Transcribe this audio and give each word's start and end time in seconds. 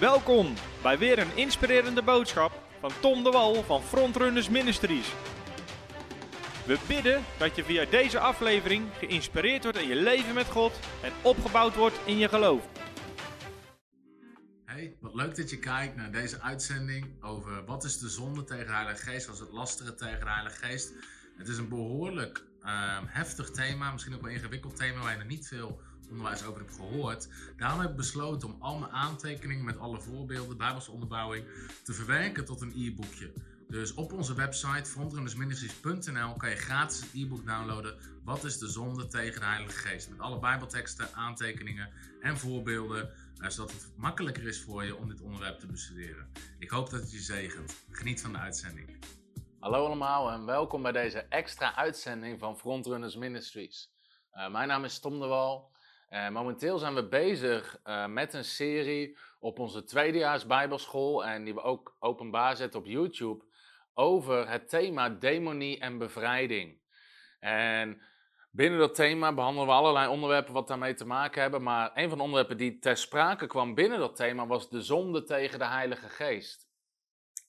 Welkom 0.00 0.54
bij 0.82 0.98
weer 0.98 1.18
een 1.18 1.36
inspirerende 1.36 2.02
boodschap 2.02 2.62
van 2.80 2.90
Tom 3.00 3.24
de 3.24 3.30
Wal 3.30 3.62
van 3.62 3.82
Frontrunners 3.82 4.48
Ministries. 4.48 5.12
We 6.66 6.78
bidden 6.88 7.24
dat 7.38 7.56
je 7.56 7.64
via 7.64 7.84
deze 7.84 8.18
aflevering 8.18 8.86
geïnspireerd 8.98 9.62
wordt 9.62 9.78
in 9.78 9.88
je 9.88 9.94
leven 9.94 10.34
met 10.34 10.46
God 10.46 10.78
en 11.02 11.12
opgebouwd 11.22 11.74
wordt 11.74 12.00
in 12.04 12.18
je 12.18 12.28
geloof. 12.28 12.68
Hey, 14.64 14.96
wat 15.00 15.14
leuk 15.14 15.36
dat 15.36 15.50
je 15.50 15.58
kijkt 15.58 15.96
naar 15.96 16.12
deze 16.12 16.40
uitzending 16.40 17.22
over 17.24 17.64
wat 17.64 17.84
is 17.84 17.98
de 17.98 18.08
zonde 18.08 18.44
tegen 18.44 18.66
de 18.66 18.72
Heilige 18.72 19.02
Geest, 19.02 19.28
als 19.28 19.40
het 19.40 19.52
lastige 19.52 19.94
tegen 19.94 20.20
de 20.20 20.30
Heilige 20.30 20.66
Geest. 20.66 20.92
Het 21.38 21.48
is 21.48 21.58
een 21.58 21.68
behoorlijk 21.68 22.44
ehm, 22.62 23.04
heftig 23.06 23.50
thema, 23.50 23.92
misschien 23.92 24.14
ook 24.14 24.20
wel 24.20 24.30
een 24.30 24.36
ingewikkeld 24.36 24.76
thema 24.76 25.00
waar 25.00 25.12
je 25.12 25.18
nog 25.18 25.28
niet 25.28 25.48
veel 25.48 25.80
onderwijs 26.10 26.44
over 26.44 26.60
hebt 26.60 26.74
gehoord. 26.74 27.28
Daarom 27.56 27.80
heb 27.80 27.90
ik 27.90 27.96
besloten 27.96 28.48
om 28.48 28.56
al 28.60 28.78
mijn 28.78 28.92
aantekeningen 28.92 29.64
met 29.64 29.78
alle 29.78 30.00
voorbeelden, 30.00 30.56
Bijbelse 30.56 30.90
onderbouwing, 30.90 31.44
te 31.84 31.92
verwerken 31.92 32.44
tot 32.44 32.60
een 32.60 32.72
e-boekje. 32.76 33.32
Dus 33.68 33.94
op 33.94 34.12
onze 34.12 34.34
website 34.34 34.90
frontrunnersministries.nl 34.90 36.34
kan 36.36 36.50
je 36.50 36.56
gratis 36.56 37.00
het 37.00 37.10
e-book 37.14 37.46
downloaden. 37.46 37.96
Wat 38.24 38.44
is 38.44 38.58
de 38.58 38.68
zonde 38.68 39.06
tegen 39.06 39.40
de 39.40 39.46
Heilige 39.46 39.78
Geest? 39.78 40.10
Met 40.10 40.20
alle 40.20 40.38
Bijbelteksten, 40.38 41.14
aantekeningen 41.14 41.90
en 42.20 42.38
voorbeelden, 42.38 43.10
eh, 43.38 43.48
zodat 43.48 43.72
het 43.72 43.92
makkelijker 43.96 44.46
is 44.46 44.62
voor 44.62 44.84
je 44.84 44.96
om 44.96 45.08
dit 45.08 45.20
onderwerp 45.20 45.58
te 45.58 45.66
bestuderen. 45.66 46.32
Ik 46.58 46.70
hoop 46.70 46.90
dat 46.90 47.00
het 47.00 47.12
je 47.12 47.18
zegent. 47.18 47.84
Geniet 47.90 48.20
van 48.20 48.32
de 48.32 48.38
uitzending. 48.38 48.98
Hallo 49.60 49.86
allemaal 49.86 50.30
en 50.30 50.44
welkom 50.44 50.82
bij 50.82 50.92
deze 50.92 51.18
extra 51.18 51.74
uitzending 51.74 52.38
van 52.38 52.58
Frontrunners 52.58 53.16
Ministries. 53.16 53.90
Uh, 54.34 54.50
mijn 54.50 54.68
naam 54.68 54.84
is 54.84 54.98
Tom 54.98 55.20
de 55.20 55.26
Wal. 55.26 55.70
Uh, 56.10 56.28
momenteel 56.28 56.78
zijn 56.78 56.94
we 56.94 57.08
bezig 57.08 57.80
uh, 57.84 58.06
met 58.06 58.34
een 58.34 58.44
serie 58.44 59.18
op 59.40 59.58
onze 59.58 59.84
tweedejaars 59.84 60.46
Bijbelschool 60.46 61.24
en 61.24 61.44
die 61.44 61.54
we 61.54 61.62
ook 61.62 61.96
openbaar 61.98 62.56
zetten 62.56 62.80
op 62.80 62.86
YouTube 62.86 63.44
over 63.94 64.48
het 64.48 64.68
thema 64.68 65.08
demonie 65.08 65.78
en 65.78 65.98
bevrijding. 65.98 66.80
En 67.40 68.00
binnen 68.50 68.78
dat 68.78 68.94
thema 68.94 69.34
behandelen 69.34 69.68
we 69.68 69.74
allerlei 69.74 70.08
onderwerpen 70.08 70.52
wat 70.52 70.68
daarmee 70.68 70.94
te 70.94 71.06
maken 71.06 71.42
hebben, 71.42 71.62
maar 71.62 71.90
een 71.94 72.08
van 72.08 72.18
de 72.18 72.24
onderwerpen 72.24 72.56
die 72.56 72.78
ter 72.78 72.96
sprake 72.96 73.46
kwam 73.46 73.74
binnen 73.74 73.98
dat 73.98 74.16
thema 74.16 74.46
was 74.46 74.70
de 74.70 74.82
zonde 74.82 75.24
tegen 75.24 75.58
de 75.58 75.66
Heilige 75.66 76.08
Geest. 76.08 76.68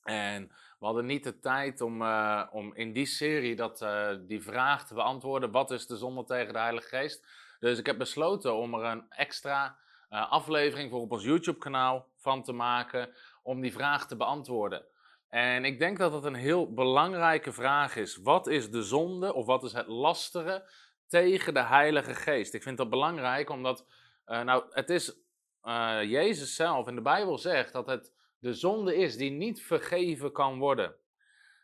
En 0.03 0.47
we 0.79 0.85
hadden 0.85 1.05
niet 1.05 1.23
de 1.23 1.39
tijd 1.39 1.81
om, 1.81 2.01
uh, 2.01 2.43
om 2.51 2.75
in 2.75 2.93
die 2.93 3.05
serie 3.05 3.55
dat, 3.55 3.85
die 4.27 4.41
vraag 4.41 4.87
te 4.87 4.93
beantwoorden: 4.93 5.51
wat 5.51 5.71
is 5.71 5.87
de 5.87 5.97
zonde 5.97 6.23
tegen 6.23 6.53
de 6.53 6.59
Heilige 6.59 6.87
Geest? 6.87 7.47
Dus 7.59 7.79
ik 7.79 7.85
heb 7.85 7.97
besloten 7.97 8.55
om 8.55 8.73
er 8.73 8.83
een 8.83 9.05
extra 9.09 9.77
uh, 10.09 10.31
aflevering 10.31 10.89
voor 10.89 11.01
op 11.01 11.11
ons 11.11 11.23
YouTube-kanaal 11.23 12.07
van 12.15 12.43
te 12.43 12.53
maken 12.53 13.09
om 13.43 13.61
die 13.61 13.73
vraag 13.73 14.07
te 14.07 14.15
beantwoorden. 14.15 14.85
En 15.29 15.65
ik 15.65 15.79
denk 15.79 15.97
dat 15.97 16.11
dat 16.11 16.25
een 16.25 16.35
heel 16.35 16.73
belangrijke 16.73 17.51
vraag 17.51 17.95
is. 17.95 18.17
Wat 18.17 18.47
is 18.47 18.71
de 18.71 18.83
zonde 18.83 19.33
of 19.33 19.45
wat 19.45 19.63
is 19.63 19.73
het 19.73 19.87
lastige 19.87 20.69
tegen 21.07 21.53
de 21.53 21.63
Heilige 21.63 22.13
Geest? 22.13 22.53
Ik 22.53 22.63
vind 22.63 22.77
dat 22.77 22.89
belangrijk 22.89 23.49
omdat, 23.49 23.85
uh, 24.27 24.41
nou, 24.41 24.63
het 24.69 24.89
is 24.89 25.17
uh, 25.63 25.99
Jezus 26.03 26.55
zelf 26.55 26.87
in 26.87 26.95
de 26.95 27.01
Bijbel 27.01 27.37
zegt 27.37 27.73
dat 27.73 27.87
het 27.87 28.13
de 28.39 28.53
zonde 28.53 28.95
is 28.95 29.17
die 29.17 29.31
niet 29.31 29.61
vergeven 29.61 30.31
kan 30.31 30.59
worden. 30.59 30.95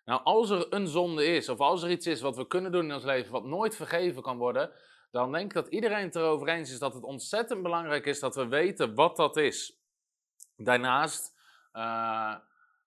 Nou, 0.05 0.21
als 0.23 0.49
er 0.49 0.73
een 0.73 0.87
zonde 0.87 1.25
is, 1.25 1.49
of 1.49 1.59
als 1.59 1.83
er 1.83 1.89
iets 1.89 2.07
is 2.07 2.21
wat 2.21 2.35
we 2.35 2.47
kunnen 2.47 2.71
doen 2.71 2.85
in 2.85 2.93
ons 2.93 3.03
leven 3.03 3.31
wat 3.31 3.45
nooit 3.45 3.75
vergeven 3.75 4.21
kan 4.21 4.37
worden, 4.37 4.71
dan 5.15 5.31
denk 5.31 5.45
ik 5.45 5.53
dat 5.53 5.67
iedereen 5.67 6.03
het 6.03 6.15
erover 6.15 6.47
eens 6.47 6.71
is 6.71 6.79
dat 6.79 6.93
het 6.93 7.03
ontzettend 7.03 7.61
belangrijk 7.63 8.05
is 8.05 8.19
dat 8.19 8.35
we 8.35 8.47
weten 8.47 8.95
wat 8.95 9.15
dat 9.15 9.37
is. 9.37 9.79
Daarnaast, 10.57 11.35
uh, 11.73 12.35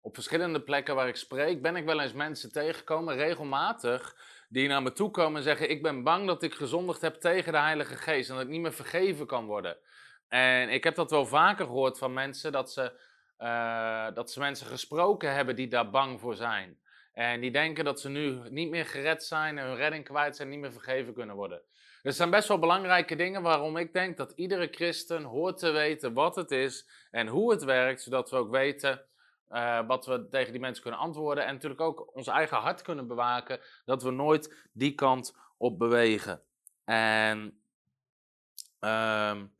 op 0.00 0.14
verschillende 0.14 0.62
plekken 0.62 0.94
waar 0.94 1.08
ik 1.08 1.16
spreek, 1.16 1.62
ben 1.62 1.76
ik 1.76 1.84
wel 1.84 2.00
eens 2.00 2.12
mensen 2.12 2.52
tegengekomen, 2.52 3.16
regelmatig, 3.16 4.16
die 4.48 4.68
naar 4.68 4.82
me 4.82 4.92
toe 4.92 5.10
komen 5.10 5.36
en 5.36 5.42
zeggen: 5.42 5.70
Ik 5.70 5.82
ben 5.82 6.02
bang 6.02 6.26
dat 6.26 6.42
ik 6.42 6.54
gezondigd 6.54 7.00
heb 7.00 7.14
tegen 7.14 7.52
de 7.52 7.58
Heilige 7.58 7.96
Geest 7.96 8.28
en 8.28 8.34
dat 8.34 8.44
ik 8.44 8.50
niet 8.50 8.60
meer 8.60 8.72
vergeven 8.72 9.26
kan 9.26 9.46
worden. 9.46 9.76
En 10.28 10.68
ik 10.68 10.84
heb 10.84 10.94
dat 10.94 11.10
wel 11.10 11.26
vaker 11.26 11.66
gehoord 11.66 11.98
van 11.98 12.12
mensen, 12.12 12.52
dat 12.52 12.72
ze, 12.72 12.92
uh, 13.38 14.14
dat 14.14 14.30
ze 14.30 14.40
mensen 14.40 14.66
gesproken 14.66 15.34
hebben 15.34 15.56
die 15.56 15.68
daar 15.68 15.90
bang 15.90 16.20
voor 16.20 16.34
zijn. 16.34 16.80
En 17.12 17.40
die 17.40 17.50
denken 17.50 17.84
dat 17.84 18.00
ze 18.00 18.08
nu 18.08 18.38
niet 18.50 18.70
meer 18.70 18.86
gered 18.86 19.24
zijn 19.24 19.58
en 19.58 19.66
hun 19.66 19.76
redding 19.76 20.04
kwijt 20.04 20.36
zijn 20.36 20.48
niet 20.48 20.58
meer 20.58 20.72
vergeven 20.72 21.14
kunnen 21.14 21.36
worden. 21.36 21.62
Er 22.02 22.12
zijn 22.12 22.30
best 22.30 22.48
wel 22.48 22.58
belangrijke 22.58 23.16
dingen 23.16 23.42
waarom 23.42 23.76
ik 23.76 23.92
denk 23.92 24.16
dat 24.16 24.32
iedere 24.32 24.68
christen 24.70 25.22
hoort 25.22 25.58
te 25.58 25.70
weten 25.70 26.12
wat 26.12 26.36
het 26.36 26.50
is 26.50 26.88
en 27.10 27.26
hoe 27.26 27.50
het 27.50 27.64
werkt, 27.64 28.02
zodat 28.02 28.30
we 28.30 28.36
ook 28.36 28.50
weten 28.50 29.04
uh, 29.50 29.86
wat 29.86 30.06
we 30.06 30.28
tegen 30.28 30.52
die 30.52 30.60
mensen 30.60 30.82
kunnen 30.82 31.00
antwoorden. 31.00 31.46
En 31.46 31.52
natuurlijk 31.52 31.80
ook 31.80 32.16
ons 32.16 32.26
eigen 32.26 32.56
hart 32.56 32.82
kunnen 32.82 33.06
bewaken, 33.06 33.60
dat 33.84 34.02
we 34.02 34.10
nooit 34.10 34.68
die 34.72 34.94
kant 34.94 35.36
op 35.56 35.78
bewegen. 35.78 36.42
En 36.84 37.38
um, 38.80 39.54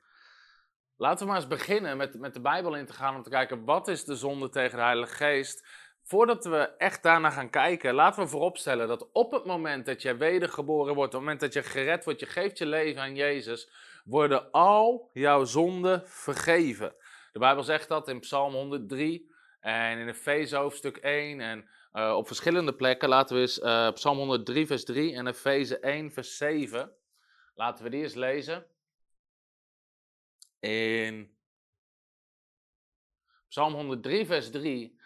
laten 0.97 1.19
we 1.19 1.33
maar 1.33 1.37
eens 1.37 1.47
beginnen 1.47 1.97
met, 1.97 2.19
met 2.19 2.35
de 2.35 2.41
Bijbel 2.41 2.75
in 2.75 2.87
te 2.87 2.93
gaan 2.93 3.17
om 3.17 3.23
te 3.23 3.31
kijken 3.31 3.65
wat 3.65 3.89
is 3.89 4.05
de 4.05 4.17
zonde 4.17 4.49
tegen 4.49 4.77
de 4.77 4.85
Heilige 4.85 5.15
Geest 5.15 5.67
voordat 6.03 6.45
we 6.45 6.59
echt 6.79 7.03
daarna 7.03 7.31
gaan 7.31 7.51
kijken, 7.51 7.95
laten 7.95 8.23
we 8.23 8.29
vooropstellen 8.29 8.89
dat 8.89 9.13
op 9.13 9.31
het 9.31 9.45
moment 9.45 9.87
dat 9.87 10.03
je 10.03 10.17
wedergeboren 10.17 10.95
wordt, 10.95 11.15
op 11.15 11.21
het 11.21 11.29
moment 11.29 11.41
dat 11.41 11.53
je 11.53 11.63
gered 11.63 12.05
wordt, 12.05 12.21
je 12.21 12.27
geeft 12.27 12.59
je 12.59 12.67
leven 12.67 13.03
aan 13.03 13.15
Jezus, 13.15 13.69
worden 14.05 14.51
al 14.51 15.11
jouw 15.13 15.45
zonden 15.45 16.03
vergeven. 16.05 16.95
De 17.33 17.39
Bijbel 17.39 17.63
zegt 17.63 17.89
dat 17.89 18.09
in 18.09 18.21
Psalm 18.21 18.55
103 18.55 19.31
en 19.61 19.99
in 19.99 20.09
Efeze 20.09 20.57
hoofdstuk 20.57 20.97
1 20.97 21.41
en 21.41 21.69
uh, 21.93 22.15
op 22.17 22.27
verschillende 22.27 22.75
plekken. 22.75 23.09
Laten 23.09 23.37
we 23.37 23.41
eens 23.41 23.59
uh, 23.59 23.93
Psalm 23.93 24.19
103 24.19 24.67
vers 24.67 24.85
3 24.85 25.15
en 25.15 25.27
Efeze 25.27 25.79
1 25.79 26.13
vers 26.13 26.37
7. 26.37 26.93
Laten 27.55 27.85
we 27.85 27.91
die 27.91 28.03
eens 28.03 28.15
lezen. 28.15 28.67
In 30.61 31.37
Psalm 33.49 33.75
103 33.75 34.27
vers 34.27 34.51
3 34.51 35.01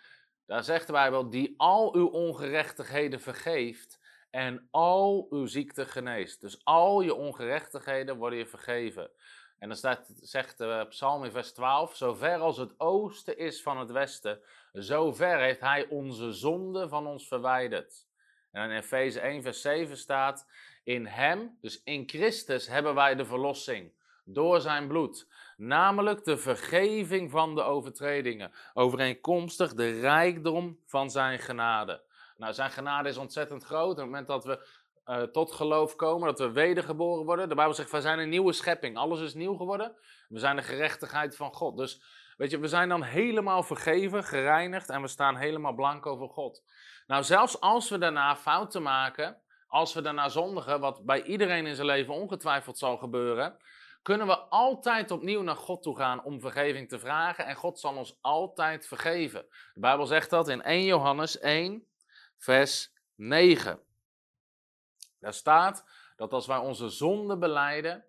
daar 0.47 0.65
zegt 0.65 0.87
de 0.87 0.93
Bijbel, 0.93 1.31
die 1.31 1.55
al 1.57 1.95
uw 1.95 2.07
ongerechtigheden 2.07 3.21
vergeeft 3.21 4.01
en 4.31 4.69
al 4.71 5.27
uw 5.31 5.47
ziekte 5.47 5.87
geneest. 5.87 6.41
Dus 6.41 6.65
al 6.65 7.01
je 7.01 7.15
ongerechtigheden 7.15 8.17
worden 8.17 8.39
je 8.39 8.47
vergeven. 8.47 9.11
En 9.59 9.69
dan 9.69 9.77
staat, 9.77 10.13
zegt 10.21 10.59
de 10.59 10.87
psalm 10.89 11.25
in 11.25 11.31
vers 11.31 11.53
12, 11.53 11.97
zover 11.97 12.39
als 12.39 12.57
het 12.57 12.81
oosten 12.81 13.39
is 13.39 13.63
van 13.63 13.79
het 13.79 13.91
westen, 13.91 14.41
zover 14.73 15.39
heeft 15.39 15.61
hij 15.61 15.87
onze 15.89 16.33
zonde 16.33 16.89
van 16.89 17.07
ons 17.07 17.29
verwijderd. 17.29 18.07
En 18.53 18.71
in 18.71 18.77
Efeze 18.77 19.21
1 19.21 19.43
vers 19.43 19.61
7 19.61 19.97
staat, 19.97 20.47
in 20.85 21.07
hem, 21.07 21.59
dus 21.61 21.83
in 21.85 22.09
Christus, 22.09 22.67
hebben 22.67 22.95
wij 22.95 23.15
de 23.15 23.25
verlossing 23.25 23.93
door 24.25 24.61
zijn 24.61 24.89
bloed 24.89 25.29
namelijk 25.57 26.25
de 26.25 26.37
vergeving 26.37 27.31
van 27.31 27.55
de 27.55 27.63
overtredingen, 27.63 28.53
overeenkomstig 28.75 29.75
de 29.75 30.01
rijkdom 30.01 30.79
van 30.87 31.11
zijn 31.11 31.39
genade. 31.39 32.03
Nou, 32.37 32.53
zijn 32.53 32.71
genade 32.71 33.09
is 33.09 33.17
ontzettend 33.17 33.65
groot. 33.65 33.91
Op 33.91 33.97
het 33.97 34.05
moment 34.05 34.27
dat 34.27 34.45
we 34.45 34.69
uh, 35.07 35.23
tot 35.23 35.53
geloof 35.53 35.97
komen, 35.97 36.27
dat 36.27 36.39
we 36.39 36.51
wedergeboren 36.51 37.25
worden. 37.25 37.49
De 37.49 37.55
Bijbel 37.55 37.75
zegt, 37.75 37.91
we 37.91 38.01
zijn 38.01 38.19
een 38.19 38.29
nieuwe 38.29 38.53
schepping. 38.53 38.97
Alles 38.97 39.21
is 39.21 39.35
nieuw 39.35 39.55
geworden. 39.55 39.97
We 40.29 40.39
zijn 40.39 40.57
de 40.57 40.63
gerechtigheid 40.63 41.37
van 41.37 41.53
God. 41.53 41.77
Dus, 41.77 42.03
weet 42.37 42.51
je, 42.51 42.59
we 42.59 42.69
zijn 42.69 42.89
dan 42.89 43.03
helemaal 43.03 43.63
vergeven, 43.63 44.25
gereinigd 44.25 44.89
en 44.89 45.03
we 45.03 45.09
staan 45.09 45.37
helemaal 45.37 45.75
blanco 45.75 46.17
voor 46.17 46.29
God. 46.29 46.63
Nou, 47.07 47.23
zelfs 47.23 47.61
als 47.61 47.89
we 47.89 47.99
daarna 47.99 48.37
fouten 48.37 48.83
maken, 48.83 49.41
als 49.67 49.95
we 49.95 50.01
daarna 50.01 50.29
zondigen, 50.29 50.81
wat 50.81 51.05
bij 51.05 51.23
iedereen 51.23 51.67
in 51.67 51.75
zijn 51.75 51.87
leven 51.87 52.15
ongetwijfeld 52.15 52.79
zal 52.79 52.97
gebeuren, 52.97 53.57
kunnen 54.07 54.27
we 54.27 54.39
altijd 54.39 55.11
opnieuw 55.11 55.43
naar 55.43 55.57
God 55.57 55.83
toe 55.83 55.97
gaan 55.97 56.25
om 56.25 56.41
vergeving 56.41 56.89
te 56.89 56.99
vragen 56.99 57.47
en 57.47 57.55
God 57.55 57.81
zal 57.81 57.97
ons 57.97 58.19
altijd 58.21 58.87
vergeven. 58.87 59.47
De 59.75 59.81
Bijbel 59.81 60.07
zegt 60.07 60.31
dat 60.31 60.49
in 60.49 60.63
1 60.63 60.85
Johannes 60.85 61.39
1, 61.39 61.87
vers 62.37 62.93
9. 63.15 63.81
Daar 65.21 65.33
staat 65.33 65.85
dat 66.17 66.33
als 66.33 66.47
wij 66.47 66.57
onze 66.57 66.89
zonde 66.89 67.39
beleiden, 67.39 68.05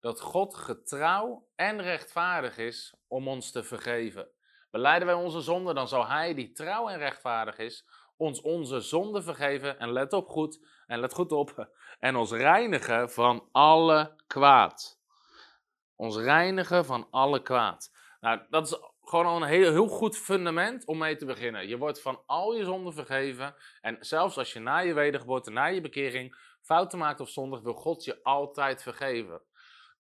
dat 0.00 0.20
God 0.20 0.54
getrouw 0.54 1.48
en 1.54 1.82
rechtvaardig 1.82 2.58
is 2.58 2.94
om 3.06 3.28
ons 3.28 3.50
te 3.50 3.62
vergeven. 3.62 4.28
Beleiden 4.70 5.06
wij 5.06 5.16
onze 5.16 5.40
zonde, 5.40 5.74
dan 5.74 5.88
zal 5.88 6.06
Hij, 6.06 6.34
die 6.34 6.52
trouw 6.52 6.88
en 6.88 6.98
rechtvaardig 6.98 7.58
is, 7.58 7.86
ons 8.16 8.40
onze 8.40 8.80
zonde 8.80 9.22
vergeven. 9.22 9.78
En 9.78 9.92
let 9.92 10.12
op 10.12 10.28
goed, 10.28 10.66
en 10.86 11.00
let 11.00 11.14
goed 11.14 11.32
op, 11.32 11.68
en 12.00 12.16
ons 12.16 12.30
reinigen 12.30 13.10
van 13.10 13.48
alle 13.50 14.14
kwaad. 14.26 15.00
Ons 16.02 16.16
reinigen 16.16 16.84
van 16.84 17.06
alle 17.10 17.42
kwaad. 17.42 17.92
Nou, 18.20 18.40
dat 18.50 18.66
is 18.66 18.78
gewoon 19.02 19.26
al 19.26 19.36
een 19.36 19.48
heel, 19.48 19.70
heel 19.70 19.88
goed 19.88 20.16
fundament 20.16 20.84
om 20.84 20.98
mee 20.98 21.16
te 21.16 21.24
beginnen. 21.24 21.68
Je 21.68 21.78
wordt 21.78 22.00
van 22.00 22.22
al 22.26 22.54
je 22.54 22.64
zonden 22.64 22.92
vergeven. 22.92 23.54
En 23.80 23.96
zelfs 24.00 24.38
als 24.38 24.52
je 24.52 24.60
na 24.60 24.78
je 24.78 24.94
wedergeboorte, 24.94 25.50
na 25.50 25.66
je 25.66 25.80
bekering, 25.80 26.36
fouten 26.60 26.98
maakt 26.98 27.20
of 27.20 27.28
zondig, 27.28 27.60
wil 27.60 27.74
God 27.74 28.04
je 28.04 28.22
altijd 28.22 28.82
vergeven. 28.82 29.42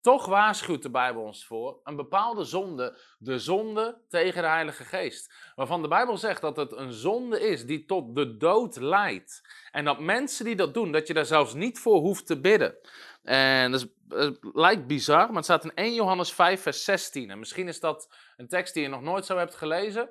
Toch 0.01 0.25
waarschuwt 0.25 0.81
de 0.81 0.89
Bijbel 0.89 1.23
ons 1.23 1.45
voor 1.45 1.79
een 1.83 1.95
bepaalde 1.95 2.43
zonde, 2.43 2.97
de 3.17 3.39
zonde 3.39 4.01
tegen 4.07 4.41
de 4.41 4.47
Heilige 4.47 4.83
Geest. 4.83 5.33
Waarvan 5.55 5.81
de 5.81 5.87
Bijbel 5.87 6.17
zegt 6.17 6.41
dat 6.41 6.55
het 6.55 6.71
een 6.71 6.93
zonde 6.93 7.39
is 7.39 7.65
die 7.65 7.85
tot 7.85 8.15
de 8.15 8.37
dood 8.37 8.75
leidt. 8.75 9.41
En 9.71 9.85
dat 9.85 9.99
mensen 9.99 10.45
die 10.45 10.55
dat 10.55 10.73
doen, 10.73 10.91
dat 10.91 11.07
je 11.07 11.13
daar 11.13 11.25
zelfs 11.25 11.53
niet 11.53 11.79
voor 11.79 11.99
hoeft 11.99 12.25
te 12.25 12.39
bidden. 12.39 12.75
En 13.21 13.71
dat, 13.71 13.87
het 14.07 14.39
lijkt 14.53 14.87
bizar, 14.87 15.27
maar 15.27 15.35
het 15.35 15.43
staat 15.43 15.63
in 15.63 15.73
1 15.73 15.93
Johannes 15.93 16.33
5, 16.33 16.61
vers 16.61 16.83
16. 16.83 17.29
En 17.29 17.39
misschien 17.39 17.67
is 17.67 17.79
dat 17.79 18.13
een 18.37 18.47
tekst 18.47 18.73
die 18.73 18.83
je 18.83 18.89
nog 18.89 19.01
nooit 19.01 19.25
zo 19.25 19.37
hebt 19.37 19.55
gelezen. 19.55 20.09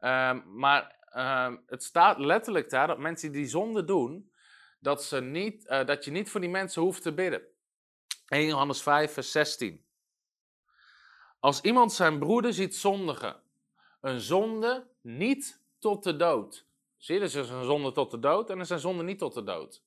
Ehm, 0.00 0.40
maar 0.46 0.96
ehm, 1.12 1.56
het 1.66 1.82
staat 1.82 2.18
letterlijk 2.18 2.70
daar 2.70 2.86
dat 2.86 2.98
mensen 2.98 3.32
die 3.32 3.46
zonde 3.46 3.84
doen, 3.84 4.32
dat, 4.78 5.04
ze 5.04 5.20
niet, 5.20 5.66
eh, 5.66 5.86
dat 5.86 6.04
je 6.04 6.10
niet 6.10 6.30
voor 6.30 6.40
die 6.40 6.50
mensen 6.50 6.82
hoeft 6.82 7.02
te 7.02 7.12
bidden. 7.12 7.42
1 8.28 8.46
Johannes 8.46 8.82
5, 8.82 9.12
vers 9.12 9.30
16. 9.30 9.84
Als 11.40 11.60
iemand 11.60 11.92
zijn 11.92 12.18
broeder 12.18 12.52
ziet 12.52 12.76
zondigen, 12.76 13.42
een 14.00 14.20
zonde 14.20 14.86
niet 15.00 15.60
tot 15.78 16.04
de 16.04 16.16
dood. 16.16 16.66
Zie 16.96 17.14
je, 17.14 17.20
dus 17.20 17.34
er 17.34 17.44
is 17.44 17.50
een 17.50 17.64
zonde 17.64 17.92
tot 17.92 18.10
de 18.10 18.18
dood 18.18 18.50
en 18.50 18.60
is 18.60 18.70
een 18.70 18.78
zonde 18.78 19.02
niet 19.02 19.18
tot 19.18 19.34
de 19.34 19.42
dood. 19.42 19.82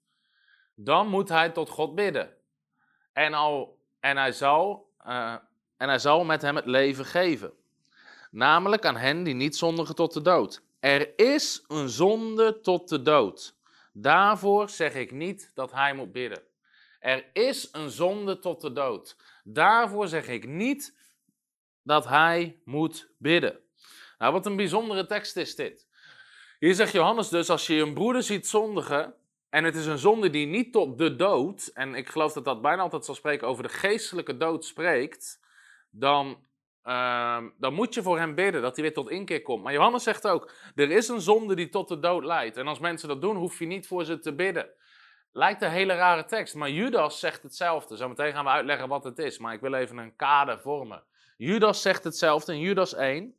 Dan 0.74 1.08
moet 1.08 1.30
hij 1.30 1.50
tot 1.50 1.70
God 1.70 1.96
bidden. 1.96 2.38
En, 3.16 3.34
al, 3.34 3.80
en, 4.00 4.18
hij 4.18 4.32
zal, 4.32 4.90
uh, 5.08 5.36
en 5.78 5.88
hij 5.88 6.00
zal 6.00 6.24
met 6.24 6.42
hem 6.42 6.56
het 6.56 6.66
leven 6.66 7.06
geven. 7.06 7.54
Namelijk 8.32 8.86
aan 8.86 8.98
hen 8.98 9.24
die 9.24 9.34
niet 9.34 9.56
zondigen 9.56 9.96
tot 9.96 10.14
de 10.14 10.22
dood. 10.22 10.64
Er 10.80 11.20
is 11.20 11.64
een 11.68 11.90
zonde 11.90 12.60
tot 12.60 12.90
de 12.90 13.02
dood. 13.02 13.56
Daarvoor 13.94 14.70
zeg 14.70 14.94
ik 14.94 15.12
niet 15.12 15.52
dat 15.54 15.72
hij 15.72 15.94
moet 15.94 16.12
bidden. 16.12 16.42
Er 17.00 17.26
is 17.34 17.70
een 17.72 17.90
zonde 17.90 18.40
tot 18.40 18.62
de 18.62 18.72
dood. 18.72 19.16
Daarvoor 19.44 20.08
zeg 20.08 20.28
ik 20.28 20.48
niet 20.48 20.98
dat 21.84 22.08
hij 22.08 22.60
moet 22.64 23.10
bidden. 23.18 23.60
Nou, 24.18 24.34
wat 24.34 24.46
een 24.46 24.56
bijzondere 24.56 25.06
tekst 25.06 25.36
is 25.36 25.56
dit. 25.56 25.88
Hier 26.60 26.76
zegt 26.76 26.92
Johannes 26.92 27.30
dus, 27.30 27.50
als 27.50 27.68
je 27.68 27.76
een 27.76 27.94
broeder 27.94 28.24
ziet 28.24 28.48
zondigen, 28.48 29.14
en 29.56 29.64
het 29.64 29.76
is 29.76 29.86
een 29.86 29.98
zonde 29.98 30.30
die 30.30 30.48
niet 30.48 30.72
tot 30.72 30.98
de 30.98 31.16
dood, 31.16 31.72
en 31.74 31.96
ik 31.96 32.10
geloof 32.10 32.34
dat 32.34 32.46
dat 32.46 32.62
bijna 32.62 32.82
altijd 32.82 33.06
zal 33.06 33.16
spreken 33.16 33.48
over 33.48 33.64
de 33.64 33.70
geestelijke 33.70 34.38
dood 34.38 34.66
spreekt, 34.66 35.40
dan, 35.90 36.38
uh, 36.84 37.44
dan 37.58 37.74
moet 37.74 37.94
je 37.94 38.02
voor 38.04 38.20
hem 38.20 38.36
bidden 38.36 38.62
dat 38.62 38.76
hij 38.76 38.84
weer 38.84 38.94
tot 38.94 39.10
inkeer 39.10 39.42
komt. 39.42 39.64
Maar 39.64 39.74
Johannes 39.74 40.04
zegt 40.04 40.28
ook, 40.28 40.52
er 40.76 40.92
is 40.92 41.08
een 41.08 41.22
zonde 41.22 41.56
die 41.56 41.70
tot 41.70 41.88
de 41.88 42.00
dood 42.00 42.24
leidt. 42.24 42.58
En 42.58 42.68
als 42.68 42.80
mensen 42.80 43.08
dat 43.08 43.22
doen, 43.22 43.36
hoef 43.36 43.60
je 43.60 43.66
niet 43.66 43.88
voor 43.88 44.06
ze 44.06 44.20
te 44.20 44.36
bidden. 44.36 44.70
Lijkt 45.32 45.62
een 45.62 45.72
hele 45.72 45.96
rare 45.96 46.26
tekst, 46.26 46.56
maar 46.56 46.70
Judas 46.70 47.20
zegt 47.20 47.44
hetzelfde. 47.44 47.98
Zometeen 47.98 48.34
gaan 48.34 48.46
we 48.46 48.50
uitleggen 48.52 48.88
wat 48.88 49.04
het 49.04 49.18
is, 49.18 49.38
maar 49.38 49.54
ik 49.54 49.62
wil 49.62 49.74
even 49.74 49.98
een 49.98 50.16
kader 50.16 50.60
vormen. 50.60 51.04
Judas 51.38 51.82
zegt 51.82 52.04
hetzelfde 52.04 52.54
in 52.54 52.60
Judas 52.60 52.94
1, 52.94 53.36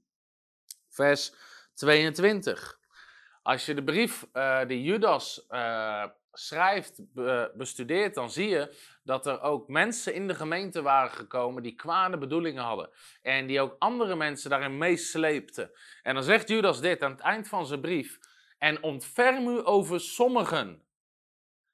vers 0.88 1.34
22. 1.74 2.78
Als 3.46 3.66
je 3.66 3.75
de 3.75 3.84
brief 3.84 4.26
uh, 4.32 4.66
die 4.66 4.82
Judas 4.82 5.46
uh, 5.50 6.04
schrijft 6.32 7.02
bestudeert, 7.54 8.14
dan 8.14 8.31
zie 8.31 8.48
je 8.48 8.76
dat 9.04 9.26
er 9.26 9.40
ook 9.40 9.69
mensen 9.69 10.14
in 10.14 10.26
de 10.26 10.34
gemeente 10.34 10.82
waren 10.82 11.10
gekomen 11.10 11.62
die 11.62 11.75
kwade 11.75 12.19
bedoelingen 12.19 12.62
hadden. 12.62 12.90
En 13.22 13.46
die 13.46 13.60
ook 13.60 13.76
andere 13.78 14.16
mensen 14.16 14.50
daarin 14.50 14.78
meesleepten. 14.78 15.70
En 16.02 16.14
dan 16.14 16.22
zegt 16.22 16.48
Judas 16.48 16.81
dit 16.81 17.02
aan 17.02 17.10
het 17.10 17.20
eind 17.20 17.48
van 17.48 17.66
zijn 17.66 17.81
brief. 17.81 18.19
En 18.58 18.82
ontferm 18.82 19.49
u 19.49 19.60
over 19.66 20.00
sommigen. 20.00 20.82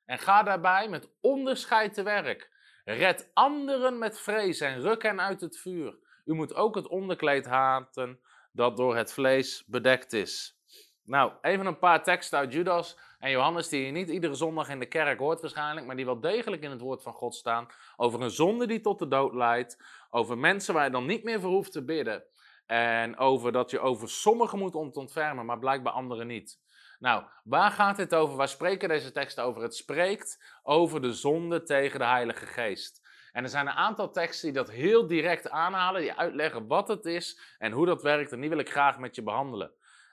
En 0.05 0.19
ga 0.19 0.43
daarbij 0.43 0.89
met 0.89 1.09
onderscheid 1.21 1.95
te 1.95 2.03
werk. 2.03 2.51
Red 2.85 3.31
anderen 3.35 3.99
met 3.99 4.21
vrees 4.21 4.61
en 4.61 4.81
ruk 4.81 5.03
hen 5.03 5.21
uit 5.21 5.41
het 5.41 5.59
vuur. 5.59 5.99
U 6.25 6.35
moet 6.35 6.55
ook 6.55 6.75
het 6.75 6.89
onderkleed 6.89 7.47
haten 7.47 8.21
dat 8.53 8.77
door 8.77 8.97
het 8.97 9.13
vlees 9.13 9.65
bedekt 9.67 10.13
is. 10.13 10.61
Nou, 11.05 11.33
even 11.41 11.67
een 11.67 11.79
paar 11.79 12.03
teksten 12.03 12.39
uit 12.39 12.53
Judas 12.53 12.99
en 13.19 13.31
Johannes 13.31 13.69
die 13.69 13.87
je 13.87 13.93
niet 13.93 14.09
iedere 14.09 14.35
zondag 14.35 14.69
in 14.69 14.79
de 14.79 14.87
kerk 14.87 15.19
hoort 15.19 15.41
waarschijnlijk, 15.41 15.87
maar 15.87 15.97
die 15.97 16.05
wel 16.05 16.21
degelijk 16.21 16.63
in 16.63 16.71
het 16.71 16.81
woord 16.81 17.03
van 17.03 17.13
God 17.13 17.35
staan. 17.35 17.67
Over 17.97 18.21
een 18.23 18.31
zonde 18.31 18.67
die 18.67 18.81
tot 18.81 18.99
de 18.99 19.09
dood 19.09 19.35
leidt, 19.35 19.83
over 20.11 20.39
mensen 20.39 20.75
waar 20.75 20.85
je 20.85 20.91
dan 20.91 21.07
niet 21.07 21.25
meer 21.25 21.41
voor 21.41 21.51
hoeft 21.51 21.73
te 21.73 21.85
bidden. 21.85 22.25
En 22.67 23.19
over 23.19 23.53
dat 23.53 23.71
je 23.71 23.81
over 23.81 24.09
sommigen 24.09 24.59
moet 24.59 24.75
ontfermen, 24.75 25.47
maar 25.47 25.59
blijkbaar 25.59 25.93
anderen 25.93 26.27
niet. 26.27 26.61
Nou, 26.99 27.25
waar 27.45 27.71
gaat 27.71 27.97
dit 27.97 28.15
over? 28.15 28.37
Waar 28.37 28.49
spreken 28.49 28.89
deze 28.89 29.13
teksten 29.13 29.45
over? 29.45 29.63
Het 29.63 29.75
spreekt 29.75 30.59
over 30.63 31.03
de 31.03 31.13
zonde 31.13 31.63
tegen 31.63 31.99
de 31.99 32.05
Heilige 32.05 32.47
Geest. 32.47 33.01
En 33.33 33.43
er 33.43 33.51
zijn 33.51 33.67
een 33.67 33.73
aantal 33.73 34.11
teksten 34.11 34.53
die 34.53 34.63
dat 34.63 34.71
heel 34.71 35.07
direct 35.07 35.51
aanhalen, 35.51 36.01
die 36.01 36.13
uitleggen 36.13 36.67
wat 36.67 36.89
het 36.89 37.05
is 37.05 37.41
en 37.59 37.73
hoe 37.73 37.87
dat 37.87 38.03
werkt. 38.03 38.33
En 38.33 38.41
die 38.41 38.49
wil 38.49 38.59
ik 38.59 38.71
graag 38.71 38.99
met 38.99 39.15
je 39.15 39.23
behandelen. 39.23 39.73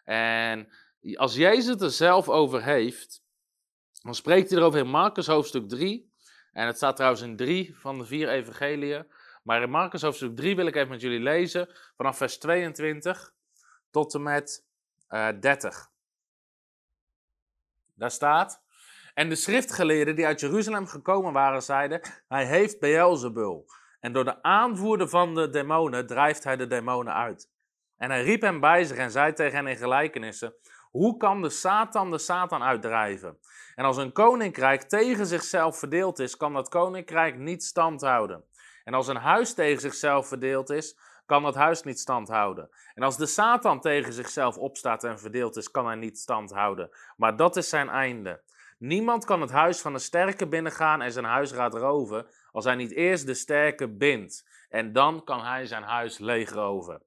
En 0.09 0.69
als 1.13 1.35
Jezus 1.35 1.65
het 1.65 1.81
er 1.81 1.91
zelf 1.91 2.29
over 2.29 2.63
heeft, 2.63 3.23
dan 4.01 4.15
spreekt 4.15 4.49
hij 4.49 4.59
erover 4.59 4.79
in 4.79 4.89
Marcus 4.89 5.27
hoofdstuk 5.27 5.69
3. 5.69 6.13
En 6.51 6.67
het 6.67 6.75
staat 6.75 6.95
trouwens 6.95 7.21
in 7.21 7.35
drie 7.35 7.77
van 7.77 7.97
de 7.97 8.05
vier 8.05 8.29
evangeliën. 8.29 9.11
Maar 9.43 9.61
in 9.61 9.69
Marcus 9.69 10.01
hoofdstuk 10.01 10.35
3 10.35 10.55
wil 10.55 10.65
ik 10.65 10.75
even 10.75 10.89
met 10.89 11.01
jullie 11.01 11.19
lezen, 11.19 11.69
vanaf 11.97 12.17
vers 12.17 12.37
22 12.37 13.33
tot 13.91 14.13
en 14.13 14.23
met 14.23 14.65
uh, 15.09 15.27
eh, 15.27 15.39
30. 15.39 15.89
Daar 17.93 18.11
staat, 18.11 18.63
en 19.13 19.29
de 19.29 19.35
schriftgeleerden 19.35 20.15
die 20.15 20.25
uit 20.25 20.39
Jeruzalem 20.39 20.87
gekomen 20.87 21.33
waren, 21.33 21.63
zeiden, 21.63 22.01
hij 22.27 22.45
heeft 22.45 22.79
Beelzebul. 22.79 23.65
En 23.99 24.13
door 24.13 24.25
de 24.25 24.43
aanvoerder 24.43 25.09
van 25.09 25.35
de 25.35 25.49
demonen 25.49 26.07
drijft 26.07 26.43
hij 26.43 26.55
de 26.55 26.67
demonen 26.67 27.13
uit. 27.13 27.49
En 27.99 28.09
hij 28.09 28.23
riep 28.23 28.41
hem 28.41 28.59
bij 28.59 28.83
zich 28.83 28.97
en 28.97 29.11
zei 29.11 29.33
tegen 29.33 29.55
hen 29.55 29.67
in 29.67 29.77
gelijkenissen, 29.77 30.53
hoe 30.91 31.17
kan 31.17 31.41
de 31.41 31.49
Satan 31.49 32.11
de 32.11 32.17
Satan 32.17 32.63
uitdrijven? 32.63 33.37
En 33.75 33.85
als 33.85 33.97
een 33.97 34.11
koninkrijk 34.11 34.81
tegen 34.81 35.25
zichzelf 35.25 35.79
verdeeld 35.79 36.19
is, 36.19 36.37
kan 36.37 36.53
dat 36.53 36.69
koninkrijk 36.69 37.37
niet 37.37 37.63
stand 37.63 38.01
houden. 38.01 38.43
En 38.83 38.93
als 38.93 39.07
een 39.07 39.15
huis 39.15 39.53
tegen 39.53 39.81
zichzelf 39.81 40.27
verdeeld 40.27 40.69
is, 40.69 40.97
kan 41.25 41.43
dat 41.43 41.55
huis 41.55 41.83
niet 41.83 41.99
stand 41.99 42.27
houden. 42.27 42.69
En 42.93 43.03
als 43.03 43.17
de 43.17 43.25
Satan 43.25 43.79
tegen 43.81 44.13
zichzelf 44.13 44.57
opstaat 44.57 45.03
en 45.03 45.19
verdeeld 45.19 45.55
is, 45.55 45.71
kan 45.71 45.85
hij 45.85 45.95
niet 45.95 46.19
stand 46.19 46.51
houden. 46.51 46.89
Maar 47.17 47.35
dat 47.35 47.55
is 47.55 47.69
zijn 47.69 47.89
einde. 47.89 48.41
Niemand 48.77 49.25
kan 49.25 49.41
het 49.41 49.51
huis 49.51 49.81
van 49.81 49.93
de 49.93 49.99
sterke 49.99 50.47
binnengaan 50.47 51.01
en 51.01 51.11
zijn 51.11 51.25
huisraad 51.25 51.73
roven, 51.73 52.25
als 52.51 52.65
hij 52.65 52.75
niet 52.75 52.91
eerst 52.91 53.25
de 53.25 53.33
sterke 53.33 53.87
bindt. 53.87 54.47
En 54.69 54.93
dan 54.93 55.23
kan 55.23 55.45
hij 55.45 55.65
zijn 55.65 55.83
huis 55.83 56.17
leegroven. 56.17 57.01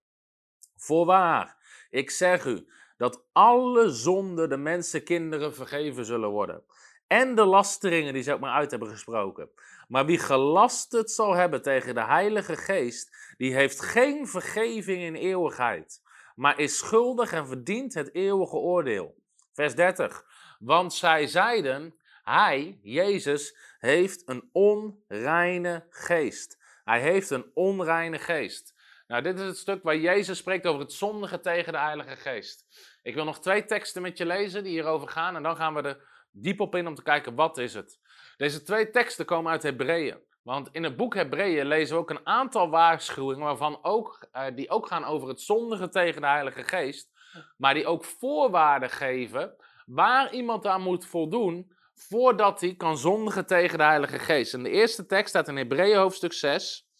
Voorwaar, 0.82 1.56
ik 1.90 2.10
zeg 2.10 2.44
u, 2.44 2.68
dat 2.96 3.24
alle 3.32 3.90
zonden 3.90 4.48
de 4.48 4.56
mensenkinderen 4.56 5.54
vergeven 5.54 6.04
zullen 6.04 6.28
worden. 6.28 6.62
En 7.06 7.34
de 7.34 7.44
lasteringen 7.44 8.12
die 8.12 8.22
ze 8.22 8.32
ook 8.32 8.40
maar 8.40 8.54
uit 8.54 8.70
hebben 8.70 8.88
gesproken. 8.88 9.50
Maar 9.88 10.06
wie 10.06 10.18
gelasterd 10.18 11.10
zal 11.10 11.34
hebben 11.34 11.62
tegen 11.62 11.94
de 11.94 12.04
Heilige 12.04 12.56
Geest, 12.56 13.34
die 13.36 13.54
heeft 13.54 13.80
geen 13.80 14.26
vergeving 14.26 15.02
in 15.02 15.14
eeuwigheid, 15.14 16.02
maar 16.34 16.58
is 16.58 16.78
schuldig 16.78 17.32
en 17.32 17.46
verdient 17.46 17.94
het 17.94 18.14
eeuwige 18.14 18.56
oordeel. 18.56 19.14
Vers 19.52 19.74
30. 19.74 20.24
Want 20.58 20.94
zij 20.94 21.26
zeiden, 21.26 21.94
hij, 22.22 22.78
Jezus, 22.82 23.56
heeft 23.78 24.22
een 24.26 24.48
onreine 24.52 25.86
geest. 25.90 26.58
Hij 26.84 27.00
heeft 27.00 27.30
een 27.30 27.50
onreine 27.54 28.18
geest. 28.18 28.74
Nou, 29.12 29.24
dit 29.24 29.38
is 29.38 29.46
het 29.46 29.56
stuk 29.56 29.82
waar 29.82 29.96
Jezus 29.96 30.38
spreekt 30.38 30.66
over 30.66 30.80
het 30.80 30.92
zondige 30.92 31.40
tegen 31.40 31.72
de 31.72 31.78
Heilige 31.78 32.16
Geest. 32.16 32.66
Ik 33.02 33.14
wil 33.14 33.24
nog 33.24 33.40
twee 33.40 33.64
teksten 33.64 34.02
met 34.02 34.18
je 34.18 34.26
lezen 34.26 34.62
die 34.62 34.72
hierover 34.72 35.08
gaan 35.08 35.36
en 35.36 35.42
dan 35.42 35.56
gaan 35.56 35.74
we 35.74 35.82
er 35.82 36.26
diep 36.30 36.60
op 36.60 36.74
in 36.74 36.86
om 36.86 36.94
te 36.94 37.02
kijken 37.02 37.34
wat 37.34 37.58
is 37.58 37.74
het. 37.74 37.98
Deze 38.36 38.62
twee 38.62 38.90
teksten 38.90 39.24
komen 39.24 39.52
uit 39.52 39.62
Hebreeën. 39.62 40.18
Want 40.42 40.68
in 40.72 40.82
het 40.82 40.96
boek 40.96 41.14
Hebreeën 41.14 41.66
lezen 41.66 41.94
we 41.94 42.00
ook 42.00 42.10
een 42.10 42.26
aantal 42.26 42.70
waarschuwingen 42.70 43.44
waarvan 43.44 43.78
ook, 43.82 44.28
uh, 44.32 44.44
die 44.54 44.70
ook 44.70 44.86
gaan 44.86 45.04
over 45.04 45.28
het 45.28 45.40
zondige 45.40 45.88
tegen 45.88 46.20
de 46.20 46.26
Heilige 46.26 46.62
Geest. 46.62 47.10
Maar 47.56 47.74
die 47.74 47.86
ook 47.86 48.04
voorwaarden 48.04 48.90
geven 48.90 49.56
waar 49.86 50.32
iemand 50.32 50.66
aan 50.66 50.82
moet 50.82 51.06
voldoen 51.06 51.72
voordat 51.94 52.60
hij 52.60 52.74
kan 52.74 52.98
zondigen 52.98 53.46
tegen 53.46 53.78
de 53.78 53.84
Heilige 53.84 54.18
Geest. 54.18 54.54
En 54.54 54.62
de 54.62 54.70
eerste 54.70 55.06
tekst 55.06 55.28
staat 55.28 55.48
in 55.48 55.56
Hebreeën 55.56 55.98
hoofdstuk 55.98 56.32
6 56.32 56.90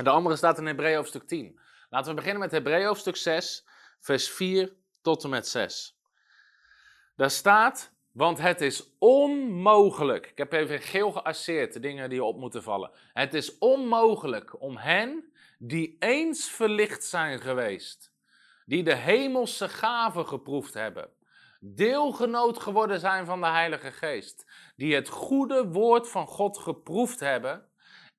en 0.00 0.06
de 0.06 0.12
andere 0.12 0.36
staat 0.36 0.58
in 0.58 0.66
Hebreeën 0.66 0.96
hoofdstuk 0.96 1.26
10. 1.26 1.60
Laten 1.90 2.08
we 2.08 2.16
beginnen 2.16 2.40
met 2.40 2.50
Hebreeën 2.50 2.86
hoofdstuk 2.86 3.16
6 3.16 3.66
vers 3.98 4.30
4 4.30 4.72
tot 5.02 5.24
en 5.24 5.30
met 5.30 5.48
6. 5.48 5.98
Daar 7.16 7.30
staat, 7.30 7.92
want 8.12 8.38
het 8.38 8.60
is 8.60 8.96
onmogelijk. 8.98 10.26
Ik 10.26 10.38
heb 10.38 10.52
even 10.52 10.80
geel 10.80 11.12
geasseerd, 11.12 11.72
de 11.72 11.80
dingen 11.80 12.10
die 12.10 12.24
op 12.24 12.36
moeten 12.36 12.62
vallen. 12.62 12.90
Het 13.12 13.34
is 13.34 13.58
onmogelijk 13.58 14.60
om 14.60 14.76
hen 14.76 15.32
die 15.58 15.96
eens 15.98 16.50
verlicht 16.50 17.04
zijn 17.04 17.40
geweest, 17.40 18.12
die 18.66 18.82
de 18.82 18.96
hemelse 18.96 19.68
gaven 19.68 20.26
geproefd 20.26 20.74
hebben, 20.74 21.10
deelgenoot 21.60 22.60
geworden 22.60 23.00
zijn 23.00 23.26
van 23.26 23.40
de 23.40 23.46
Heilige 23.46 23.92
Geest, 23.92 24.46
die 24.76 24.94
het 24.94 25.08
goede 25.08 25.68
woord 25.68 26.08
van 26.08 26.26
God 26.26 26.58
geproefd 26.58 27.20
hebben 27.20 27.69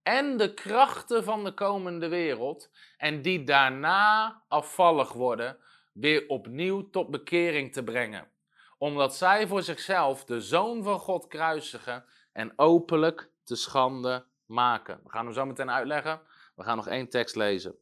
en 0.04 0.38
de 0.38 0.54
krachten 0.54 1.24
van 1.24 1.44
de 1.44 1.54
komende 1.54 2.08
wereld, 2.08 2.72
en 2.98 3.22
die 3.22 3.44
daarna 3.44 4.44
afvallig 4.48 5.14
worden, 5.14 5.58
weer 5.94 6.28
opnieuw 6.28 6.90
tot 6.90 7.12
bekering 7.12 7.74
te 7.74 7.84
brengen. 7.84 8.32
Omdat 8.78 9.16
zij 9.16 9.48
voor 9.48 9.64
zichzelf 9.64 10.26
de 10.26 10.42
Zoon 10.42 10.84
van 10.84 11.00
God 11.00 11.28
kruisigen 11.28 12.06
en 12.32 12.54
openlijk 12.56 13.30
te 13.44 13.56
schande 13.56 14.26
maken. 14.46 15.00
We 15.04 15.10
gaan 15.10 15.26
hem 15.26 15.34
zo 15.34 15.46
meteen 15.46 15.72
uitleggen. 15.72 16.22
We 16.56 16.64
gaan 16.64 16.78
nog 16.78 16.88
één 16.88 17.10
tekst 17.10 17.36
lezen. 17.36 17.76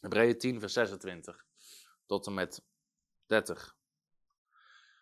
Hebreeën 0.00 0.38
10, 0.38 0.60
vers 0.60 0.72
26 0.72 1.44
tot 2.06 2.26
en 2.26 2.34
met 2.34 2.64
30. 3.26 3.76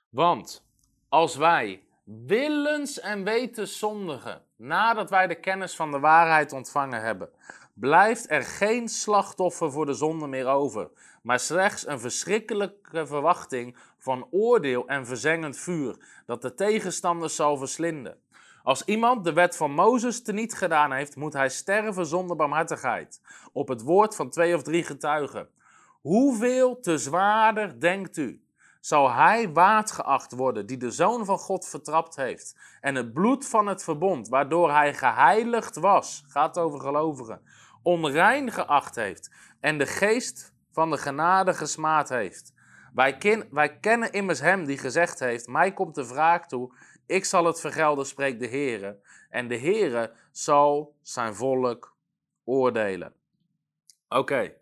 Want 0.09 0.66
als 1.09 1.37
wij 1.37 1.86
willens 2.06 3.00
en 3.00 3.25
weten 3.25 3.68
zondigen, 3.68 4.42
nadat 4.56 5.10
wij 5.10 5.26
de 5.26 5.40
kennis 5.40 5.76
van 5.76 5.90
de 5.90 5.98
waarheid 5.98 6.52
ontvangen 6.52 7.02
hebben, 7.02 7.28
blijft 7.75 8.30
er 8.30 8.42
geen 8.42 8.88
slachtoffer 8.88 9.72
voor 9.72 9.86
de 9.86 9.94
zonde 9.94 10.26
meer 10.26 10.46
over, 10.46 10.90
maar 11.22 11.40
slechts 11.40 11.86
een 11.86 12.00
verschrikkelijke 12.00 13.06
verwachting 13.06 13.76
van 13.98 14.26
oordeel 14.30 14.88
en 14.88 15.06
verzengend 15.06 15.56
vuur, 15.56 15.96
dat 16.26 16.42
de 16.42 16.54
tegenstanders 16.54 17.36
zal 17.36 17.56
verslinden. 17.56 18.18
Als 18.62 18.84
iemand 18.84 19.25
de 19.25 19.32
wet 19.32 19.56
van 19.56 19.70
Mozes 19.70 20.22
teniet 20.22 20.54
gedaan 20.54 20.92
heeft, 20.92 21.16
moet 21.16 21.32
hij 21.32 21.48
sterven 21.48 22.06
zonder 22.06 22.36
barmhartigheid, 22.36 23.20
op 23.52 23.68
het 23.68 23.82
woord 23.82 24.14
van 24.14 24.30
twee 24.30 24.54
of 24.54 24.62
drie 24.62 24.84
getuigen. 24.84 25.48
Hoeveel 26.00 26.80
te 26.80 26.98
zwaarder, 26.98 27.80
denkt 27.80 28.16
u, 28.16 28.46
zal 28.87 29.12
hij 29.12 29.52
waard 29.52 29.90
geacht 29.90 30.33
worden 30.33 30.66
die 30.66 30.76
de 30.76 30.90
Zoon 30.90 31.25
van 31.25 31.38
God 31.38 31.69
vertrapt 31.69 32.16
heeft 32.16 32.57
en 32.81 32.95
het 32.95 33.12
bloed 33.12 33.47
van 33.47 33.66
het 33.66 33.85
verbond, 33.85 34.28
waardoor 34.28 34.71
hij 34.71 34.95
geheiligd 34.95 35.76
was, 35.76 36.25
gaat 36.26 36.59
over 36.59 36.81
gelovigen, 36.81 37.43
onrein 37.83 38.52
geacht 38.52 38.95
heeft 38.95 39.31
en 39.61 39.78
de 39.78 39.87
geest 39.87 40.55
van 40.73 40.90
de 40.90 40.99
genade 40.99 41.55
gesmaad 41.55 42.09
heeft. 42.09 42.55
Wij 43.50 43.78
kennen 43.81 44.12
immers 44.12 44.40
hem 44.40 44.64
die 44.64 44.78
gezegd 44.78 45.19
heeft, 45.19 45.47
mij 45.47 45.73
komt 45.73 45.95
de 45.95 46.09
wraak 46.09 46.49
toe, 46.49 46.75
ik 47.07 47.25
zal 47.25 47.45
het 47.45 47.61
vergelden, 47.61 48.07
spreekt 48.07 48.40
de 48.40 48.49
Heere. 48.49 48.99
En 49.31 49.49
de 49.49 49.59
Heere 49.59 50.12
zal 50.33 50.95
zijn 51.02 51.35
volk 51.35 51.97
oordelen. 52.45 53.14
Oké, 54.09 54.52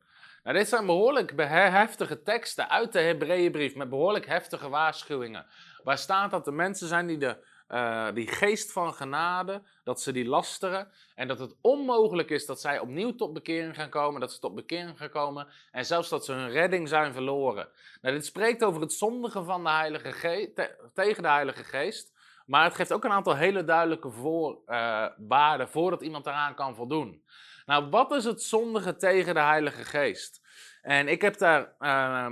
nou, 0.45 0.57
dit 0.57 0.69
zijn 0.69 0.87
behoorlijk 0.87 1.33
heftige 1.37 2.23
teksten 2.23 2.71
uit 2.71 2.93
de 2.93 3.01
Hebreeënbrief 3.01 3.75
met 3.75 3.89
behoorlijk 3.89 4.27
heftige 4.27 4.69
waarschuwingen. 4.69 5.47
Waar 5.83 5.99
staat 5.99 6.31
dat 6.31 6.45
de 6.45 6.53
mensen 6.53 6.89
zijn 6.89 7.07
die 7.07 7.19
de 7.19 7.53
uh, 7.69 8.09
die 8.15 8.29
geest 8.29 8.73
van 8.73 8.95
genade, 8.95 9.63
dat 9.85 10.01
ze 10.01 10.13
die 10.13 10.25
lasteren 10.25 10.89
en 11.15 11.29
dat 11.29 11.39
het 11.39 11.57
onmogelijk 11.61 12.31
is 12.31 12.47
dat 12.47 12.61
zij 12.61 12.79
opnieuw 12.79 13.15
tot 13.15 13.33
bekering 13.33 13.75
gaan 13.75 13.89
komen, 13.89 14.21
dat 14.21 14.33
ze 14.33 14.39
tot 14.39 14.55
bekering 14.55 14.99
gaan 14.99 15.11
komen 15.11 15.49
en 15.71 15.85
zelfs 15.85 16.09
dat 16.09 16.25
ze 16.25 16.33
hun 16.33 16.51
redding 16.51 16.89
zijn 16.89 17.13
verloren. 17.13 17.69
Nou, 18.01 18.15
dit 18.15 18.27
spreekt 18.27 18.65
over 18.65 18.81
het 18.81 18.93
zondigen 18.93 19.45
van 19.45 19.65
de 19.65 19.71
Heilige 19.71 20.13
Geest, 20.13 20.71
tegen 20.95 21.23
de 21.23 21.29
Heilige 21.29 21.65
Geest, 21.65 22.13
maar 22.47 22.65
het 22.65 22.75
geeft 22.75 22.93
ook 22.93 23.05
een 23.05 23.11
aantal 23.11 23.37
hele 23.37 23.65
duidelijke 23.65 24.11
voorwaarden 24.11 25.67
uh, 25.67 25.73
voordat 25.73 26.03
iemand 26.03 26.27
eraan 26.27 26.55
kan 26.55 26.75
voldoen. 26.75 27.23
Nou, 27.65 27.91
wat 27.91 28.13
is 28.13 28.25
het 28.25 28.43
zondige 28.43 28.97
tegen 28.97 29.35
de 29.35 29.41
Heilige 29.41 29.85
Geest? 29.85 30.41
En 30.83 31.09
ik 31.09 31.23
heb 31.23 31.39
daar, 31.39 31.75
uh, 31.81 32.31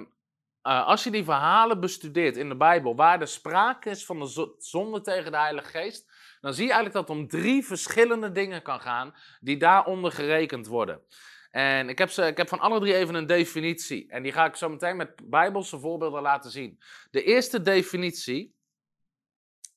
uh, 0.63 0.87
als 0.87 1.05
je 1.05 1.11
die 1.11 1.25
verhalen 1.25 1.81
bestudeert 1.81 2.37
in 2.37 2.49
de 2.49 2.57
Bijbel, 2.57 2.97
waar 2.97 3.21
er 3.21 3.29
sprake 3.29 3.91
is 3.91 4.05
van 4.05 4.19
de 4.19 4.55
zonde 4.59 5.01
tegen 5.01 5.31
de 5.31 5.39
Heilige 5.39 5.69
Geest, 5.69 6.11
dan 6.41 6.55
zie 6.55 6.67
je 6.67 6.73
eigenlijk 6.73 7.07
dat 7.07 7.17
het 7.17 7.25
om 7.25 7.29
drie 7.29 7.65
verschillende 7.65 8.33
dingen 8.33 8.63
kan 8.63 8.81
gaan 8.81 9.15
die 9.41 9.57
daaronder 9.57 10.13
gerekend 10.13 10.67
worden. 10.67 11.03
En 11.51 11.89
ik 11.89 11.99
heb, 11.99 12.11
ze, 12.11 12.27
ik 12.27 12.37
heb 12.37 12.49
van 12.49 12.61
alle 12.61 12.81
drie 12.81 12.95
even 12.95 13.15
een 13.15 13.27
definitie. 13.27 14.11
En 14.11 14.23
die 14.23 14.33
ga 14.33 14.45
ik 14.45 14.57
zo 14.57 14.69
meteen 14.69 14.97
met 14.97 15.31
Bijbelse 15.31 15.79
voorbeelden 15.79 16.23
laten 16.23 16.51
zien. 16.51 16.81
De 17.11 17.23
eerste 17.23 17.63
definitie 17.63 18.55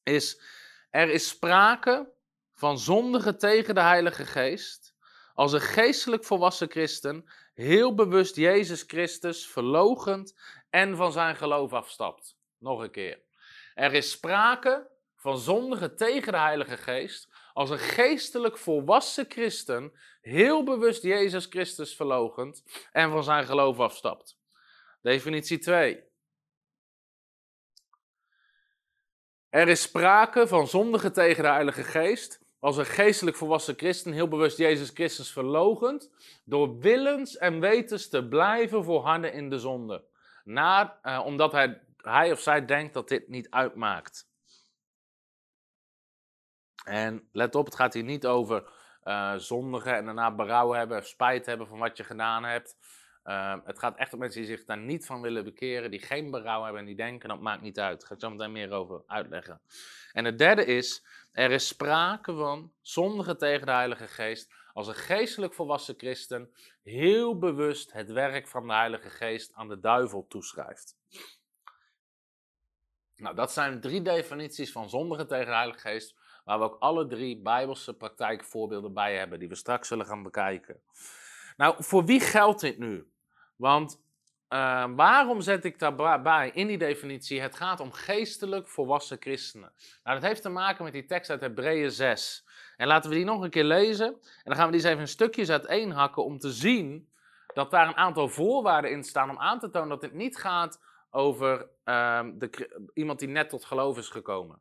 is: 0.03 0.41
er 0.89 1.09
is 1.09 1.27
sprake 1.27 2.11
van 2.53 2.79
zondigen 2.79 3.37
tegen 3.37 3.75
de 3.75 3.81
Heilige 3.81 4.25
Geest 4.25 4.84
als 5.35 5.53
een 5.53 5.61
geestelijk 5.61 6.23
volwassen 6.23 6.69
christen 6.69 7.29
heel 7.53 7.95
bewust 7.95 8.35
Jezus 8.35 8.83
Christus 8.87 9.47
verlogend 9.47 10.35
en 10.69 10.95
van 10.95 11.11
zijn 11.11 11.35
geloof 11.35 11.73
afstapt. 11.73 12.37
Nog 12.57 12.81
een 12.81 12.91
keer. 12.91 13.21
Er 13.73 13.93
is 13.93 14.11
sprake 14.11 14.89
van 15.15 15.37
zondigen 15.37 15.95
tegen 15.95 16.31
de 16.31 16.39
Heilige 16.39 16.77
Geest 16.77 17.29
als 17.53 17.69
een 17.69 17.79
geestelijk 17.79 18.57
volwassen 18.57 19.25
christen 19.29 19.93
heel 20.21 20.63
bewust 20.63 21.03
Jezus 21.03 21.45
Christus 21.45 21.95
verlogend 21.95 22.63
en 22.91 23.11
van 23.11 23.23
zijn 23.23 23.45
geloof 23.45 23.79
afstapt. 23.79 24.37
Definitie 25.01 25.57
2. 25.57 26.03
Er 29.49 29.67
is 29.67 29.81
sprake 29.81 30.47
van 30.47 30.67
zondigen 30.67 31.13
tegen 31.13 31.43
de 31.43 31.49
Heilige 31.49 31.83
Geest 31.83 32.44
als 32.65 32.77
een 32.77 32.85
geestelijk 32.85 33.37
volwassen 33.37 33.77
christen 33.77 34.11
heel 34.11 34.27
bewust 34.27 34.57
Jezus 34.57 34.89
Christus 34.89 35.31
verlogend, 35.31 36.09
door 36.43 36.79
willens 36.79 37.37
en 37.37 37.59
wetens 37.59 38.09
te 38.09 38.27
blijven 38.27 38.83
volharden 38.83 39.33
in 39.33 39.49
de 39.49 39.59
zonde. 39.59 40.03
Na, 40.43 40.99
eh, 41.01 41.21
omdat 41.25 41.51
hij, 41.51 41.81
hij 41.97 42.31
of 42.31 42.39
zij 42.39 42.65
denkt 42.65 42.93
dat 42.93 43.07
dit 43.07 43.27
niet 43.27 43.49
uitmaakt. 43.49 44.29
En 46.85 47.29
let 47.31 47.55
op, 47.55 47.65
het 47.65 47.75
gaat 47.75 47.93
hier 47.93 48.03
niet 48.03 48.25
over 48.25 48.69
uh, 49.03 49.35
zondigen 49.35 49.95
en 49.95 50.05
daarna 50.05 50.35
berouw 50.35 50.71
hebben, 50.71 51.05
spijt 51.05 51.45
hebben 51.45 51.67
van 51.67 51.79
wat 51.79 51.97
je 51.97 52.03
gedaan 52.03 52.43
hebt. 52.43 52.77
Uh, 53.25 53.55
het 53.63 53.79
gaat 53.79 53.97
echt 53.97 54.13
om 54.13 54.19
mensen 54.19 54.41
die 54.41 54.49
zich 54.49 54.65
daar 54.65 54.77
niet 54.77 55.05
van 55.05 55.21
willen 55.21 55.43
bekeren, 55.43 55.91
die 55.91 55.99
geen 55.99 56.31
berouw 56.31 56.63
hebben 56.63 56.79
en 56.81 56.87
die 56.87 56.95
denken 56.95 57.29
dat 57.29 57.39
maakt 57.39 57.61
niet 57.61 57.79
uit. 57.79 57.99
Daar 57.99 58.07
ga 58.07 58.13
ik 58.13 58.21
zo 58.21 58.29
meteen 58.29 58.51
meer 58.51 58.71
over 58.71 59.01
uitleggen. 59.07 59.61
En 60.11 60.25
het 60.25 60.37
derde 60.37 60.65
is, 60.65 61.05
er 61.31 61.51
is 61.51 61.67
sprake 61.67 62.33
van 62.33 62.71
zondigen 62.81 63.37
tegen 63.37 63.65
de 63.65 63.71
Heilige 63.71 64.07
Geest 64.07 64.53
als 64.73 64.87
een 64.87 64.95
geestelijk 64.95 65.53
volwassen 65.53 65.95
christen 65.97 66.53
heel 66.83 67.37
bewust 67.37 67.91
het 67.91 68.11
werk 68.11 68.47
van 68.47 68.67
de 68.67 68.73
Heilige 68.73 69.09
Geest 69.09 69.53
aan 69.53 69.67
de 69.67 69.79
duivel 69.79 70.25
toeschrijft. 70.27 70.97
Nou, 73.15 73.35
dat 73.35 73.51
zijn 73.51 73.81
drie 73.81 74.01
definities 74.01 74.71
van 74.71 74.89
zondigen 74.89 75.27
tegen 75.27 75.45
de 75.45 75.53
Heilige 75.53 75.79
Geest, 75.79 76.15
waar 76.43 76.59
we 76.59 76.65
ook 76.65 76.79
alle 76.79 77.07
drie 77.07 77.41
Bijbelse 77.41 77.93
praktijkvoorbeelden 77.93 78.93
bij 78.93 79.17
hebben, 79.17 79.39
die 79.39 79.49
we 79.49 79.55
straks 79.55 79.87
zullen 79.87 80.05
gaan 80.05 80.23
bekijken. 80.23 80.81
Nou, 81.57 81.83
voor 81.83 82.05
wie 82.05 82.19
geldt 82.19 82.61
dit 82.61 82.77
nu? 82.77 83.07
Want 83.55 84.03
uh, 84.49 84.85
waarom 84.95 85.41
zet 85.41 85.65
ik 85.65 85.79
daarbij 85.79 86.51
in 86.53 86.67
die 86.67 86.77
definitie? 86.77 87.41
Het 87.41 87.55
gaat 87.55 87.79
om 87.79 87.91
geestelijk 87.91 88.67
volwassen 88.67 89.17
christenen. 89.19 89.71
Nou, 90.03 90.19
dat 90.19 90.27
heeft 90.27 90.41
te 90.41 90.49
maken 90.49 90.83
met 90.83 90.93
die 90.93 91.05
tekst 91.05 91.29
uit 91.29 91.41
Hebreeën 91.41 91.91
6. 91.91 92.45
En 92.77 92.87
laten 92.87 93.09
we 93.09 93.15
die 93.15 93.25
nog 93.25 93.41
een 93.41 93.49
keer 93.49 93.63
lezen. 93.63 94.07
En 94.07 94.41
dan 94.43 94.55
gaan 94.55 94.65
we 94.65 94.71
die 94.71 94.81
eens 94.81 94.89
even 94.89 94.99
in 94.99 95.07
stukjes 95.07 95.49
uiteenhakken 95.49 96.23
om 96.23 96.39
te 96.39 96.51
zien 96.51 97.09
dat 97.53 97.71
daar 97.71 97.87
een 97.87 97.97
aantal 97.97 98.29
voorwaarden 98.29 98.91
in 98.91 99.03
staan 99.03 99.29
om 99.29 99.39
aan 99.39 99.59
te 99.59 99.69
tonen 99.69 99.89
dat 99.89 100.01
dit 100.01 100.13
niet 100.13 100.37
gaat 100.37 100.81
over 101.09 101.67
uh, 101.85 102.25
de, 102.33 102.89
iemand 102.93 103.19
die 103.19 103.27
net 103.27 103.49
tot 103.49 103.65
geloof 103.65 103.97
is 103.97 104.09
gekomen. 104.09 104.59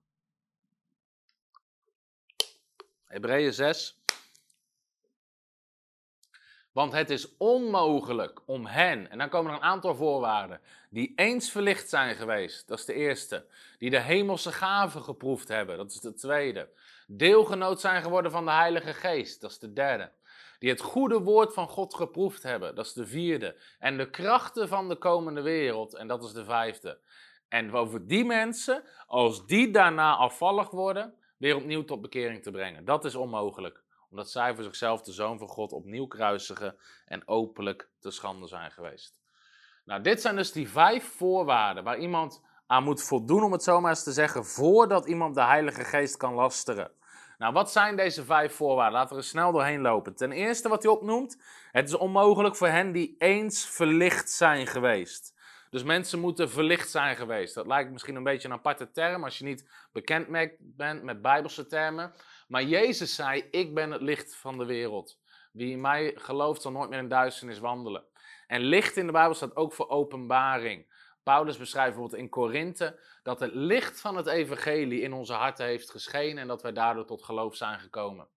Hebreeën 3.04 3.52
6, 3.52 4.03
want 6.74 6.92
het 6.92 7.10
is 7.10 7.36
onmogelijk 7.36 8.40
om 8.46 8.66
hen, 8.66 9.10
en 9.10 9.18
dan 9.18 9.28
komen 9.28 9.50
er 9.50 9.56
een 9.56 9.62
aantal 9.62 9.94
voorwaarden, 9.94 10.60
die 10.90 11.12
eens 11.16 11.50
verlicht 11.50 11.88
zijn 11.88 12.16
geweest, 12.16 12.68
dat 12.68 12.78
is 12.78 12.84
de 12.84 12.92
eerste. 12.92 13.46
Die 13.78 13.90
de 13.90 14.00
hemelse 14.00 14.52
gaven 14.52 15.02
geproefd 15.02 15.48
hebben, 15.48 15.76
dat 15.76 15.90
is 15.90 16.00
de 16.00 16.14
tweede. 16.14 16.68
Deelgenoot 17.06 17.80
zijn 17.80 18.02
geworden 18.02 18.30
van 18.30 18.44
de 18.44 18.50
Heilige 18.50 18.92
Geest, 18.92 19.40
dat 19.40 19.50
is 19.50 19.58
de 19.58 19.72
derde. 19.72 20.12
Die 20.58 20.70
het 20.70 20.80
goede 20.80 21.18
woord 21.18 21.54
van 21.54 21.68
God 21.68 21.94
geproefd 21.94 22.42
hebben, 22.42 22.74
dat 22.74 22.86
is 22.86 22.92
de 22.92 23.06
vierde. 23.06 23.56
En 23.78 23.96
de 23.96 24.10
krachten 24.10 24.68
van 24.68 24.88
de 24.88 24.96
komende 24.96 25.40
wereld, 25.40 25.94
en 25.94 26.06
dat 26.06 26.24
is 26.24 26.32
de 26.32 26.44
vijfde. 26.44 26.98
En 27.48 27.72
over 27.72 28.06
die 28.06 28.24
mensen, 28.24 28.82
als 29.06 29.46
die 29.46 29.70
daarna 29.70 30.16
afvallig 30.16 30.70
worden, 30.70 31.14
weer 31.36 31.56
opnieuw 31.56 31.84
tot 31.84 32.00
bekering 32.00 32.42
te 32.42 32.50
brengen. 32.50 32.84
Dat 32.84 33.04
is 33.04 33.14
onmogelijk 33.14 33.83
omdat 34.14 34.30
zij 34.30 34.54
voor 34.54 34.64
zichzelf 34.64 35.02
de 35.02 35.12
Zoon 35.12 35.38
van 35.38 35.49
God 35.49 35.73
opnieuw 35.73 36.06
kruisigen 36.06 36.76
en 37.06 37.28
openlijk 37.28 37.88
te 38.00 38.11
schande 38.11 38.47
zijn 38.47 38.71
geweest. 38.71 39.21
Nou, 39.85 40.02
dit 40.02 40.21
zijn 40.21 40.37
dus 40.37 40.52
die 40.52 40.68
vijf 40.68 41.04
voorwaarden 41.04 41.85
waar 41.85 41.99
iemand 41.99 42.42
aan 42.66 42.85
moet 42.85 43.02
voldoen, 43.02 43.42
om 43.42 43.52
het 43.52 43.62
zo 43.62 43.80
maar 43.80 43.90
eens 43.90 44.02
te 44.02 44.12
zeggen, 44.12 44.44
voordat 44.44 45.06
iemand 45.06 45.35
de 45.35 45.42
Heilige 45.42 45.85
Geest 45.85 46.16
kan 46.16 46.35
lasteren. 46.35 46.90
Nou, 47.38 47.52
wat 47.52 47.73
zijn 47.73 47.97
deze 47.97 48.25
vijf 48.25 48.54
voorwaarden? 48.54 48.99
Laten 48.99 49.16
we 49.16 49.23
er 49.23 49.28
snel 49.28 49.52
doorheen 49.52 49.80
lopen. 49.80 50.16
Ten 50.16 50.33
eerste 50.33 50.68
wat 50.68 50.83
hij 50.83 50.92
opnoemt, 50.92 51.42
het 51.71 51.88
is 51.88 51.94
onmogelijk 51.94 52.56
voor 52.56 52.68
hen 52.68 52.92
die 52.92 53.14
eens 53.18 53.66
verlicht 53.66 54.30
zijn 54.30 54.66
geweest. 54.66 55.35
Dus 55.71 55.83
mensen 55.83 56.21
moeten 56.21 56.50
verlicht 56.50 56.90
zijn 56.90 57.16
geweest. 57.16 57.54
Dat 57.54 57.66
lijkt 57.66 57.90
misschien 57.90 58.16
een 58.16 58.23
beetje 58.23 58.49
een 58.49 58.54
aparte 58.54 58.90
term 58.90 59.25
als 59.25 59.38
je 59.38 59.44
niet 59.44 59.88
bekend 59.92 60.56
bent 60.59 61.02
met 61.02 61.23
bijbelse 61.23 61.66
termen. 61.66 62.12
Maar 62.48 62.62
Jezus 62.62 63.14
zei, 63.14 63.48
ik 63.50 63.74
ben 63.74 63.90
het 63.90 64.00
licht 64.00 64.36
van 64.36 64.58
de 64.58 64.64
wereld. 64.64 65.18
Wie 65.52 65.70
in 65.70 65.80
mij 65.80 66.12
gelooft 66.16 66.62
zal 66.62 66.72
nooit 66.72 66.90
meer 66.90 66.98
in 66.98 67.08
duisternis 67.08 67.58
wandelen. 67.58 68.04
En 68.46 68.60
licht 68.60 68.96
in 68.96 69.06
de 69.06 69.12
Bijbel 69.12 69.34
staat 69.34 69.56
ook 69.56 69.72
voor 69.72 69.88
openbaring. 69.88 70.92
Paulus 71.22 71.56
beschrijft 71.56 71.90
bijvoorbeeld 71.90 72.22
in 72.22 72.28
Korinthe 72.28 73.00
dat 73.22 73.40
het 73.40 73.54
licht 73.54 74.00
van 74.00 74.16
het 74.16 74.26
evangelie 74.26 75.00
in 75.00 75.12
onze 75.12 75.32
harten 75.32 75.66
heeft 75.66 75.90
geschenen 75.90 76.38
en 76.38 76.48
dat 76.48 76.62
wij 76.62 76.72
daardoor 76.72 77.04
tot 77.04 77.22
geloof 77.22 77.56
zijn 77.56 77.80
gekomen. 77.80 78.28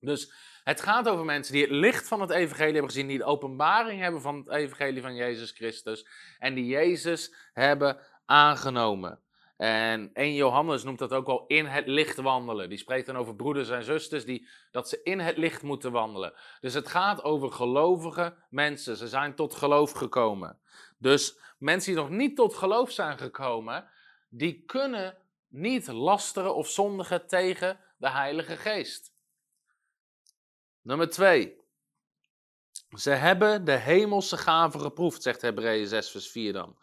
Dus 0.00 0.32
het 0.64 0.80
gaat 0.80 1.08
over 1.08 1.24
mensen 1.24 1.52
die 1.52 1.62
het 1.62 1.70
licht 1.70 2.08
van 2.08 2.20
het 2.20 2.30
evangelie 2.30 2.72
hebben 2.72 2.90
gezien, 2.90 3.06
die 3.06 3.18
de 3.18 3.24
openbaring 3.24 4.00
hebben 4.00 4.20
van 4.20 4.36
het 4.36 4.48
evangelie 4.48 5.02
van 5.02 5.14
Jezus 5.14 5.50
Christus 5.50 6.06
en 6.38 6.54
die 6.54 6.66
Jezus 6.66 7.34
hebben 7.52 7.98
aangenomen. 8.24 9.20
En 9.60 10.10
1 10.12 10.34
Johannes 10.34 10.82
noemt 10.82 10.98
dat 10.98 11.12
ook 11.12 11.26
wel 11.26 11.44
in 11.46 11.66
het 11.66 11.86
licht 11.86 12.16
wandelen. 12.16 12.68
Die 12.68 12.78
spreekt 12.78 13.06
dan 13.06 13.16
over 13.16 13.36
broeders 13.36 13.68
en 13.68 13.84
zusters 13.84 14.24
die, 14.24 14.48
dat 14.70 14.88
ze 14.88 15.00
in 15.02 15.20
het 15.20 15.36
licht 15.36 15.62
moeten 15.62 15.92
wandelen. 15.92 16.32
Dus 16.60 16.74
het 16.74 16.88
gaat 16.88 17.24
over 17.24 17.52
gelovige 17.52 18.34
mensen. 18.50 18.96
Ze 18.96 19.08
zijn 19.08 19.34
tot 19.34 19.54
geloof 19.54 19.92
gekomen. 19.92 20.58
Dus 20.98 21.38
mensen 21.58 21.92
die 21.92 22.02
nog 22.02 22.10
niet 22.10 22.36
tot 22.36 22.54
geloof 22.54 22.90
zijn 22.90 23.18
gekomen, 23.18 23.88
die 24.28 24.64
kunnen 24.64 25.18
niet 25.48 25.86
lasteren 25.86 26.54
of 26.54 26.68
zondigen 26.68 27.26
tegen 27.26 27.80
de 27.96 28.10
Heilige 28.10 28.56
Geest. 28.56 29.12
Nummer 30.82 31.10
2. 31.10 31.56
Ze 32.96 33.10
hebben 33.10 33.64
de 33.64 33.76
hemelse 33.76 34.36
gaven 34.36 34.80
geproefd, 34.80 35.22
zegt 35.22 35.42
Hebreeën 35.42 35.86
6, 35.86 36.10
vers 36.10 36.30
4 36.30 36.52
dan. 36.52 36.76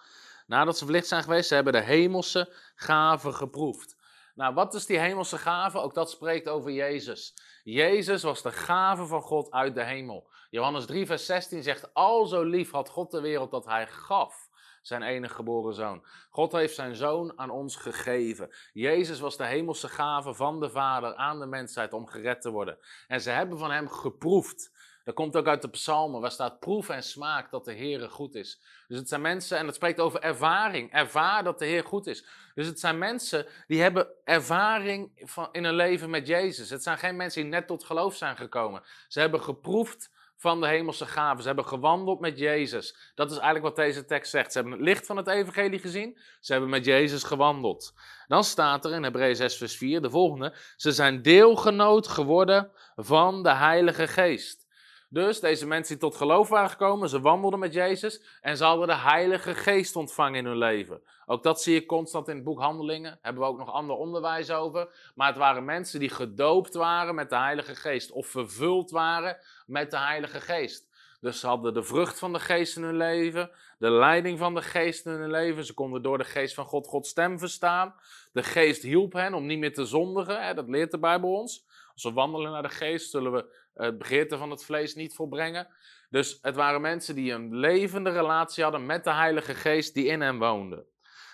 Nadat 0.47 0.77
ze 0.77 0.83
verlicht 0.83 1.07
zijn 1.07 1.23
geweest, 1.23 1.47
ze 1.47 1.55
hebben 1.55 1.73
de 1.73 1.81
hemelse 1.81 2.53
gaven 2.75 3.33
geproefd. 3.33 3.95
Nou, 4.35 4.53
wat 4.53 4.73
is 4.73 4.85
die 4.85 4.99
hemelse 4.99 5.37
gave? 5.37 5.79
Ook 5.79 5.93
dat 5.93 6.11
spreekt 6.11 6.49
over 6.49 6.71
Jezus. 6.71 7.33
Jezus 7.63 8.23
was 8.23 8.41
de 8.41 8.51
gave 8.51 9.05
van 9.05 9.21
God 9.21 9.51
uit 9.51 9.75
de 9.75 9.83
hemel. 9.83 10.29
Johannes 10.49 10.85
3, 10.85 11.05
vers 11.05 11.25
16 11.25 11.63
zegt: 11.63 11.93
Al 11.93 12.25
zo 12.25 12.43
lief 12.43 12.71
had 12.71 12.89
God 12.89 13.11
de 13.11 13.21
wereld 13.21 13.51
dat 13.51 13.65
hij 13.65 13.87
gaf 13.87 14.49
zijn 14.81 15.01
enige 15.01 15.33
geboren 15.33 15.73
zoon. 15.73 16.05
God 16.29 16.51
heeft 16.51 16.75
zijn 16.75 16.95
zoon 16.95 17.33
aan 17.35 17.49
ons 17.49 17.75
gegeven. 17.75 18.49
Jezus 18.73 19.19
was 19.19 19.37
de 19.37 19.45
hemelse 19.45 19.87
gave 19.87 20.33
van 20.33 20.59
de 20.59 20.69
Vader 20.69 21.15
aan 21.15 21.39
de 21.39 21.45
mensheid 21.45 21.93
om 21.93 22.07
gered 22.07 22.41
te 22.41 22.51
worden. 22.51 22.77
En 23.07 23.21
ze 23.21 23.29
hebben 23.29 23.57
van 23.57 23.71
hem 23.71 23.89
geproefd. 23.89 24.71
Dat 25.07 25.15
komt 25.15 25.35
ook 25.35 25.47
uit 25.47 25.61
de 25.61 25.69
psalmen, 25.69 26.21
waar 26.21 26.31
staat 26.31 26.59
proef 26.59 26.89
en 26.89 27.03
smaak 27.03 27.51
dat 27.51 27.65
de 27.65 27.73
Heer 27.73 28.09
goed 28.09 28.35
is. 28.35 28.61
Dus 28.87 28.97
het 28.97 29.09
zijn 29.09 29.21
mensen, 29.21 29.57
en 29.57 29.65
dat 29.65 29.75
spreekt 29.75 29.99
over 29.99 30.19
ervaring, 30.19 30.91
ervaar 30.91 31.43
dat 31.43 31.59
de 31.59 31.65
Heer 31.65 31.83
goed 31.83 32.07
is. 32.07 32.25
Dus 32.55 32.67
het 32.67 32.79
zijn 32.79 32.97
mensen 32.97 33.45
die 33.67 33.81
hebben 33.81 34.07
ervaring 34.23 35.11
van, 35.15 35.49
in 35.51 35.63
hun 35.63 35.75
leven 35.75 36.09
met 36.09 36.27
Jezus. 36.27 36.69
Het 36.69 36.83
zijn 36.83 36.97
geen 36.97 37.15
mensen 37.15 37.41
die 37.41 37.51
net 37.51 37.67
tot 37.67 37.83
geloof 37.83 38.15
zijn 38.15 38.37
gekomen. 38.37 38.83
Ze 39.07 39.19
hebben 39.19 39.41
geproefd 39.41 40.11
van 40.35 40.61
de 40.61 40.67
hemelse 40.67 41.05
gaven. 41.05 41.41
Ze 41.41 41.47
hebben 41.47 41.65
gewandeld 41.65 42.19
met 42.19 42.37
Jezus. 42.37 43.11
Dat 43.15 43.31
is 43.31 43.37
eigenlijk 43.37 43.65
wat 43.65 43.85
deze 43.85 44.05
tekst 44.05 44.31
zegt. 44.31 44.51
Ze 44.51 44.57
hebben 44.57 44.77
het 44.77 44.87
licht 44.87 45.05
van 45.05 45.17
het 45.17 45.27
evangelie 45.27 45.79
gezien. 45.79 46.17
Ze 46.39 46.51
hebben 46.51 46.69
met 46.69 46.85
Jezus 46.85 47.23
gewandeld. 47.23 47.93
Dan 48.27 48.43
staat 48.43 48.85
er 48.85 48.93
in 48.93 49.03
Hebreeën 49.03 49.35
6 49.35 49.57
vers 49.57 49.77
4 49.77 50.01
de 50.01 50.09
volgende. 50.09 50.55
Ze 50.75 50.91
zijn 50.91 51.21
deelgenoot 51.21 52.07
geworden 52.07 52.71
van 52.95 53.43
de 53.43 53.53
Heilige 53.53 54.07
Geest. 54.07 54.66
Dus 55.09 55.39
deze 55.39 55.67
mensen 55.67 55.99
die 55.99 56.09
tot 56.09 56.17
geloof 56.17 56.49
waren 56.49 56.69
gekomen, 56.69 57.09
ze 57.09 57.21
wandelden 57.21 57.59
met 57.59 57.73
Jezus 57.73 58.21
en 58.41 58.57
ze 58.57 58.63
hadden 58.63 58.87
de 58.87 58.95
Heilige 58.95 59.55
Geest 59.55 59.95
ontvangen 59.95 60.39
in 60.39 60.45
hun 60.45 60.57
leven. 60.57 61.01
Ook 61.25 61.43
dat 61.43 61.61
zie 61.61 61.73
je 61.73 61.85
constant 61.85 62.27
in 62.27 62.35
het 62.35 62.43
boek 62.43 62.59
Handelingen. 62.59 63.19
Hebben 63.21 63.41
we 63.41 63.47
ook 63.47 63.57
nog 63.57 63.71
ander 63.71 63.95
onderwijs 63.95 64.51
over. 64.51 65.11
Maar 65.15 65.27
het 65.27 65.37
waren 65.37 65.65
mensen 65.65 65.99
die 65.99 66.09
gedoopt 66.09 66.73
waren 66.73 67.15
met 67.15 67.29
de 67.29 67.37
Heilige 67.37 67.75
Geest 67.75 68.11
of 68.11 68.27
vervuld 68.27 68.91
waren 68.91 69.37
met 69.65 69.91
de 69.91 69.99
Heilige 69.99 70.41
Geest. 70.41 70.87
Dus 71.19 71.39
ze 71.39 71.47
hadden 71.47 71.73
de 71.73 71.83
vrucht 71.83 72.19
van 72.19 72.33
de 72.33 72.39
Geest 72.39 72.77
in 72.77 72.83
hun 72.83 72.97
leven, 72.97 73.51
de 73.77 73.89
leiding 73.89 74.39
van 74.39 74.55
de 74.55 74.61
Geest 74.61 75.05
in 75.05 75.11
hun 75.11 75.31
leven. 75.31 75.65
Ze 75.65 75.73
konden 75.73 76.01
door 76.01 76.17
de 76.17 76.23
Geest 76.23 76.53
van 76.53 76.65
God 76.65 76.87
Gods 76.87 77.09
stem 77.09 77.39
verstaan. 77.39 77.95
De 78.31 78.43
Geest 78.43 78.81
hielp 78.81 79.13
hen 79.13 79.33
om 79.33 79.45
niet 79.45 79.59
meer 79.59 79.73
te 79.73 79.85
zondigen. 79.85 80.45
Hè? 80.45 80.53
Dat 80.53 80.69
leert 80.69 80.91
de 80.91 80.99
Bijbel 80.99 81.33
ons. 81.33 81.65
Als 81.93 82.03
we 82.03 82.11
wandelen 82.11 82.51
naar 82.51 82.61
de 82.61 82.69
Geest, 82.69 83.09
zullen 83.09 83.31
we 83.31 83.65
het 83.77 83.97
begeerte 83.97 84.37
van 84.37 84.49
het 84.49 84.63
vlees 84.63 84.95
niet 84.95 85.15
volbrengen. 85.15 85.67
Dus 86.09 86.39
het 86.41 86.55
waren 86.55 86.81
mensen 86.81 87.15
die 87.15 87.31
een 87.31 87.55
levende 87.55 88.09
relatie 88.09 88.63
hadden 88.63 88.85
met 88.85 89.03
de 89.03 89.13
Heilige 89.13 89.55
Geest 89.55 89.93
die 89.93 90.05
in 90.05 90.21
hen 90.21 90.37
woonde. 90.37 90.85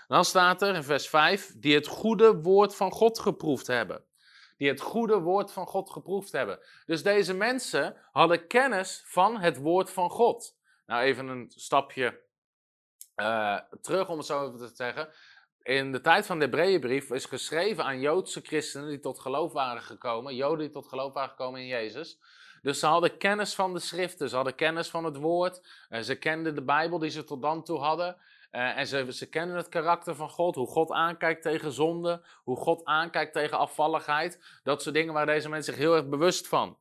Dan 0.08 0.26
staat 0.26 0.62
er 0.62 0.76
in 0.76 0.84
vers 0.84 1.10
5, 1.10 1.54
die 1.56 1.76
het 1.76 1.88
goede 1.88 2.36
woord 2.42 2.76
van 2.76 2.92
God 2.92 3.20
geproefd 3.20 3.68
hebben. 3.68 4.04
Die 4.58 4.68
het 4.68 4.82
goede 4.82 5.20
woord 5.20 5.52
van 5.52 5.68
God 5.68 5.90
geproefd 5.90 6.32
hebben. 6.32 6.60
Dus 6.86 7.04
deze 7.04 7.34
mensen 7.34 7.96
hadden 8.12 8.48
kennis 8.48 9.04
van 9.06 9.40
het 9.40 9.58
woord 9.58 9.90
van 9.90 10.10
God. 10.10 10.58
Nou, 10.86 11.04
even 11.04 11.28
een 11.28 11.52
stapje 11.56 12.22
uh, 13.16 13.60
terug 13.82 14.10
om 14.10 14.18
het 14.18 14.26
zo 14.26 14.48
even 14.48 14.58
te 14.58 14.76
zeggen. 14.76 15.10
In 15.64 15.92
de 15.92 16.02
tijd 16.02 16.26
van 16.26 16.40
de 16.40 16.46
Hebreeënbrief 16.46 17.12
is 17.12 17.26
geschreven 17.26 17.84
aan 17.84 18.00
Joodse 18.00 18.42
christenen 18.42 18.90
die 18.90 19.00
tot 19.00 19.20
geloof 19.20 19.54
waren 19.54 19.82
gekomen, 19.82 20.36
Joden 20.36 20.60
die 20.60 20.70
tot 20.70 20.88
geloof 20.88 21.14
waren 21.14 21.30
gekomen 21.30 21.62
in 21.62 21.68
Jezus. 21.68 22.20
Dus 22.62 22.80
ze 22.80 22.86
hadden 22.86 23.18
kennis 23.18 23.56
van 23.56 23.74
de 23.74 23.80
schriften, 23.80 24.30
ze 24.30 24.36
hadden 24.36 24.56
kennis 24.56 24.90
van 24.90 25.04
het 25.04 25.18
woord, 25.18 25.68
uh, 25.90 26.00
ze 26.00 26.16
kenden 26.16 26.56
de 26.56 26.64
Bijbel 26.64 27.00
die 27.00 27.10
ze 27.10 27.24
tot 27.24 27.42
dan 27.42 27.64
toe 27.64 27.80
hadden. 27.80 28.18
Uh, 28.52 28.78
en 28.78 28.88
ze, 28.88 29.14
ze 29.14 29.30
kennen 29.30 29.56
het 29.56 29.70
karakter 29.70 30.16
van 30.16 30.30
God, 30.30 30.56
hoe 30.56 30.68
God 30.68 30.92
aankijkt 30.92 31.42
tegen 31.42 31.72
zonde, 31.72 32.26
hoe 32.44 32.58
God 32.58 32.86
aankijkt 32.86 33.34
tegen 33.34 33.58
afvalligheid. 33.58 34.60
Dat 34.64 34.82
soort 34.82 34.96
dingen 34.96 35.14
waar 35.14 35.26
deze 35.26 35.50
mensen 35.50 35.74
zich 35.74 35.82
heel 35.82 35.96
erg 35.96 36.08
bewust 36.08 36.48
van. 36.48 36.78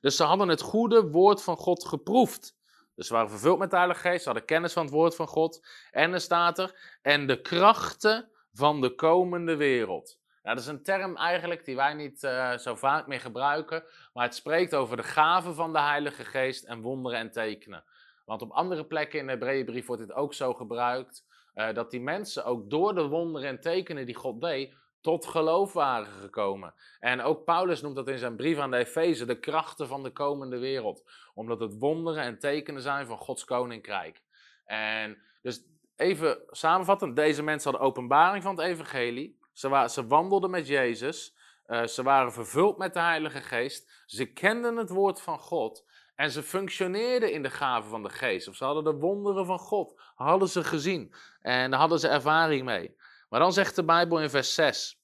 Dus 0.00 0.16
ze 0.16 0.24
hadden 0.24 0.48
het 0.48 0.60
goede 0.60 1.10
woord 1.10 1.42
van 1.42 1.56
God 1.56 1.84
geproefd. 1.84 2.57
Dus 2.98 3.06
ze 3.06 3.12
waren 3.12 3.30
vervuld 3.30 3.58
met 3.58 3.70
de 3.70 3.76
Heilige 3.76 4.00
Geest, 4.00 4.22
ze 4.22 4.28
hadden 4.28 4.46
kennis 4.46 4.72
van 4.72 4.82
het 4.82 4.92
woord 4.92 5.16
van 5.16 5.26
God. 5.26 5.66
En 5.90 6.12
er 6.12 6.20
staat 6.20 6.58
er, 6.58 6.98
en 7.02 7.26
de 7.26 7.40
krachten 7.40 8.30
van 8.52 8.80
de 8.80 8.94
komende 8.94 9.56
wereld. 9.56 10.18
Nou, 10.42 10.56
dat 10.56 10.64
is 10.64 10.70
een 10.70 10.82
term 10.82 11.16
eigenlijk 11.16 11.64
die 11.64 11.76
wij 11.76 11.94
niet 11.94 12.22
uh, 12.22 12.56
zo 12.56 12.74
vaak 12.74 13.06
meer 13.06 13.20
gebruiken, 13.20 13.84
maar 14.12 14.24
het 14.24 14.34
spreekt 14.34 14.74
over 14.74 14.96
de 14.96 15.02
gaven 15.02 15.54
van 15.54 15.72
de 15.72 15.80
Heilige 15.80 16.24
Geest 16.24 16.64
en 16.64 16.80
wonderen 16.80 17.18
en 17.18 17.30
tekenen. 17.30 17.84
Want 18.24 18.42
op 18.42 18.50
andere 18.50 18.86
plekken 18.86 19.18
in 19.18 19.26
de 19.26 19.32
Hebreeënbrief 19.32 19.86
wordt 19.86 20.06
dit 20.06 20.12
ook 20.12 20.34
zo 20.34 20.54
gebruikt, 20.54 21.24
uh, 21.54 21.74
dat 21.74 21.90
die 21.90 22.00
mensen 22.00 22.44
ook 22.44 22.70
door 22.70 22.94
de 22.94 23.06
wonderen 23.06 23.48
en 23.48 23.60
tekenen 23.60 24.06
die 24.06 24.14
God 24.14 24.40
deed, 24.40 24.74
tot 25.00 25.26
geloof 25.26 25.72
waren 25.72 26.06
gekomen. 26.06 26.74
En 27.00 27.22
ook 27.22 27.44
Paulus 27.44 27.80
noemt 27.80 27.96
dat 27.96 28.08
in 28.08 28.18
zijn 28.18 28.36
brief 28.36 28.58
aan 28.58 28.70
de 28.70 28.76
Efeze 28.76 29.26
de 29.26 29.38
krachten 29.38 29.88
van 29.88 30.02
de 30.02 30.10
komende 30.10 30.58
wereld. 30.58 31.10
Omdat 31.38 31.60
het 31.60 31.78
wonderen 31.78 32.22
en 32.22 32.38
tekenen 32.38 32.82
zijn 32.82 33.06
van 33.06 33.18
Gods 33.18 33.44
koninkrijk. 33.44 34.22
En 34.64 35.18
dus 35.42 35.64
even 35.96 36.38
samenvattend, 36.50 37.16
deze 37.16 37.42
mensen 37.42 37.70
hadden 37.70 37.88
openbaring 37.88 38.42
van 38.42 38.56
het 38.56 38.64
evangelie. 38.64 39.38
Ze, 39.52 39.86
ze 39.90 40.06
wandelden 40.06 40.50
met 40.50 40.66
Jezus. 40.66 41.36
Uh, 41.66 41.84
ze 41.84 42.02
waren 42.02 42.32
vervuld 42.32 42.78
met 42.78 42.94
de 42.94 43.00
Heilige 43.00 43.40
Geest. 43.40 44.02
Ze 44.06 44.26
kenden 44.32 44.76
het 44.76 44.90
woord 44.90 45.20
van 45.20 45.38
God. 45.38 45.84
En 46.14 46.30
ze 46.30 46.42
functioneerden 46.42 47.32
in 47.32 47.42
de 47.42 47.50
gaven 47.50 47.90
van 47.90 48.02
de 48.02 48.10
Geest. 48.10 48.48
Of 48.48 48.56
ze 48.56 48.64
hadden 48.64 48.84
de 48.84 48.94
wonderen 48.94 49.46
van 49.46 49.58
God. 49.58 50.00
Hadden 50.14 50.48
ze 50.48 50.64
gezien. 50.64 51.14
En 51.40 51.70
daar 51.70 51.80
hadden 51.80 51.98
ze 51.98 52.08
ervaring 52.08 52.64
mee. 52.64 52.96
Maar 53.28 53.40
dan 53.40 53.52
zegt 53.52 53.76
de 53.76 53.84
Bijbel 53.84 54.20
in 54.20 54.30
vers 54.30 54.54
6. 54.54 55.00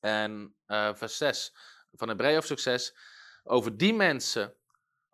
En 0.00 0.54
uh, 0.66 0.94
vers 0.94 1.16
6 1.16 1.54
van 1.92 2.08
Hebreeën 2.08 2.42
succes. 2.42 2.96
Over 3.44 3.76
die 3.76 3.94
mensen. 3.94 4.57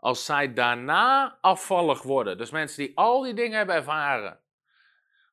Als 0.05 0.25
zij 0.25 0.53
daarna 0.53 1.39
afvallig 1.41 2.03
worden. 2.03 2.39
Dus 2.39 2.51
mensen 2.51 2.85
die 2.85 2.97
al 2.97 3.23
die 3.23 3.35
dingen 3.35 3.57
hebben 3.57 3.75
ervaren. 3.75 4.41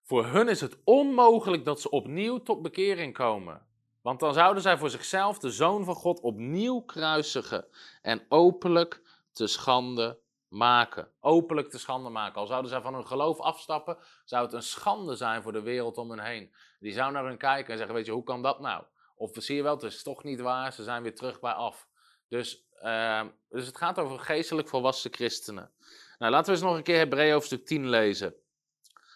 Voor 0.03 0.25
hun 0.25 0.47
is 0.47 0.61
het 0.61 0.77
onmogelijk 0.83 1.65
dat 1.65 1.81
ze 1.81 1.89
opnieuw 1.89 2.37
tot 2.37 2.61
bekering 2.61 3.13
komen. 3.13 3.65
Want 4.01 4.19
dan 4.19 4.33
zouden 4.33 4.61
zij 4.63 4.77
voor 4.77 4.89
zichzelf 4.89 5.39
de 5.39 5.49
Zoon 5.49 5.85
van 5.85 5.95
God 5.95 6.19
opnieuw 6.19 6.81
kruisigen 6.81 7.65
en 8.01 8.25
openlijk 8.29 9.01
te 9.31 9.47
schande 9.47 10.19
maken. 10.47 11.11
Openlijk 11.19 11.69
te 11.69 11.79
schande 11.79 12.09
maken. 12.09 12.41
Al 12.41 12.47
zouden 12.47 12.71
zij 12.71 12.81
van 12.81 12.93
hun 12.93 13.07
geloof 13.07 13.39
afstappen, 13.39 13.97
zou 14.25 14.45
het 14.45 14.53
een 14.53 14.63
schande 14.63 15.15
zijn 15.15 15.41
voor 15.41 15.51
de 15.53 15.61
wereld 15.61 15.97
om 15.97 16.09
hen 16.09 16.25
heen. 16.25 16.53
Die 16.79 16.93
zou 16.93 17.11
naar 17.11 17.25
hen 17.25 17.37
kijken 17.37 17.71
en 17.71 17.77
zeggen, 17.77 17.95
weet 17.95 18.05
je, 18.05 18.11
hoe 18.11 18.23
kan 18.23 18.41
dat 18.41 18.59
nou? 18.59 18.83
Of 19.15 19.31
zie 19.33 19.55
je 19.55 19.63
wel, 19.63 19.73
het 19.73 19.83
is 19.83 20.03
toch 20.03 20.23
niet 20.23 20.41
waar, 20.41 20.73
ze 20.73 20.83
zijn 20.83 21.03
weer 21.03 21.15
terug 21.15 21.39
bij 21.39 21.53
af. 21.53 21.89
Dus, 22.31 22.63
uh, 22.83 23.23
dus 23.49 23.65
het 23.65 23.77
gaat 23.77 23.99
over 23.99 24.19
geestelijk 24.19 24.67
volwassen 24.67 25.13
christenen. 25.13 25.71
Nou, 26.17 26.31
laten 26.31 26.45
we 26.45 26.51
eens 26.51 26.67
nog 26.67 26.77
een 26.77 26.83
keer 26.83 26.97
Hebreeën 26.97 27.33
hoofdstuk 27.33 27.65
10 27.65 27.89
lezen. 27.89 28.35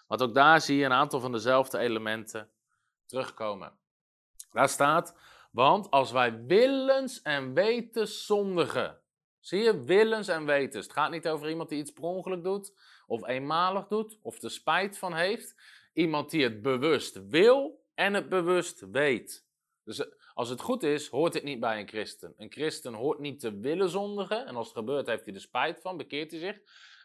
Want 0.08 0.21
ook 0.21 0.34
daar 0.34 0.62
zie 0.62 0.78
je 0.78 0.86
een 0.86 0.91
aantal 0.91 1.19
van 1.19 1.32
dezelfde 1.32 1.78
elementen 1.78 2.49
terugkomen. 3.06 3.78
Daar 4.51 4.69
staat, 4.69 5.15
want 5.51 5.91
als 5.91 6.12
wij 6.12 6.45
willens 6.45 7.21
en 7.21 7.54
weten 7.54 8.08
zondigen. 8.08 8.99
Zie 9.39 9.63
je, 9.63 9.84
willens 9.84 10.28
en 10.28 10.45
wetens. 10.45 10.86
Het 10.86 10.95
gaat 10.95 11.12
niet 11.12 11.28
over 11.28 11.49
iemand 11.49 11.69
die 11.69 11.80
iets 11.80 11.91
per 11.91 12.04
ongeluk 12.04 12.43
doet, 12.43 12.73
of 13.08 13.28
eenmalig 13.28 13.88
doet, 13.88 14.17
of 14.21 14.41
er 14.41 14.51
spijt 14.51 14.97
van 14.97 15.13
heeft. 15.13 15.56
Iemand 15.93 16.30
die 16.30 16.43
het 16.43 16.62
bewust 16.62 17.28
wil 17.28 17.84
en 17.93 18.13
het 18.13 18.30
bewust 18.30 18.89
weet. 18.91 19.45
Dus 19.84 20.06
Als 20.36 20.50
het 20.50 20.62
goed 20.62 20.84
is, 20.84 21.08
hoort 21.08 21.34
het 21.34 21.43
niet 21.43 21.60
bij 21.60 21.80
een 21.80 21.88
christen. 21.88 22.34
Een 22.38 22.52
christen 22.52 22.93
hoort 22.93 23.19
niet 23.19 23.39
te 23.39 23.60
willen 23.60 23.89
zondigen. 23.89 24.45
En 24.45 24.56
als 24.56 24.67
het 24.67 24.78
gebeurt, 24.78 25.08
heeft 25.08 25.26
hij 25.26 25.34
er 25.34 25.41
spijt 25.41 25.82
van, 25.82 25.98
bekeert 25.98 26.32
hij 26.32 26.39
zich. 26.39 26.60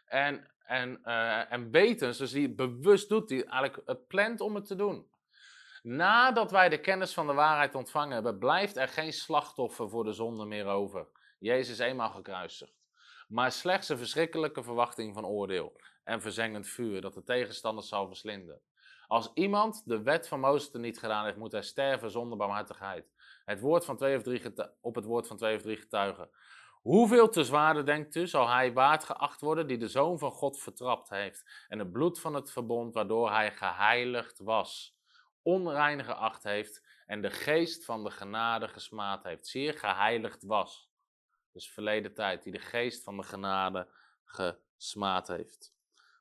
En, 0.05 0.47
en, 0.65 1.01
uh, 1.03 1.51
en 1.51 1.71
dus 1.71 2.31
die 2.31 2.53
bewust 2.53 3.09
doet, 3.09 3.27
die 3.27 3.45
eigenlijk 3.45 4.07
plant 4.07 4.41
om 4.41 4.55
het 4.55 4.67
te 4.67 4.75
doen. 4.75 5.09
Nadat 5.81 6.51
wij 6.51 6.69
de 6.69 6.79
kennis 6.79 7.13
van 7.13 7.27
de 7.27 7.33
waarheid 7.33 7.75
ontvangen 7.75 8.13
hebben, 8.13 8.37
blijft 8.37 8.75
er 8.75 8.87
geen 8.87 9.13
slachtoffer 9.13 9.89
voor 9.89 10.03
de 10.03 10.13
zonde 10.13 10.45
meer 10.45 10.65
over. 10.65 11.07
Jezus 11.39 11.79
is 11.79 11.79
eenmaal 11.79 12.09
gekruisigd. 12.09 12.73
Maar 13.27 13.51
slechts 13.51 13.89
een 13.89 13.97
verschrikkelijke 13.97 14.63
verwachting 14.63 15.13
van 15.13 15.25
oordeel 15.25 15.81
en 16.03 16.21
verzengend 16.21 16.67
vuur 16.67 17.01
dat 17.01 17.13
de 17.13 17.23
tegenstanders 17.23 17.87
zal 17.87 18.07
verslinden. 18.07 18.61
Als 19.07 19.31
iemand 19.33 19.81
de 19.85 20.01
wet 20.01 20.27
van 20.27 20.39
Mozes 20.39 20.71
niet 20.71 20.99
gedaan 20.99 21.25
heeft, 21.25 21.37
moet 21.37 21.51
hij 21.51 21.61
sterven 21.61 22.11
zonder 22.11 22.37
barmhartigheid. 22.37 23.10
Het 23.51 23.59
woord 23.59 23.85
van 23.85 23.97
twee 23.97 24.17
of 24.17 24.23
drie 24.23 24.41
op 24.81 24.95
het 24.95 25.05
woord 25.05 25.27
van 25.27 25.37
twee 25.37 25.55
of 25.55 25.61
drie 25.61 25.77
getuigen. 25.77 26.29
Hoeveel 26.81 27.29
te 27.29 27.43
zwaarder, 27.43 27.85
denkt 27.85 28.15
u, 28.15 28.27
zal 28.27 28.49
hij 28.49 28.73
waard 28.73 29.03
geacht 29.03 29.41
worden 29.41 29.67
die 29.67 29.77
de 29.77 29.87
Zoon 29.87 30.19
van 30.19 30.31
God 30.31 30.59
vertrapt 30.59 31.09
heeft 31.09 31.65
en 31.67 31.79
het 31.79 31.91
bloed 31.91 32.19
van 32.19 32.33
het 32.33 32.51
verbond 32.51 32.93
waardoor 32.93 33.31
hij 33.31 33.51
geheiligd 33.51 34.39
was, 34.39 34.97
onrein 35.41 36.03
geacht 36.03 36.43
heeft 36.43 36.83
en 37.05 37.21
de 37.21 37.31
geest 37.31 37.85
van 37.85 38.03
de 38.03 38.11
genade 38.11 38.67
gesmaad 38.67 39.23
heeft, 39.23 39.47
zeer 39.47 39.73
geheiligd 39.73 40.43
was. 40.43 40.89
Dus 41.51 41.69
verleden 41.69 42.13
tijd, 42.13 42.43
die 42.43 42.51
de 42.51 42.59
geest 42.59 43.03
van 43.03 43.17
de 43.17 43.23
genade 43.23 43.87
gesmaad 44.23 45.27
heeft. 45.27 45.73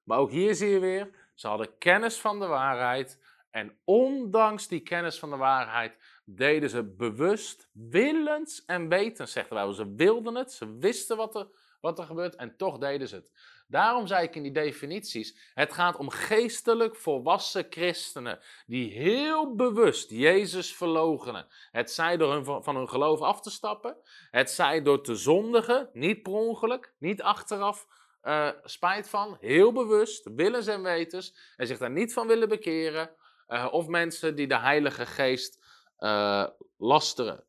Maar 0.04 0.18
ook 0.18 0.30
hier 0.30 0.54
zie 0.54 0.68
je 0.68 0.78
weer, 0.78 1.30
ze 1.34 1.48
hadden 1.48 1.78
kennis 1.78 2.20
van 2.20 2.38
de 2.40 2.46
waarheid. 2.46 3.29
En 3.50 3.78
ondanks 3.84 4.68
die 4.68 4.80
kennis 4.80 5.18
van 5.18 5.30
de 5.30 5.36
waarheid 5.36 5.98
deden 6.24 6.70
ze 6.70 6.84
bewust, 6.84 7.68
willens 7.72 8.64
en 8.64 8.88
wetens, 8.88 9.32
zegt 9.32 9.50
de. 9.50 9.72
Ze 9.72 9.94
wilden 9.94 10.34
het, 10.34 10.52
ze 10.52 10.76
wisten 10.76 11.16
wat 11.16 11.34
er, 11.34 11.48
wat 11.80 11.98
er 11.98 12.04
gebeurt 12.04 12.36
en 12.36 12.56
toch 12.56 12.78
deden 12.78 13.08
ze 13.08 13.14
het. 13.14 13.32
Daarom 13.66 14.06
zei 14.06 14.26
ik 14.26 14.36
in 14.36 14.42
die 14.42 14.52
definities, 14.52 15.52
het 15.54 15.72
gaat 15.72 15.96
om 15.96 16.10
geestelijk 16.10 16.96
volwassen 16.96 17.66
christenen 17.70 18.38
die 18.66 18.92
heel 18.92 19.54
bewust 19.54 20.10
Jezus 20.10 20.74
verlogenen. 20.74 21.46
Het 21.70 21.90
zij 21.90 22.16
door 22.16 22.32
hun, 22.32 22.62
van 22.62 22.76
hun 22.76 22.88
geloof 22.88 23.20
af 23.20 23.40
te 23.40 23.50
stappen, 23.50 23.96
het 24.30 24.50
zij 24.50 24.82
door 24.82 25.02
te 25.02 25.14
zondigen, 25.14 25.90
niet 25.92 26.22
per 26.22 26.32
ongeluk, 26.32 26.92
niet 26.98 27.22
achteraf 27.22 27.86
uh, 28.22 28.48
spijt 28.64 29.08
van, 29.08 29.36
heel 29.40 29.72
bewust, 29.72 30.28
willens 30.34 30.66
en 30.66 30.82
wetens, 30.82 31.34
en 31.56 31.66
zich 31.66 31.78
daar 31.78 31.90
niet 31.90 32.12
van 32.12 32.26
willen 32.26 32.48
bekeren, 32.48 33.10
uh, 33.50 33.68
of 33.70 33.86
mensen 33.86 34.34
die 34.36 34.46
de 34.46 34.58
Heilige 34.58 35.06
Geest 35.06 35.58
uh, 35.98 36.46
lasteren. 36.76 37.44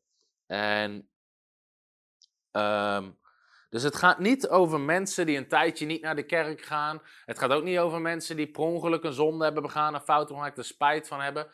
En, 0.46 1.08
um, 2.52 3.18
dus 3.68 3.82
het 3.82 3.96
gaat 3.96 4.18
niet 4.18 4.48
over 4.48 4.80
mensen 4.80 5.26
die 5.26 5.36
een 5.36 5.48
tijdje 5.48 5.86
niet 5.86 6.02
naar 6.02 6.16
de 6.16 6.26
kerk 6.26 6.62
gaan. 6.62 7.02
Het 7.24 7.38
gaat 7.38 7.50
ook 7.50 7.62
niet 7.62 7.78
over 7.78 8.00
mensen 8.00 8.36
die 8.36 8.50
per 8.50 8.62
ongeluk 8.62 9.04
een 9.04 9.12
zonde 9.12 9.44
hebben 9.44 9.62
begaan, 9.62 9.94
een 9.94 10.00
fout 10.00 10.26
gemaakt, 10.26 10.58
er 10.58 10.64
spijt 10.64 11.08
van 11.08 11.20
hebben. 11.20 11.46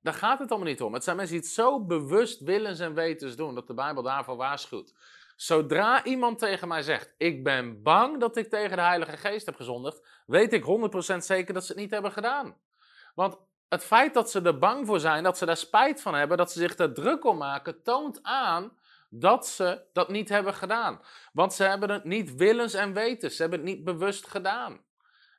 daar 0.00 0.14
gaat 0.14 0.38
het 0.38 0.50
allemaal 0.50 0.68
niet 0.68 0.82
om. 0.82 0.94
Het 0.94 1.04
zijn 1.04 1.16
mensen 1.16 1.34
die 1.34 1.44
het 1.44 1.54
zo 1.54 1.84
bewust 1.84 2.40
willens 2.40 2.78
en 2.78 2.94
wetens 2.94 3.36
doen, 3.36 3.54
dat 3.54 3.66
de 3.66 3.74
Bijbel 3.74 4.02
daarvoor 4.02 4.36
waarschuwt. 4.36 4.94
Zodra 5.36 6.04
iemand 6.04 6.38
tegen 6.38 6.68
mij 6.68 6.82
zegt: 6.82 7.14
Ik 7.16 7.44
ben 7.44 7.82
bang 7.82 8.20
dat 8.20 8.36
ik 8.36 8.50
tegen 8.50 8.76
de 8.76 8.82
Heilige 8.82 9.16
Geest 9.16 9.46
heb 9.46 9.54
gezondigd, 9.54 10.22
weet 10.26 10.52
ik 10.52 10.64
100% 11.14 11.16
zeker 11.16 11.54
dat 11.54 11.64
ze 11.64 11.72
het 11.72 11.80
niet 11.80 11.90
hebben 11.90 12.12
gedaan. 12.12 12.56
Want 13.14 13.38
het 13.68 13.84
feit 13.84 14.14
dat 14.14 14.30
ze 14.30 14.42
er 14.42 14.58
bang 14.58 14.86
voor 14.86 15.00
zijn, 15.00 15.22
dat 15.22 15.38
ze 15.38 15.46
daar 15.46 15.56
spijt 15.56 16.02
van 16.02 16.14
hebben, 16.14 16.36
dat 16.36 16.52
ze 16.52 16.58
zich 16.58 16.78
er 16.78 16.94
druk 16.94 17.24
om 17.24 17.36
maken, 17.36 17.82
toont 17.82 18.22
aan 18.22 18.78
dat 19.10 19.46
ze 19.46 19.82
dat 19.92 20.08
niet 20.08 20.28
hebben 20.28 20.54
gedaan. 20.54 21.00
Want 21.32 21.52
ze 21.52 21.64
hebben 21.64 21.90
het 21.90 22.04
niet 22.04 22.34
willens 22.34 22.74
en 22.74 22.92
wetens, 22.92 23.36
ze 23.36 23.42
hebben 23.42 23.60
het 23.60 23.68
niet 23.68 23.84
bewust 23.84 24.26
gedaan. 24.26 24.80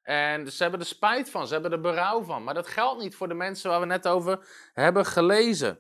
En 0.04 0.52
ze 0.52 0.62
hebben 0.64 0.80
er 0.80 0.86
spijt 0.86 1.30
van, 1.30 1.48
ze 1.48 1.54
hebben 1.54 1.72
er 1.72 1.82
berouw 1.82 2.24
van. 2.24 2.44
Maar 2.44 2.54
dat 2.54 2.68
geldt 2.68 3.02
niet 3.02 3.16
voor 3.16 3.28
de 3.28 3.34
mensen 3.34 3.70
waar 3.70 3.80
we 3.80 3.86
net 3.86 4.08
over 4.08 4.48
hebben 4.74 5.06
gelezen. 5.06 5.80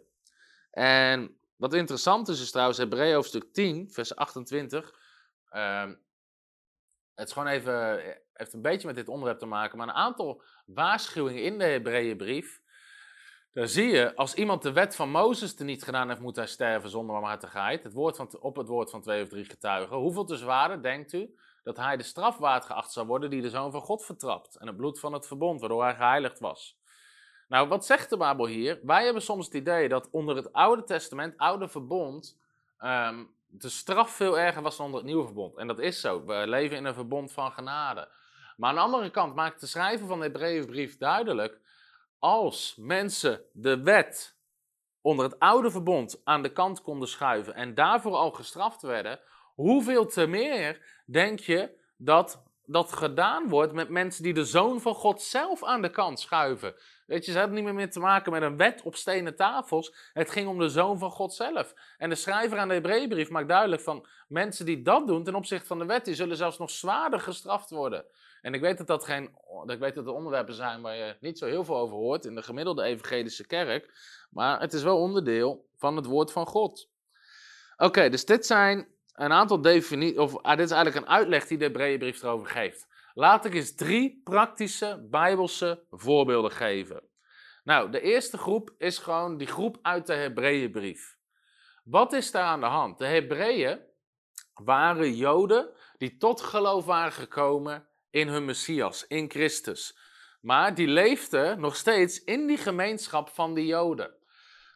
En 0.71 1.37
wat 1.55 1.73
interessant 1.73 2.27
is, 2.27 2.41
is 2.41 2.51
trouwens 2.51 2.77
Hebreeën 2.77 3.15
hoofdstuk 3.15 3.53
10, 3.53 3.89
vers 3.91 4.15
28. 4.15 4.93
Ehm, 5.49 5.95
het 7.15 7.27
is 7.27 7.33
gewoon 7.33 7.47
even, 7.47 8.01
heeft 8.33 8.53
een 8.53 8.61
beetje 8.61 8.87
met 8.87 8.95
dit 8.95 9.07
onderwerp 9.07 9.39
te 9.39 9.45
maken, 9.45 9.77
maar 9.77 9.87
een 9.87 9.93
aantal 9.93 10.41
waarschuwingen 10.65 11.43
in 11.43 11.57
de 11.57 11.63
Hebreeënbrief. 11.63 12.61
Daar 13.53 13.67
zie 13.67 13.87
je, 13.87 14.15
als 14.15 14.33
iemand 14.33 14.61
de 14.61 14.71
wet 14.71 14.95
van 14.95 15.09
Mozes 15.09 15.55
er 15.55 15.65
niet 15.65 15.83
gedaan 15.83 16.07
heeft, 16.09 16.21
moet 16.21 16.35
hij 16.35 16.47
sterven 16.47 16.89
zonder 16.89 17.11
barmhartigheid. 17.11 17.83
Het 17.83 17.93
woord 17.93 18.15
van, 18.15 18.39
op 18.39 18.55
het 18.55 18.67
woord 18.67 18.89
van 18.89 19.01
twee 19.01 19.23
of 19.23 19.29
drie 19.29 19.45
getuigen. 19.45 19.97
Hoeveel 19.97 20.25
te 20.25 20.37
zwaarder, 20.37 20.81
denkt 20.81 21.13
u, 21.13 21.35
dat 21.63 21.77
hij 21.77 21.97
de 21.97 22.03
strafwaard 22.03 22.65
geacht 22.65 22.91
zou 22.91 23.07
worden 23.07 23.29
die 23.29 23.41
de 23.41 23.49
Zoon 23.49 23.71
van 23.71 23.81
God 23.81 24.05
vertrapt. 24.05 24.55
En 24.55 24.67
het 24.67 24.77
bloed 24.77 24.99
van 24.99 25.13
het 25.13 25.27
verbond, 25.27 25.59
waardoor 25.59 25.83
hij 25.83 25.95
geheiligd 25.95 26.39
was. 26.39 26.79
Nou, 27.47 27.67
wat 27.67 27.85
zegt 27.85 28.09
de 28.09 28.17
Bijbel 28.17 28.45
hier? 28.45 28.79
Wij 28.83 29.03
hebben 29.03 29.21
soms 29.21 29.45
het 29.45 29.53
idee 29.53 29.89
dat 29.89 30.09
onder 30.11 30.35
het 30.35 30.53
Oude 30.53 30.83
Testament, 30.83 31.37
Oude 31.37 31.67
Verbond, 31.67 32.39
um, 32.79 33.35
de 33.47 33.69
straf 33.69 34.11
veel 34.11 34.39
erger 34.39 34.61
was 34.61 34.77
dan 34.77 34.85
onder 34.85 34.99
het 34.99 35.09
Nieuwe 35.09 35.25
Verbond. 35.25 35.57
En 35.57 35.67
dat 35.67 35.79
is 35.79 36.01
zo. 36.01 36.25
We 36.25 36.47
leven 36.47 36.77
in 36.77 36.85
een 36.85 36.93
verbond 36.93 37.31
van 37.31 37.51
genade. 37.51 38.09
Maar 38.61 38.69
aan 38.69 38.75
de 38.75 38.81
andere 38.81 39.09
kant 39.11 39.35
maakt 39.35 39.59
de 39.59 39.67
schrijver 39.67 40.07
van 40.07 40.19
de 40.19 40.25
Hebreeënbrief 40.25 40.97
duidelijk, 40.97 41.59
als 42.19 42.75
mensen 42.77 43.41
de 43.53 43.81
wet 43.81 44.35
onder 45.01 45.25
het 45.25 45.39
oude 45.39 45.71
verbond 45.71 46.21
aan 46.23 46.41
de 46.41 46.51
kant 46.51 46.81
konden 46.81 47.07
schuiven 47.07 47.55
en 47.55 47.73
daarvoor 47.73 48.15
al 48.15 48.31
gestraft 48.31 48.81
werden, 48.81 49.19
hoeveel 49.55 50.05
te 50.05 50.25
meer 50.25 51.01
denk 51.05 51.39
je 51.39 51.69
dat 51.97 52.43
dat 52.65 52.93
gedaan 52.93 53.49
wordt 53.49 53.73
met 53.73 53.89
mensen 53.89 54.23
die 54.23 54.33
de 54.33 54.45
zoon 54.45 54.81
van 54.81 54.95
God 54.95 55.21
zelf 55.21 55.63
aan 55.63 55.81
de 55.81 55.89
kant 55.89 56.19
schuiven? 56.19 56.75
Weet 57.05 57.25
je, 57.25 57.31
ze 57.31 57.37
hebben 57.37 57.55
niet 57.55 57.65
meer, 57.65 57.73
meer 57.73 57.91
te 57.91 57.99
maken 57.99 58.31
met 58.31 58.41
een 58.41 58.57
wet 58.57 58.81
op 58.83 58.95
stenen 58.95 59.35
tafels. 59.35 59.93
Het 60.13 60.31
ging 60.31 60.47
om 60.47 60.59
de 60.59 60.69
zoon 60.69 60.99
van 60.99 61.11
God 61.11 61.33
zelf. 61.33 61.73
En 61.97 62.09
de 62.09 62.15
schrijver 62.15 62.57
aan 62.57 62.67
de 62.67 62.73
Hebreeënbrief 62.73 63.29
maakt 63.29 63.47
duidelijk 63.47 63.81
van 63.81 64.05
mensen 64.27 64.65
die 64.65 64.81
dat 64.81 65.07
doen 65.07 65.23
ten 65.23 65.35
opzichte 65.35 65.67
van 65.67 65.79
de 65.79 65.85
wet, 65.85 66.05
die 66.05 66.15
zullen 66.15 66.37
zelfs 66.37 66.57
nog 66.57 66.69
zwaarder 66.69 67.19
gestraft 67.19 67.69
worden. 67.69 68.05
En 68.41 68.53
ik 68.53 68.61
weet 68.61 68.77
dat 68.77 68.87
dat 68.87 69.05
geen, 69.05 69.23
ik 69.65 69.79
weet 69.79 69.95
dat 69.95 70.05
het 70.05 70.15
onderwerpen 70.15 70.53
zijn 70.53 70.81
waar 70.81 70.95
je 70.95 71.17
niet 71.19 71.37
zo 71.37 71.45
heel 71.45 71.63
veel 71.63 71.77
over 71.77 71.95
hoort 71.95 72.25
in 72.25 72.35
de 72.35 72.43
gemiddelde 72.43 72.83
evangelische 72.83 73.47
kerk. 73.47 73.93
Maar 74.29 74.59
het 74.59 74.73
is 74.73 74.83
wel 74.83 74.97
onderdeel 74.97 75.69
van 75.77 75.95
het 75.95 76.05
woord 76.05 76.31
van 76.31 76.45
God. 76.45 76.89
Oké, 77.77 78.09
dus 78.09 78.25
dit 78.25 78.45
zijn 78.45 78.87
een 79.13 79.31
aantal 79.31 79.61
definities, 79.61 80.17
of 80.17 80.37
ah, 80.37 80.57
dit 80.57 80.65
is 80.65 80.71
eigenlijk 80.71 81.05
een 81.05 81.13
uitleg 81.13 81.47
die 81.47 81.57
de 81.57 81.63
Hebreeënbrief 81.63 82.23
erover 82.23 82.47
geeft. 82.47 82.87
Laat 83.13 83.45
ik 83.45 83.53
eens 83.53 83.75
drie 83.75 84.21
praktische 84.23 85.07
Bijbelse 85.09 85.85
voorbeelden 85.89 86.51
geven. 86.51 87.03
Nou, 87.63 87.91
de 87.91 88.01
eerste 88.01 88.37
groep 88.37 88.73
is 88.77 88.97
gewoon 88.97 89.37
die 89.37 89.47
groep 89.47 89.77
uit 89.81 90.07
de 90.07 90.13
Hebreeënbrief. 90.13 91.17
Wat 91.83 92.13
is 92.13 92.31
daar 92.31 92.43
aan 92.43 92.59
de 92.59 92.65
hand? 92.65 92.97
De 92.97 93.05
Hebreeën 93.05 93.79
waren 94.53 95.15
Joden 95.15 95.69
die 95.97 96.17
tot 96.17 96.41
geloof 96.41 96.85
waren 96.85 97.11
gekomen 97.11 97.87
in 98.11 98.27
hun 98.27 98.45
Messias, 98.45 99.07
in 99.07 99.29
Christus. 99.29 99.97
Maar 100.41 100.75
die 100.75 100.87
leefden 100.87 101.59
nog 101.59 101.75
steeds 101.75 102.23
in 102.23 102.47
die 102.47 102.57
gemeenschap 102.57 103.29
van 103.29 103.53
de 103.53 103.65
Joden. 103.65 104.13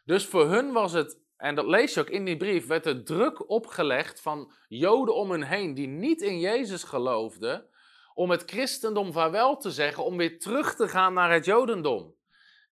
Dus 0.04 0.26
voor 0.26 0.48
hun 0.48 0.72
was 0.72 0.92
het, 0.92 1.18
en 1.36 1.54
dat 1.54 1.66
lees 1.66 1.94
je 1.94 2.00
ook 2.00 2.10
in 2.10 2.24
die 2.24 2.36
brief, 2.36 2.66
werd 2.66 2.86
er 2.86 3.04
druk 3.04 3.50
opgelegd 3.50 4.20
van 4.20 4.52
Joden 4.68 5.14
om 5.14 5.30
hen 5.30 5.42
heen 5.42 5.74
die 5.74 5.86
niet 5.86 6.20
in 6.22 6.40
Jezus 6.40 6.82
geloofden, 6.82 7.68
om 8.14 8.30
het 8.30 8.42
christendom 8.46 9.12
vaarwel 9.12 9.56
te 9.56 9.70
zeggen, 9.70 10.04
om 10.04 10.16
weer 10.16 10.38
terug 10.38 10.74
te 10.74 10.88
gaan 10.88 11.14
naar 11.14 11.32
het 11.32 11.44
jodendom. 11.44 12.14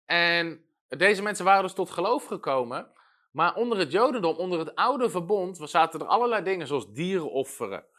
En 0.05 0.65
deze 0.87 1.21
mensen 1.21 1.45
waren 1.45 1.63
dus 1.63 1.73
tot 1.73 1.89
geloof 1.89 2.25
gekomen, 2.25 2.91
maar 3.31 3.55
onder 3.55 3.77
het 3.77 3.91
jodendom, 3.91 4.35
onder 4.35 4.59
het 4.59 4.75
oude 4.75 5.09
verbond, 5.09 5.59
zaten 5.63 5.99
er 5.99 6.05
allerlei 6.05 6.43
dingen 6.43 6.67
zoals 6.67 6.93
dierenofferen, 6.93 7.85
uh, 7.85 7.90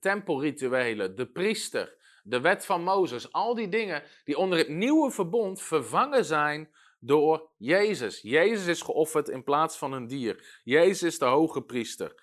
tempelrituelen, 0.00 1.16
de 1.16 1.26
priester, 1.26 1.96
de 2.22 2.40
wet 2.40 2.64
van 2.66 2.82
Mozes, 2.82 3.32
al 3.32 3.54
die 3.54 3.68
dingen 3.68 4.02
die 4.24 4.38
onder 4.38 4.58
het 4.58 4.68
nieuwe 4.68 5.10
verbond 5.10 5.62
vervangen 5.62 6.24
zijn 6.24 6.70
door 6.98 7.50
Jezus. 7.56 8.20
Jezus 8.20 8.66
is 8.66 8.82
geofferd 8.82 9.28
in 9.28 9.44
plaats 9.44 9.76
van 9.76 9.92
een 9.92 10.06
dier. 10.06 10.60
Jezus 10.64 11.02
is 11.02 11.18
de 11.18 11.24
hoge 11.24 11.62
priester. 11.62 12.22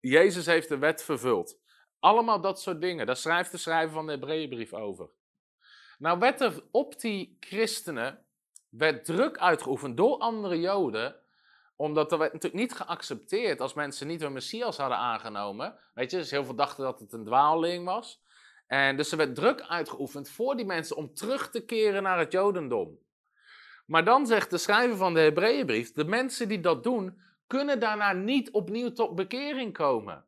Jezus 0.00 0.46
heeft 0.46 0.68
de 0.68 0.78
wet 0.78 1.02
vervuld. 1.02 1.60
Allemaal 1.98 2.40
dat 2.40 2.60
soort 2.60 2.80
dingen. 2.80 3.06
Daar 3.06 3.16
schrijft 3.16 3.50
de 3.50 3.56
schrijver 3.56 3.94
van 3.94 4.06
de 4.06 4.12
Hebreeënbrief 4.12 4.72
over. 4.72 5.08
Nou 5.98 6.18
werd 6.18 6.40
er 6.40 6.64
op 6.70 7.00
die 7.00 7.36
christenen 7.40 8.26
werd 8.68 9.04
druk 9.04 9.38
uitgeoefend 9.38 9.96
door 9.96 10.18
andere 10.18 10.60
Joden, 10.60 11.16
omdat 11.76 12.12
er 12.12 12.18
werd 12.18 12.32
natuurlijk 12.32 12.62
niet 12.62 12.72
geaccepteerd 12.72 13.60
als 13.60 13.74
mensen 13.74 14.06
niet 14.06 14.20
hun 14.20 14.32
Messias 14.32 14.76
hadden 14.76 14.98
aangenomen. 14.98 15.78
Weet 15.94 16.10
je, 16.10 16.16
dus 16.16 16.30
heel 16.30 16.44
veel 16.44 16.54
dachten 16.54 16.84
dat 16.84 17.00
het 17.00 17.12
een 17.12 17.24
dwaaling 17.24 17.84
was. 17.84 18.22
En 18.66 18.96
dus 18.96 19.10
er 19.10 19.16
werd 19.16 19.34
druk 19.34 19.60
uitgeoefend 19.60 20.28
voor 20.28 20.56
die 20.56 20.66
mensen 20.66 20.96
om 20.96 21.14
terug 21.14 21.50
te 21.50 21.64
keren 21.64 22.02
naar 22.02 22.18
het 22.18 22.32
Jodendom. 22.32 22.98
Maar 23.86 24.04
dan 24.04 24.26
zegt 24.26 24.50
de 24.50 24.58
schrijver 24.58 24.96
van 24.96 25.14
de 25.14 25.20
Hebreeënbrief: 25.20 25.92
de 25.92 26.04
mensen 26.04 26.48
die 26.48 26.60
dat 26.60 26.82
doen, 26.82 27.20
kunnen 27.46 27.80
daarna 27.80 28.12
niet 28.12 28.50
opnieuw 28.50 28.92
tot 28.92 29.14
bekering 29.14 29.72
komen. 29.72 30.24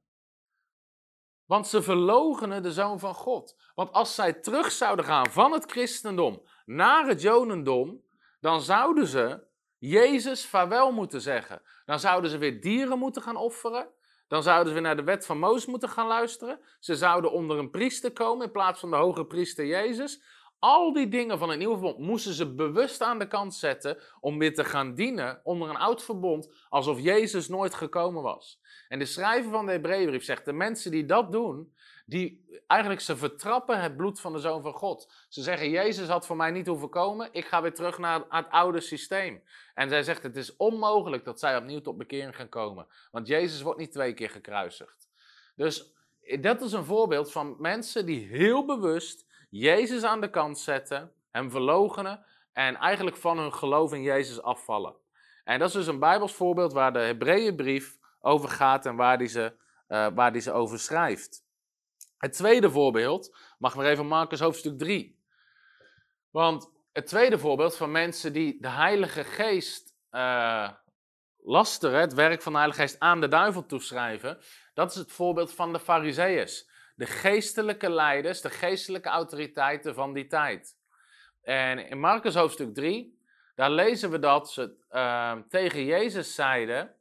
Want 1.45 1.67
ze 1.67 1.83
verlogenen 1.83 2.63
de 2.63 2.73
zoon 2.73 2.99
van 2.99 3.15
God. 3.15 3.57
Want 3.75 3.93
als 3.93 4.15
zij 4.15 4.33
terug 4.33 4.73
zouden 4.73 5.05
gaan 5.05 5.31
van 5.31 5.53
het 5.53 5.71
christendom 5.71 6.43
naar 6.65 7.07
het 7.07 7.23
jodendom, 7.23 8.05
dan 8.41 8.61
zouden 8.61 9.07
ze 9.07 9.45
Jezus 9.89 10.47
vaarwel 10.47 10.93
moeten 10.93 11.21
zeggen. 11.21 11.63
Dan 11.85 12.01
zouden 12.01 12.31
ze 12.31 12.39
weer 12.39 12.61
dieren 12.61 12.99
moeten 12.99 13.23
gaan 13.23 13.37
offeren. 13.37 13.89
Dan 14.29 14.43
zouden 14.43 14.67
ze 14.67 14.73
weer 14.73 14.83
naar 14.83 14.97
de 14.97 15.03
wet 15.03 15.27
van 15.27 15.39
Mozes 15.39 15.67
moeten 15.67 15.89
gaan 15.89 16.07
luisteren. 16.07 16.61
Ze 16.81 16.97
zouden 16.97 17.33
onder 17.33 17.59
een 17.59 17.71
priester 17.71 18.13
komen 18.13 18.47
in 18.47 18.53
plaats 18.53 18.81
van 18.81 18.91
de 18.91 18.97
hoge 18.97 19.25
priester 19.25 19.67
Jezus. 19.67 20.23
Al 20.59 20.93
die 20.93 21.09
dingen 21.09 21.39
van 21.39 21.49
het 21.49 21.59
nieuwe 21.59 21.79
verbond 21.79 21.99
moesten 21.99 22.33
ze 22.33 22.55
bewust 22.55 23.03
aan 23.03 23.19
de 23.19 23.29
kant 23.29 23.55
zetten 23.55 23.99
om 24.21 24.39
weer 24.39 24.55
te 24.55 24.65
gaan 24.65 24.95
dienen 24.95 25.41
onder 25.43 25.69
een 25.69 25.77
oud 25.77 26.03
verbond, 26.03 26.53
alsof 26.69 27.01
Jezus 27.01 27.49
nooit 27.49 27.75
gekomen 27.75 28.23
was. 28.23 28.61
En 28.89 28.99
de 28.99 29.05
schrijver 29.05 29.51
van 29.51 29.67
de 29.67 29.73
Hebreeënbrief 29.73 30.25
zegt, 30.25 30.45
de 30.45 30.53
mensen 30.53 30.91
die 30.91 31.05
dat 31.05 31.33
doen, 31.33 31.75
die 32.07 32.45
eigenlijk 32.67 33.01
ze 33.01 33.17
vertrappen 33.17 33.81
het 33.81 33.97
bloed 33.97 34.21
van 34.21 34.33
de 34.33 34.39
Zoon 34.39 34.63
van 34.63 34.73
God. 34.73 35.13
Ze 35.29 35.43
zeggen, 35.43 35.71
Jezus 35.71 36.09
had 36.09 36.27
voor 36.27 36.37
mij 36.37 36.51
niet 36.51 36.67
hoeven 36.67 36.89
komen, 36.89 37.29
ik 37.33 37.47
ga 37.47 37.63
weer 37.63 37.75
terug 37.75 37.99
naar 37.99 38.23
het 38.29 38.51
oude 38.51 38.81
systeem. 38.81 39.43
En 39.75 39.89
zij 39.89 40.03
zegt, 40.03 40.23
het 40.23 40.37
is 40.37 40.57
onmogelijk 40.57 41.25
dat 41.25 41.41
zij 41.41 41.57
opnieuw 41.57 41.81
tot 41.81 41.97
bekering 41.97 42.37
gaan 42.37 42.49
komen, 42.49 42.87
want 43.11 43.27
Jezus 43.27 43.63
wordt 43.63 43.79
niet 43.79 43.93
twee 43.93 44.15
keer 44.15 44.31
gekruisigd. 44.31 45.09
Dus 45.55 45.95
dat 46.41 46.63
is 46.63 46.73
een 46.73 46.85
voorbeeld 46.85 47.33
van 47.33 47.57
mensen 47.59 48.07
die 48.07 48.27
heel 48.27 48.65
bewust 48.65 49.27
Jezus 49.51 50.03
aan 50.03 50.21
de 50.21 50.31
kant 50.31 50.59
zetten, 50.59 51.13
hem 51.31 51.51
verlogenen 51.51 52.25
en 52.53 52.77
eigenlijk 52.77 53.17
van 53.17 53.39
hun 53.39 53.53
geloof 53.53 53.93
in 53.93 54.03
Jezus 54.03 54.43
afvallen. 54.43 54.95
En 55.45 55.59
dat 55.59 55.69
is 55.69 55.75
dus 55.75 55.87
een 55.87 55.99
Bijbels 55.99 56.35
voorbeeld 56.35 56.73
waar 56.73 56.93
de 56.93 56.99
Hebreeënbrief 56.99 57.99
over 58.21 58.49
gaat 58.49 58.87
en 58.87 58.97
waar 58.97 59.19
die 59.19 59.29
ze, 59.29 59.53
uh, 59.89 60.07
waar 60.15 60.33
die 60.33 60.41
ze 60.41 60.53
over 60.53 60.79
schrijft. 60.79 61.46
Het 62.19 62.33
tweede 62.33 62.71
voorbeeld 62.71 63.37
mag 63.59 63.77
maar 63.77 63.87
even 63.87 64.07
Marcus 64.07 64.41
hoofdstuk 64.41 64.79
3. 64.79 65.21
Want 66.31 66.71
het 66.93 67.07
tweede 67.07 67.39
voorbeeld 67.39 67.77
van 67.77 67.91
mensen 67.91 68.33
die 68.33 68.61
de 68.61 68.71
Heilige 68.71 69.25
Geest 69.25 69.95
uh, 70.11 70.71
lasteren, 71.37 72.01
het 72.01 72.15
werk 72.15 72.43
van 72.43 72.53
de 72.53 72.59
Heilige 72.59 72.81
Geest 72.81 73.01
aan 73.01 73.21
de 73.21 73.29
duivel 73.29 73.67
toeschrijven, 73.67 74.39
dat 74.75 74.91
is 74.91 74.97
het 74.97 75.13
voorbeeld 75.13 75.53
van 75.53 75.73
de 75.73 75.81
Fariseeërs 75.81 76.75
de 76.97 77.07
geestelijke 77.07 77.91
leiders, 77.91 78.41
de 78.41 78.51
geestelijke 78.51 79.09
autoriteiten 79.09 79.95
van 79.95 80.13
die 80.13 80.27
tijd. 80.27 80.77
En 81.43 81.89
in 81.89 82.01
Marcus 82.01 82.35
hoofdstuk 82.35 82.75
3, 82.75 83.19
daar 83.55 83.71
lezen 83.71 84.11
we 84.11 84.19
dat 84.19 84.53
ze 84.53 84.77
uh, 84.91 85.33
tegen 85.49 85.85
Jezus 85.85 86.35
zeiden. 86.35 86.96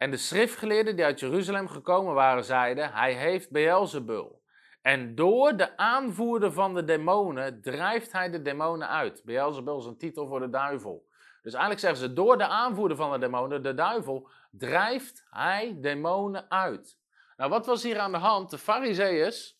En 0.00 0.10
de 0.10 0.16
schriftgeleerden 0.16 0.96
die 0.96 1.04
uit 1.04 1.20
Jeruzalem 1.20 1.68
gekomen 1.68 2.14
waren, 2.14 2.44
zeiden: 2.44 2.92
Hij 2.92 3.12
heeft 3.12 3.50
Beelzebul. 3.50 4.42
En 4.82 5.14
door 5.14 5.56
de 5.56 5.76
aanvoerder 5.76 6.52
van 6.52 6.74
de 6.74 6.84
demonen 6.84 7.60
drijft 7.60 8.12
hij 8.12 8.30
de 8.30 8.42
demonen 8.42 8.88
uit. 8.88 9.22
Beelzebul 9.24 9.78
is 9.78 9.84
een 9.84 9.96
titel 9.96 10.26
voor 10.26 10.40
de 10.40 10.50
duivel. 10.50 11.06
Dus 11.42 11.52
eigenlijk 11.52 11.80
zeggen 11.82 12.00
ze: 12.00 12.12
Door 12.12 12.38
de 12.38 12.46
aanvoerder 12.46 12.96
van 12.96 13.12
de 13.12 13.18
demonen, 13.18 13.62
de 13.62 13.74
duivel, 13.74 14.28
drijft 14.50 15.26
hij 15.30 15.76
demonen 15.80 16.50
uit. 16.50 16.98
Nou, 17.36 17.50
wat 17.50 17.66
was 17.66 17.82
hier 17.82 17.98
aan 17.98 18.12
de 18.12 18.18
hand? 18.18 18.50
De 18.50 18.58
Farizeeërs, 18.58 19.58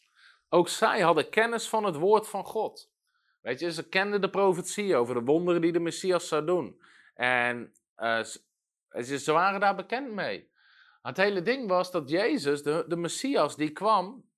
ook 0.48 0.68
zij 0.68 1.00
hadden 1.00 1.30
kennis 1.30 1.68
van 1.68 1.84
het 1.84 1.96
woord 1.96 2.28
van 2.28 2.44
God. 2.44 2.92
Weet 3.40 3.60
je, 3.60 3.72
ze 3.72 3.88
kenden 3.88 4.20
de 4.20 4.30
profetie 4.30 4.96
over 4.96 5.14
de 5.14 5.24
wonderen 5.24 5.60
die 5.60 5.72
de 5.72 5.80
Messias 5.80 6.28
zou 6.28 6.44
doen. 6.44 6.80
En 7.14 7.72
uh, 7.98 8.20
ze, 9.02 9.32
waren 9.32 9.60
daar 9.60 9.74
bekend 9.74 10.12
mee. 10.12 10.50
Het 11.02 11.16
hele 11.16 11.42
ding 11.42 11.68
was 11.68 11.90
dat 11.90 12.10
Jezus, 12.10 12.62
de, 12.62 12.84
de 12.88 12.96
Messias, 12.96 13.56
die 13.56 13.70
kwam. 13.70 14.28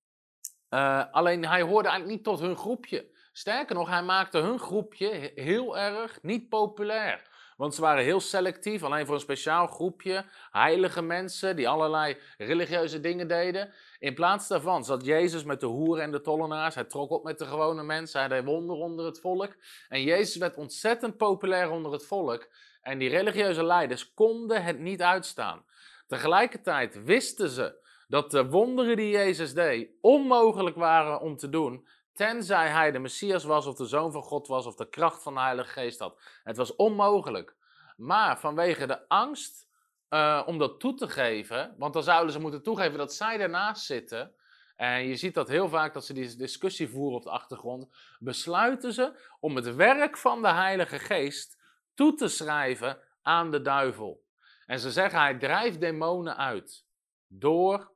Uh, 0.70 1.04
alleen 1.10 1.46
hij 1.46 1.62
hoorde 1.62 1.88
eigenlijk 1.88 2.16
niet 2.16 2.24
tot 2.24 2.40
hun 2.40 2.56
groepje. 2.56 3.10
Sterker 3.32 3.74
nog, 3.74 3.88
hij 3.88 4.02
maakte 4.02 4.38
hun 4.38 4.58
groepje 4.58 5.32
heel 5.34 5.78
erg 5.78 6.18
niet 6.22 6.48
populair. 6.48 7.30
Want 7.56 7.74
ze 7.74 7.80
waren 7.80 8.04
heel 8.04 8.20
selectief, 8.20 8.82
alleen 8.82 9.06
voor 9.06 9.14
een 9.14 9.20
speciaal 9.20 9.66
groepje 9.66 10.24
heilige 10.50 11.02
mensen 11.02 11.56
die 11.56 11.68
allerlei 11.68 12.16
religieuze 12.38 13.00
dingen 13.00 13.28
deden. 13.28 13.72
In 13.98 14.14
plaats 14.14 14.48
daarvan 14.48 14.84
zat 14.84 15.04
Jezus 15.04 15.44
met 15.44 15.60
de 15.60 15.66
hoeren 15.66 16.04
en 16.04 16.10
de 16.10 16.20
tollenaars. 16.20 16.74
Hij 16.74 16.84
trok 16.84 17.10
op 17.10 17.24
met 17.24 17.38
de 17.38 17.46
gewone 17.46 17.82
mensen. 17.82 18.20
Hij 18.20 18.28
deed 18.28 18.44
wonder 18.44 18.76
onder 18.76 19.04
het 19.06 19.20
volk. 19.20 19.56
En 19.88 20.02
Jezus 20.02 20.36
werd 20.36 20.56
ontzettend 20.56 21.16
populair 21.16 21.70
onder 21.70 21.92
het 21.92 22.06
volk. 22.06 22.48
En 22.83 22.99
die 22.99 23.09
religieuze 23.09 23.64
leiders 23.64 24.14
konden 24.14 24.64
het 24.64 24.79
niet 24.79 25.03
uitstaan. 25.03 25.64
Tegelijkertijd 26.07 27.05
wisten 27.05 27.49
ze 27.49 27.81
dat 28.09 28.31
de 28.31 28.49
wonderen 28.49 28.97
die 28.97 29.11
Jezus 29.11 29.55
deed 29.55 29.90
onmogelijk 30.01 30.77
waren 30.77 31.21
om 31.21 31.37
te 31.37 31.49
doen. 31.49 31.87
Tenzij 32.12 32.68
hij 32.68 32.90
de 32.90 32.99
Messias 32.99 33.45
was 33.45 33.66
of 33.66 33.75
de 33.75 33.87
Zoon 33.87 34.12
van 34.12 34.23
God 34.23 34.47
was 34.47 34.66
of 34.66 34.75
de 34.75 34.88
kracht 34.88 35.23
van 35.23 35.35
de 35.35 35.40
Heilige 35.40 35.71
Geest 35.71 35.99
had. 35.99 36.21
Het 36.42 36.57
was 36.57 36.77
onmogelijk. 36.77 37.55
Maar 37.97 38.40
vanwege 38.40 38.87
de 38.87 39.09
angst 39.09 39.68
uh, 40.11 40.42
om 40.47 40.59
dat 40.59 40.81
toe 40.81 40.95
te 40.95 41.09
geven, 41.09 41.75
want 41.79 41.92
dan 41.92 42.03
zouden 42.03 42.33
ze 42.33 42.40
moeten 42.40 42.62
toegeven 42.62 42.99
dat 42.99 43.14
zij 43.14 43.40
ernaast 43.40 43.85
zitten. 43.85 44.35
En 44.77 45.07
je 45.07 45.16
ziet 45.16 45.35
dat 45.35 45.49
heel 45.49 45.68
vaak 45.68 45.95
dat 45.95 46.05
ze 46.05 46.12
die 46.12 46.37
discussie 46.37 46.88
voeren 46.88 47.16
op 47.16 47.23
de 47.23 47.31
achtergrond. 47.31 47.88
Besluiten 48.18 48.92
ze 48.92 49.18
om 49.40 49.57
het 49.57 49.75
werk 49.75 50.16
van 50.16 50.42
de 50.42 50.49
Heilige 50.53 50.99
Geest 50.99 51.61
toe 51.94 52.14
te 52.14 52.28
schrijven 52.28 52.98
aan 53.22 53.50
de 53.50 53.61
duivel. 53.61 54.24
En 54.66 54.78
ze 54.78 54.90
zeggen 54.90 55.18
hij 55.18 55.38
drijft 55.38 55.81
demonen 55.81 56.37
uit 56.37 56.87
door 57.26 57.92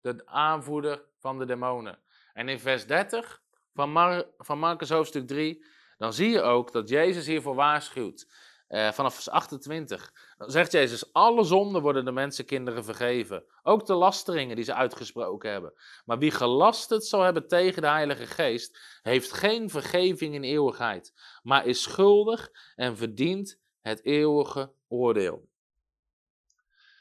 de 0.00 0.26
aanvoerder 0.26 1.04
van 1.18 1.38
de 1.38 1.46
demonen. 1.46 1.98
En 2.32 2.48
in 2.48 2.60
vers 2.60 2.86
30 2.86 3.42
van, 3.74 3.90
Mar 3.90 4.26
van 4.38 4.58
Marcus 4.58 4.90
hoofdstuk 4.90 5.26
3, 5.26 5.64
dan 5.96 6.12
zie 6.12 6.30
je 6.30 6.40
ook 6.40 6.72
dat 6.72 6.88
Jezus 6.88 7.26
hiervoor 7.26 7.54
waarschuwt. 7.54 8.32
Uh, 8.68 8.92
vanaf 8.92 9.14
vers 9.14 9.28
28. 9.28 10.12
Dan 10.36 10.50
zegt 10.50 10.72
Jezus: 10.72 11.12
Alle 11.12 11.44
zonden 11.44 11.82
worden 11.82 12.04
de 12.04 12.12
mensenkinderen 12.12 12.84
vergeven. 12.84 13.44
Ook 13.62 13.86
de 13.86 13.94
lasteringen 13.94 14.56
die 14.56 14.64
ze 14.64 14.74
uitgesproken 14.74 15.50
hebben. 15.50 15.72
Maar 16.04 16.18
wie 16.18 16.30
gelasterd 16.30 17.04
zal 17.04 17.20
hebben 17.20 17.48
tegen 17.48 17.82
de 17.82 17.88
Heilige 17.88 18.26
Geest, 18.26 18.98
heeft 19.02 19.32
geen 19.32 19.70
vergeving 19.70 20.34
in 20.34 20.44
eeuwigheid. 20.44 21.12
Maar 21.42 21.66
is 21.66 21.82
schuldig 21.82 22.50
en 22.74 22.96
verdient 22.96 23.60
het 23.80 24.04
eeuwige 24.04 24.72
oordeel. 24.88 25.48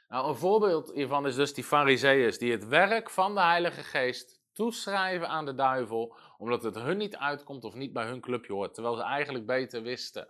Nou, 0.08 0.28
een 0.28 0.36
voorbeeld 0.36 0.92
hiervan 0.94 1.28
is 1.28 1.36
dus 1.36 1.54
die 1.54 1.64
Fariseeërs, 1.64 2.38
die 2.38 2.52
het 2.52 2.68
werk 2.68 3.10
van 3.10 3.34
de 3.34 3.42
Heilige 3.42 3.84
Geest 3.84 4.42
toeschrijven 4.52 5.28
aan 5.28 5.46
de 5.46 5.56
duivel, 5.56 6.16
omdat 6.38 6.64
het 6.64 6.76
hun 6.76 6.98
niet 6.98 7.16
uitkomt 7.16 7.64
of 7.64 7.74
niet 7.74 7.94
bij 7.94 8.06
hun 8.06 8.22
clubje 8.22 8.54
hoort, 8.54 8.74
terwijl 8.74 8.96
ze 8.96 9.04
eigenlijk 9.04 9.46
beter 9.46 9.82
wisten. 9.82 10.28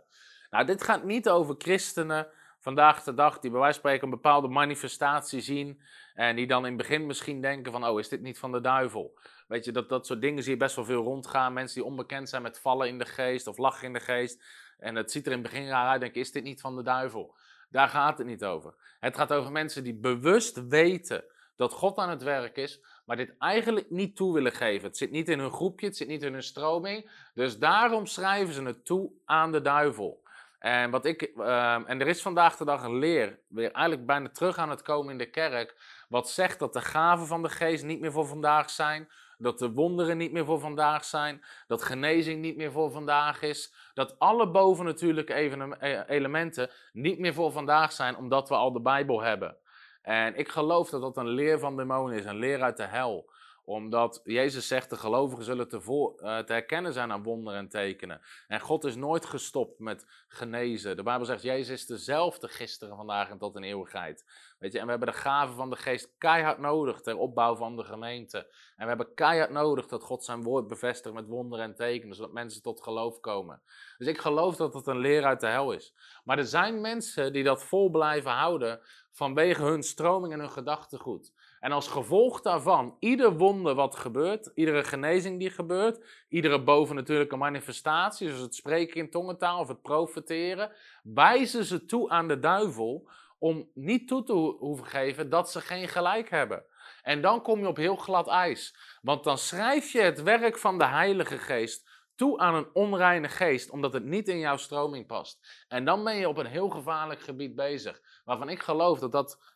Nou, 0.54 0.66
dit 0.66 0.84
gaat 0.84 1.04
niet 1.04 1.30
over 1.30 1.56
christenen 1.58 2.28
vandaag 2.60 3.04
de 3.04 3.14
dag 3.14 3.40
die 3.40 3.52
bij 3.52 3.60
wijze 3.60 3.80
van 3.80 3.90
spreken 3.90 4.04
een 4.04 4.22
bepaalde 4.22 4.48
manifestatie 4.48 5.42
zien 5.42 5.82
en 6.14 6.36
die 6.36 6.48
dan 6.48 6.66
in 6.66 6.74
het 6.74 6.78
begin 6.78 7.06
misschien 7.06 7.42
denken 7.42 7.72
van, 7.72 7.88
oh, 7.88 8.00
is 8.00 8.10
dit 8.10 8.22
niet 8.22 8.40
van 8.40 8.52
de 8.52 8.62
duivel? 8.62 9.18
Weet 9.48 9.66
je, 9.66 9.72
dat, 9.72 9.90
dat 9.90 10.06
soort 10.06 10.22
dingen 10.22 10.44
zie 10.44 10.52
je 10.52 10.58
best 10.58 10.76
wel 10.76 10.86
veel 10.86 11.04
rondgaan. 11.04 11.54
Mensen 11.54 11.82
die 11.82 11.90
onbekend 11.90 12.30
zijn 12.30 12.42
met 12.42 12.60
vallen 12.60 12.88
in 12.88 12.98
de 12.98 13.06
geest 13.06 13.48
of 13.48 13.58
lachen 13.58 13.88
in 13.88 13.94
de 13.94 14.00
geest. 14.00 14.44
En 14.78 14.96
het 14.96 15.12
ziet 15.12 15.26
er 15.26 15.32
in 15.32 15.38
het 15.38 15.52
begin 15.52 15.68
raar 15.68 15.88
uit, 15.88 16.02
denken, 16.02 16.22
is 16.22 16.32
dit 16.32 16.44
niet 16.44 16.62
van 16.62 16.76
de 16.76 16.84
duivel? 16.84 17.36
Daar 17.70 17.90
gaat 17.90 18.18
het 18.18 18.28
niet 18.28 18.44
over. 18.44 18.74
Het 19.00 19.18
gaat 19.18 19.34
over 19.34 19.52
mensen 19.52 19.84
die 19.84 19.96
bewust 19.96 20.68
weten 20.68 21.24
dat 21.56 21.74
God 21.74 21.98
aan 21.98 22.10
het 22.10 22.24
werk 22.24 22.58
is, 22.58 22.82
maar 23.06 23.18
dit 23.18 23.36
eigenlijk 23.38 23.90
niet 23.90 24.16
toe 24.16 24.34
willen 24.34 24.52
geven. 24.52 24.88
Het 24.88 24.98
zit 24.98 25.12
niet 25.12 25.30
in 25.30 25.40
hun 25.40 25.52
groepje, 25.52 25.86
het 25.86 25.98
zit 25.98 26.08
niet 26.08 26.24
in 26.24 26.34
hun 26.34 26.44
stroming. 26.44 27.12
Dus 27.34 27.60
daarom 27.60 28.06
schrijven 28.06 28.54
ze 28.54 28.64
het 28.64 28.86
toe 28.86 29.12
aan 29.26 29.52
de 29.52 29.62
duivel. 29.62 30.23
En, 30.64 30.90
wat 30.90 31.06
ik, 31.06 31.22
ehm, 31.22 31.84
en 31.86 32.02
er 32.02 32.08
is 32.08 32.22
vandaag 32.22 32.58
de 32.58 32.66
dag 32.66 32.84
een 32.84 33.00
leer, 33.00 33.40
weer 33.48 33.72
eigenlijk 33.72 34.06
bijna 34.06 34.30
terug 34.30 34.58
aan 34.58 34.70
het 34.70 34.82
komen 34.82 35.12
in 35.12 35.18
de 35.18 35.30
kerk, 35.30 35.76
wat 36.10 36.30
zegt 36.30 36.60
dat 36.60 36.74
de 36.74 36.82
gaven 36.82 37.28
van 37.28 37.42
de 37.42 37.50
geest 37.50 37.84
niet 37.84 38.00
meer 38.00 38.12
voor 38.12 38.26
vandaag 38.26 38.70
zijn, 38.70 39.10
dat 39.38 39.60
de 39.60 39.72
wonderen 39.72 40.18
niet 40.18 40.32
meer 40.32 40.46
voor 40.46 40.60
vandaag 40.60 41.06
zijn, 41.06 41.44
dat 41.68 41.84
genezing 41.84 42.42
niet 42.42 42.58
meer 42.58 42.72
voor 42.72 42.92
vandaag 42.92 43.42
is, 43.42 43.74
dat 43.94 44.20
alle 44.20 44.52
bovennatuurlijke 44.52 45.34
e-, 45.34 46.04
elementen 46.08 46.70
niet 46.92 47.20
meer 47.20 47.34
voor 47.34 47.52
vandaag 47.52 47.92
zijn, 47.92 48.18
omdat 48.18 48.50
we 48.50 48.56
al 48.56 48.72
de 48.72 48.82
Bijbel 48.82 49.22
hebben. 49.22 49.58
En 50.02 50.36
ik 50.36 50.50
geloof 50.50 50.90
dat 50.90 51.02
dat 51.02 51.18
een 51.18 51.30
leer 51.30 51.60
van 51.60 51.78
demonen 51.78 52.18
is, 52.18 52.26
een 52.26 52.40
leer 52.40 52.62
uit 52.62 52.78
de 52.78 52.84
hel. 52.84 53.32
Omdat 53.66 54.22
Jezus 54.24 54.68
zegt, 54.68 54.90
de 54.90 54.98
gelovigen 54.98 55.44
zullen 55.44 55.68
te, 55.68 55.78
eh, 55.78 56.38
te 56.38 56.54
herkennen 56.54 56.94
zijn 56.94 57.12
aan 57.12 57.24
wonderen 57.24 57.60
en 57.60 57.70
tekenen. 57.70 58.22
En 58.48 58.60
God 58.60 58.84
is 58.84 58.96
nooit 58.96 59.26
gestopt 59.26 59.80
met 59.80 60.06
genezen. 60.28 60.96
De 60.96 61.04
Bijbel 61.04 61.26
zegt, 61.26 61.42
Jezus 61.42 61.70
is 61.70 61.86
dezelfde 61.86 62.48
gisteren, 62.48 62.96
vandaag 62.96 63.30
en 63.30 63.38
tot 63.38 63.56
in 63.56 63.64
eeuwigheid. 63.64 64.26
Weet 64.60 64.72
je, 64.72 64.80
en 64.80 64.84
we 64.86 64.90
hebben 64.90 65.12
de 65.12 65.18
gaven 65.18 65.56
van 65.56 65.70
de 65.70 65.76
geest 65.76 66.16
keihard 66.18 66.58
nodig 66.58 67.02
ter 67.02 67.18
opbouw 67.18 67.56
van 67.56 67.76
de 67.76 67.84
gemeente. 67.84 68.38
En 68.76 68.84
we 68.84 68.88
hebben 68.88 69.14
keihard 69.14 69.50
nodig 69.50 69.88
dat 69.88 70.04
God 70.04 70.24
zijn 70.24 70.44
woord 70.44 70.68
bevestigt 70.68 71.16
met 71.16 71.28
wonderen 71.28 71.66
en 71.66 71.76
tekenen, 71.76 72.16
zodat 72.16 72.34
mensen 72.34 72.62
tot 72.62 72.84
geloof 72.84 73.20
komen. 73.20 73.62
Dus 73.98 74.08
ik 74.08 74.18
geloof 74.18 74.56
dat 74.56 74.74
het 74.74 74.88
een 74.88 74.98
leer 74.98 75.24
uit 75.24 75.40
de 75.40 75.48
hel 75.48 75.72
is. 75.72 75.94
Maar 76.24 76.38
er 76.38 76.46
zijn 76.46 76.82
mensen 76.82 77.34
die 77.34 77.44
dat 77.44 77.64
vol 77.64 77.90
blijven 77.90 78.32
houden 78.32 78.82
vanwege 79.12 79.64
hun 79.64 79.84
stroming 79.84 80.34
en 80.34 80.40
hun 80.40 80.50
gedachtegoed. 80.50 81.34
En 81.64 81.72
als 81.72 81.88
gevolg 81.88 82.42
daarvan, 82.42 82.96
ieder 83.00 83.38
wonder 83.38 83.76
wat 83.76 83.96
gebeurt, 83.96 84.52
iedere 84.56 84.84
genezing 84.84 85.40
die 85.40 85.50
gebeurt, 85.50 86.26
iedere 86.30 86.64
bovennatuurlijke 86.64 87.36
manifestatie, 87.36 88.28
zoals 88.28 88.42
het 88.42 88.56
spreken 88.56 88.96
in 88.96 89.10
tongentaal 89.10 89.60
of 89.60 89.68
het 89.68 89.82
profeteren, 89.82 90.72
wijzen 91.04 91.64
ze 91.64 91.86
toe 91.86 92.10
aan 92.10 92.28
de 92.28 92.40
duivel 92.40 93.10
om 93.40 93.70
niet 93.74 94.08
toe 94.08 94.24
te 94.24 94.34
hoeven 94.34 94.86
geven 94.86 95.30
dat 95.30 95.52
ze 95.52 95.62
geen 95.62 95.88
gelijk 95.88 96.30
hebben. 96.30 96.64
En 97.02 97.22
dan 97.22 97.42
kom 97.42 97.60
je 97.60 97.68
op 97.68 97.78
heel 97.78 97.96
glad 97.96 98.28
ijs. 98.28 98.76
Want 99.02 99.24
dan 99.24 99.38
schrijf 99.38 99.92
je 99.92 100.02
het 100.02 100.24
werk 100.24 100.58
van 100.58 100.78
de 100.78 100.86
Heilige 100.86 101.38
Geest 101.38 101.90
toe 102.16 102.40
aan 102.40 102.56
een 102.56 102.70
onreine 102.74 103.30
geest, 103.30 103.70
omdat 103.70 103.94
het 103.94 104.04
niet 104.04 104.28
in 104.28 104.40
jouw 104.40 104.58
stroming 104.58 105.06
past. 105.06 105.66
En 105.68 105.86
dan 105.86 106.04
ben 106.04 106.16
je 106.16 106.28
op 106.28 106.38
een 106.38 106.46
heel 106.46 106.70
gevaarlijk 106.70 107.22
gebied 107.22 107.56
bezig. 107.56 108.02
Waarvan 108.26 108.50
ik 108.50 108.62
geloof 108.62 109.00
dat 109.00 109.12
dat. 109.12 109.52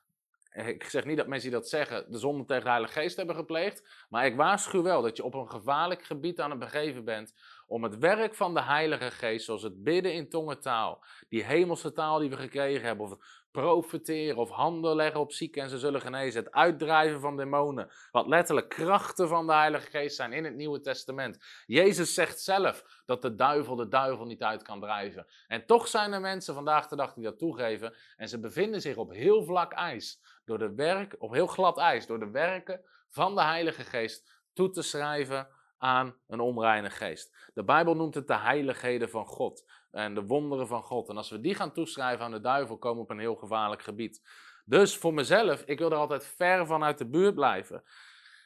Ik 0.66 0.84
zeg 0.84 1.06
niet 1.06 1.18
dat 1.18 1.28
mensen 1.28 1.50
die 1.50 1.60
dat 1.60 1.70
zeggen 1.70 2.12
de 2.12 2.18
zonde 2.18 2.46
tegen 2.46 2.64
de 2.64 2.70
Heilige 2.70 3.00
Geest 3.00 3.18
hebben 3.18 3.36
gepleegd. 3.36 4.06
Maar 4.10 4.26
ik 4.26 4.36
waarschuw 4.36 4.82
wel 4.82 5.02
dat 5.02 5.18
je 5.18 5.24
op 5.24 5.34
een 5.34 5.50
gevaarlijk 5.50 6.04
gebied 6.04 6.40
aan 6.40 6.50
het 6.50 6.60
begeven 6.60 7.04
bent. 7.06 7.34
Om 7.68 7.84
het 7.84 7.98
werk 7.98 8.36
van 8.36 8.54
de 8.54 8.62
Heilige 8.62 9.12
Geest, 9.12 9.46
zoals 9.46 9.64
het 9.64 9.84
bidden 9.84 10.14
in 10.14 10.30
tongentaal, 10.30 11.04
die 11.30 11.44
hemelse 11.44 11.92
taal 11.92 12.20
die 12.20 12.30
we 12.30 12.38
gekregen 12.38 12.86
hebben, 12.86 13.06
of 13.06 13.12
het 13.12 13.20
profeteren 13.52 14.38
of 14.38 14.50
handen 14.50 14.96
leggen 14.96 15.20
op 15.20 15.32
zieken 15.32 15.62
en 15.62 15.70
ze 15.70 15.78
zullen 15.78 16.02
genezen. 16.02 16.44
Het 16.44 16.54
uitdrijven 16.54 17.20
van 17.22 17.38
demonen, 17.38 17.90
wat 18.12 18.28
letterlijk 18.28 18.70
krachten 18.70 19.28
van 19.28 19.48
de 19.48 19.54
Heilige 19.54 19.90
Geest 19.90 20.16
zijn 20.16 20.34
in 20.34 20.44
het 20.44 20.56
Nieuwe 20.56 20.82
Testament. 20.82 21.64
Jezus 21.66 22.14
zegt 22.14 22.42
zelf 22.42 23.02
dat 23.06 23.22
de 23.22 23.36
duivel 23.36 23.76
de 23.76 23.88
duivel 23.88 24.26
niet 24.26 24.44
uit 24.44 24.62
kan 24.62 24.80
drijven. 24.80 25.28
En 25.48 25.66
toch 25.66 25.88
zijn 25.88 26.14
er 26.14 26.22
mensen 26.22 26.54
vandaag 26.54 26.88
de 26.88 26.96
dag 26.96 27.14
die 27.14 27.24
dat 27.24 27.38
toegeven 27.38 27.94
en 28.18 28.30
ze 28.30 28.40
bevinden 28.40 28.82
zich 28.82 28.98
op 28.98 29.12
heel 29.12 29.44
vlak 29.44 29.74
ijs, 29.74 30.22
door 30.48 30.58
de 30.58 30.76
werk, 30.76 31.16
op 31.20 31.32
heel 31.32 31.48
glad 31.48 31.78
ijs, 31.78 32.06
door 32.06 32.20
de 32.20 32.30
werken 32.30 32.82
van 33.10 33.36
de 33.36 33.44
Heilige 33.44 33.84
Geest 33.84 34.42
toe 34.54 34.70
te 34.70 34.82
schrijven 34.82 35.48
aan 35.78 36.16
een 36.28 36.40
onreine 36.40 36.90
geest. 36.90 37.52
De 37.54 37.64
Bijbel 37.64 37.96
noemt 37.96 38.16
het 38.16 38.28
de 38.28 38.38
heiligheden 38.38 39.10
van 39.10 39.26
God 39.26 39.70
en 39.92 40.14
de 40.14 40.26
wonderen 40.26 40.68
van 40.68 40.84
God. 40.84 41.10
En 41.10 41.18
als 41.18 41.30
we 41.30 41.42
die 41.42 41.56
gaan 41.56 41.74
toeschrijven 41.74 42.26
aan 42.26 42.32
de 42.32 42.42
duivel, 42.42 42.78
komen 42.78 42.98
we 42.98 43.04
op 43.04 43.10
een 43.10 43.20
heel 43.20 43.36
gevaarlijk 43.36 43.82
gebied. 43.82 44.22
Dus 44.66 44.98
voor 44.98 45.14
mezelf, 45.14 45.62
ik 45.66 45.80
wil 45.80 45.92
er 45.92 45.98
altijd 45.98 46.26
ver 46.26 46.66
van 46.66 46.84
uit 46.84 46.98
de 46.98 47.10
buurt 47.10 47.36
blijven. 47.36 47.84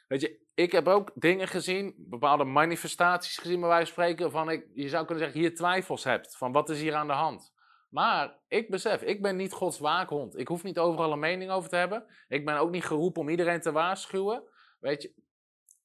Weet 0.08 0.20
je, 0.20 0.40
ik 0.54 0.72
heb 0.72 0.88
ook 0.88 1.10
dingen 1.14 1.48
gezien, 1.48 1.94
bepaalde 1.98 2.44
manifestaties 2.44 3.38
gezien, 3.38 3.60
wijze 3.60 3.76
van 3.76 3.86
spreken, 3.86 4.30
van 4.30 4.50
ik, 4.50 4.66
je 4.74 4.88
zou 4.88 5.04
kunnen 5.06 5.24
zeggen, 5.24 5.40
hier 5.40 5.54
twijfels 5.54 6.04
hebt, 6.04 6.36
van 6.36 6.52
wat 6.52 6.70
is 6.70 6.80
hier 6.80 6.94
aan 6.94 7.06
de 7.06 7.12
hand. 7.12 7.52
Maar 7.92 8.38
ik 8.48 8.70
besef, 8.70 9.02
ik 9.02 9.22
ben 9.22 9.36
niet 9.36 9.52
Gods 9.52 9.78
waakhond. 9.78 10.38
Ik 10.38 10.48
hoef 10.48 10.62
niet 10.62 10.78
overal 10.78 11.12
een 11.12 11.18
mening 11.18 11.50
over 11.50 11.68
te 11.68 11.76
hebben. 11.76 12.04
Ik 12.28 12.44
ben 12.44 12.56
ook 12.56 12.70
niet 12.70 12.84
geroepen 12.84 13.20
om 13.20 13.28
iedereen 13.28 13.60
te 13.60 13.72
waarschuwen. 13.72 14.42
Weet 14.80 15.02
je, 15.02 15.14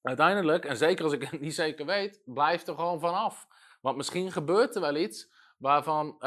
uiteindelijk, 0.02 0.66
en 0.66 0.78
zeker 0.78 1.04
als 1.04 1.14
ik 1.14 1.22
het 1.22 1.42
niet 1.48 1.56
zeker 1.56 1.86
weet, 1.86 2.22
blijf 2.26 2.68
er 2.68 2.76
gewoon 2.76 3.00
vanaf. 3.00 3.48
Want 3.82 3.98
misschien 3.98 4.32
gebeurt 4.32 4.76
er 4.76 4.82
wel 4.82 4.96
iets 4.96 5.34
waarvan, 5.58 6.08
uh, 6.08 6.20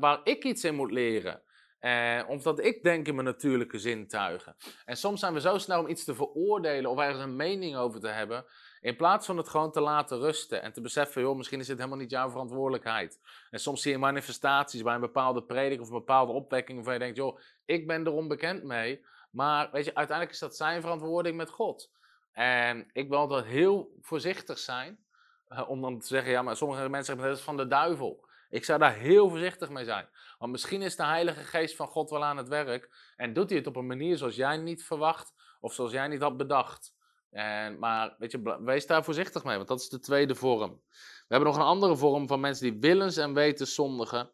waar 0.00 0.20
ik 0.24 0.44
iets 0.44 0.64
in 0.64 0.74
moet 0.74 0.90
leren. 0.90 1.42
Uh, 1.80 2.22
of 2.28 2.42
dat 2.42 2.64
ik 2.64 2.82
denk 2.82 3.06
in 3.06 3.14
mijn 3.14 3.26
natuurlijke 3.26 3.78
zintuigen. 3.78 4.56
En 4.84 4.96
soms 4.96 5.20
zijn 5.20 5.34
we 5.34 5.40
zo 5.40 5.58
snel 5.58 5.80
om 5.80 5.88
iets 5.88 6.04
te 6.04 6.14
veroordelen 6.14 6.90
of 6.90 6.98
ergens 6.98 7.22
een 7.22 7.36
mening 7.36 7.76
over 7.76 8.00
te 8.00 8.08
hebben. 8.08 8.44
In 8.80 8.96
plaats 8.96 9.26
van 9.26 9.36
het 9.36 9.48
gewoon 9.48 9.72
te 9.72 9.80
laten 9.80 10.18
rusten 10.18 10.62
en 10.62 10.72
te 10.72 10.80
beseffen, 10.80 11.22
joh, 11.22 11.36
misschien 11.36 11.60
is 11.60 11.66
dit 11.66 11.76
helemaal 11.76 11.98
niet 11.98 12.10
jouw 12.10 12.30
verantwoordelijkheid. 12.30 13.20
En 13.50 13.58
soms 13.58 13.82
zie 13.82 13.92
je 13.92 13.98
manifestaties 13.98 14.82
bij 14.82 14.94
een 14.94 15.00
bepaalde 15.00 15.42
predik 15.42 15.80
of 15.80 15.86
een 15.86 15.94
bepaalde 15.94 16.32
opwekking 16.32 16.76
waarvan 16.76 16.94
je 16.94 17.00
denkt, 17.00 17.16
joh, 17.16 17.38
ik 17.64 17.86
ben 17.86 18.06
er 18.06 18.12
onbekend 18.12 18.62
mee. 18.62 19.04
Maar 19.30 19.70
weet 19.72 19.84
je, 19.84 19.94
uiteindelijk 19.94 20.36
is 20.36 20.42
dat 20.42 20.56
zijn 20.56 20.80
verantwoording 20.80 21.36
met 21.36 21.50
God. 21.50 21.92
En 22.32 22.90
ik 22.92 23.08
wil 23.08 23.18
altijd 23.18 23.44
heel 23.44 23.96
voorzichtig 24.00 24.58
zijn 24.58 25.04
uh, 25.48 25.68
om 25.68 25.80
dan 25.80 25.98
te 25.98 26.06
zeggen, 26.06 26.30
ja, 26.30 26.42
maar 26.42 26.56
sommige 26.56 26.88
mensen 26.88 27.04
zeggen, 27.04 27.24
dat 27.24 27.38
is 27.38 27.44
van 27.44 27.56
de 27.56 27.66
duivel. 27.66 28.28
Ik 28.48 28.64
zou 28.64 28.78
daar 28.78 28.94
heel 28.94 29.28
voorzichtig 29.28 29.68
mee 29.68 29.84
zijn. 29.84 30.08
Want 30.38 30.52
misschien 30.52 30.82
is 30.82 30.96
de 30.96 31.04
Heilige 31.04 31.44
Geest 31.44 31.76
van 31.76 31.86
God 31.86 32.10
wel 32.10 32.24
aan 32.24 32.36
het 32.36 32.48
werk. 32.48 33.12
En 33.16 33.32
doet 33.32 33.48
hij 33.48 33.58
het 33.58 33.66
op 33.66 33.76
een 33.76 33.86
manier 33.86 34.16
zoals 34.16 34.36
jij 34.36 34.56
niet 34.56 34.84
verwacht. 34.84 35.32
Of 35.60 35.72
zoals 35.72 35.92
jij 35.92 36.08
niet 36.08 36.20
had 36.20 36.36
bedacht. 36.36 36.94
En, 37.30 37.78
maar 37.78 38.14
weet 38.18 38.38
wees 38.60 38.86
daar 38.86 39.04
voorzichtig 39.04 39.44
mee. 39.44 39.56
Want 39.56 39.68
dat 39.68 39.80
is 39.80 39.88
de 39.88 39.98
tweede 39.98 40.34
vorm. 40.34 40.82
We 40.90 41.36
hebben 41.36 41.48
nog 41.48 41.56
een 41.56 41.66
andere 41.66 41.96
vorm 41.96 42.26
van 42.26 42.40
mensen 42.40 42.70
die 42.70 42.80
willens 42.80 43.16
en 43.16 43.34
weten 43.34 43.66
zondigen. 43.66 44.30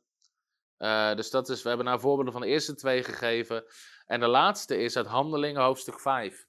Uh, 0.79 1.15
dus 1.15 1.31
dat 1.31 1.49
is, 1.49 1.63
we 1.63 1.69
hebben 1.69 1.87
naar 1.87 2.01
voorbeelden 2.01 2.33
van 2.33 2.43
de 2.43 2.49
eerste 2.49 2.75
twee 2.75 3.03
gegeven. 3.03 3.65
En 4.07 4.21
de 4.21 4.27
laatste 4.27 4.77
is 4.77 4.97
uit 4.97 5.07
Handelingen 5.07 5.63
hoofdstuk 5.63 6.01
5. 6.01 6.47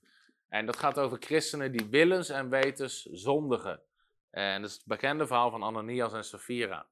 En 0.48 0.66
dat 0.66 0.78
gaat 0.78 1.00
over 1.00 1.18
christenen 1.20 1.72
die 1.72 1.88
willens 1.90 2.30
en 2.30 2.50
wetens 2.50 3.04
zondigen. 3.04 3.82
En 4.30 4.62
dat 4.62 4.70
is 4.70 4.76
het 4.76 4.86
bekende 4.86 5.28
verhaal 5.28 5.50
van 5.50 5.64
Ananias 5.64 6.14
en 6.14 6.24
Sapphira. 6.24 6.88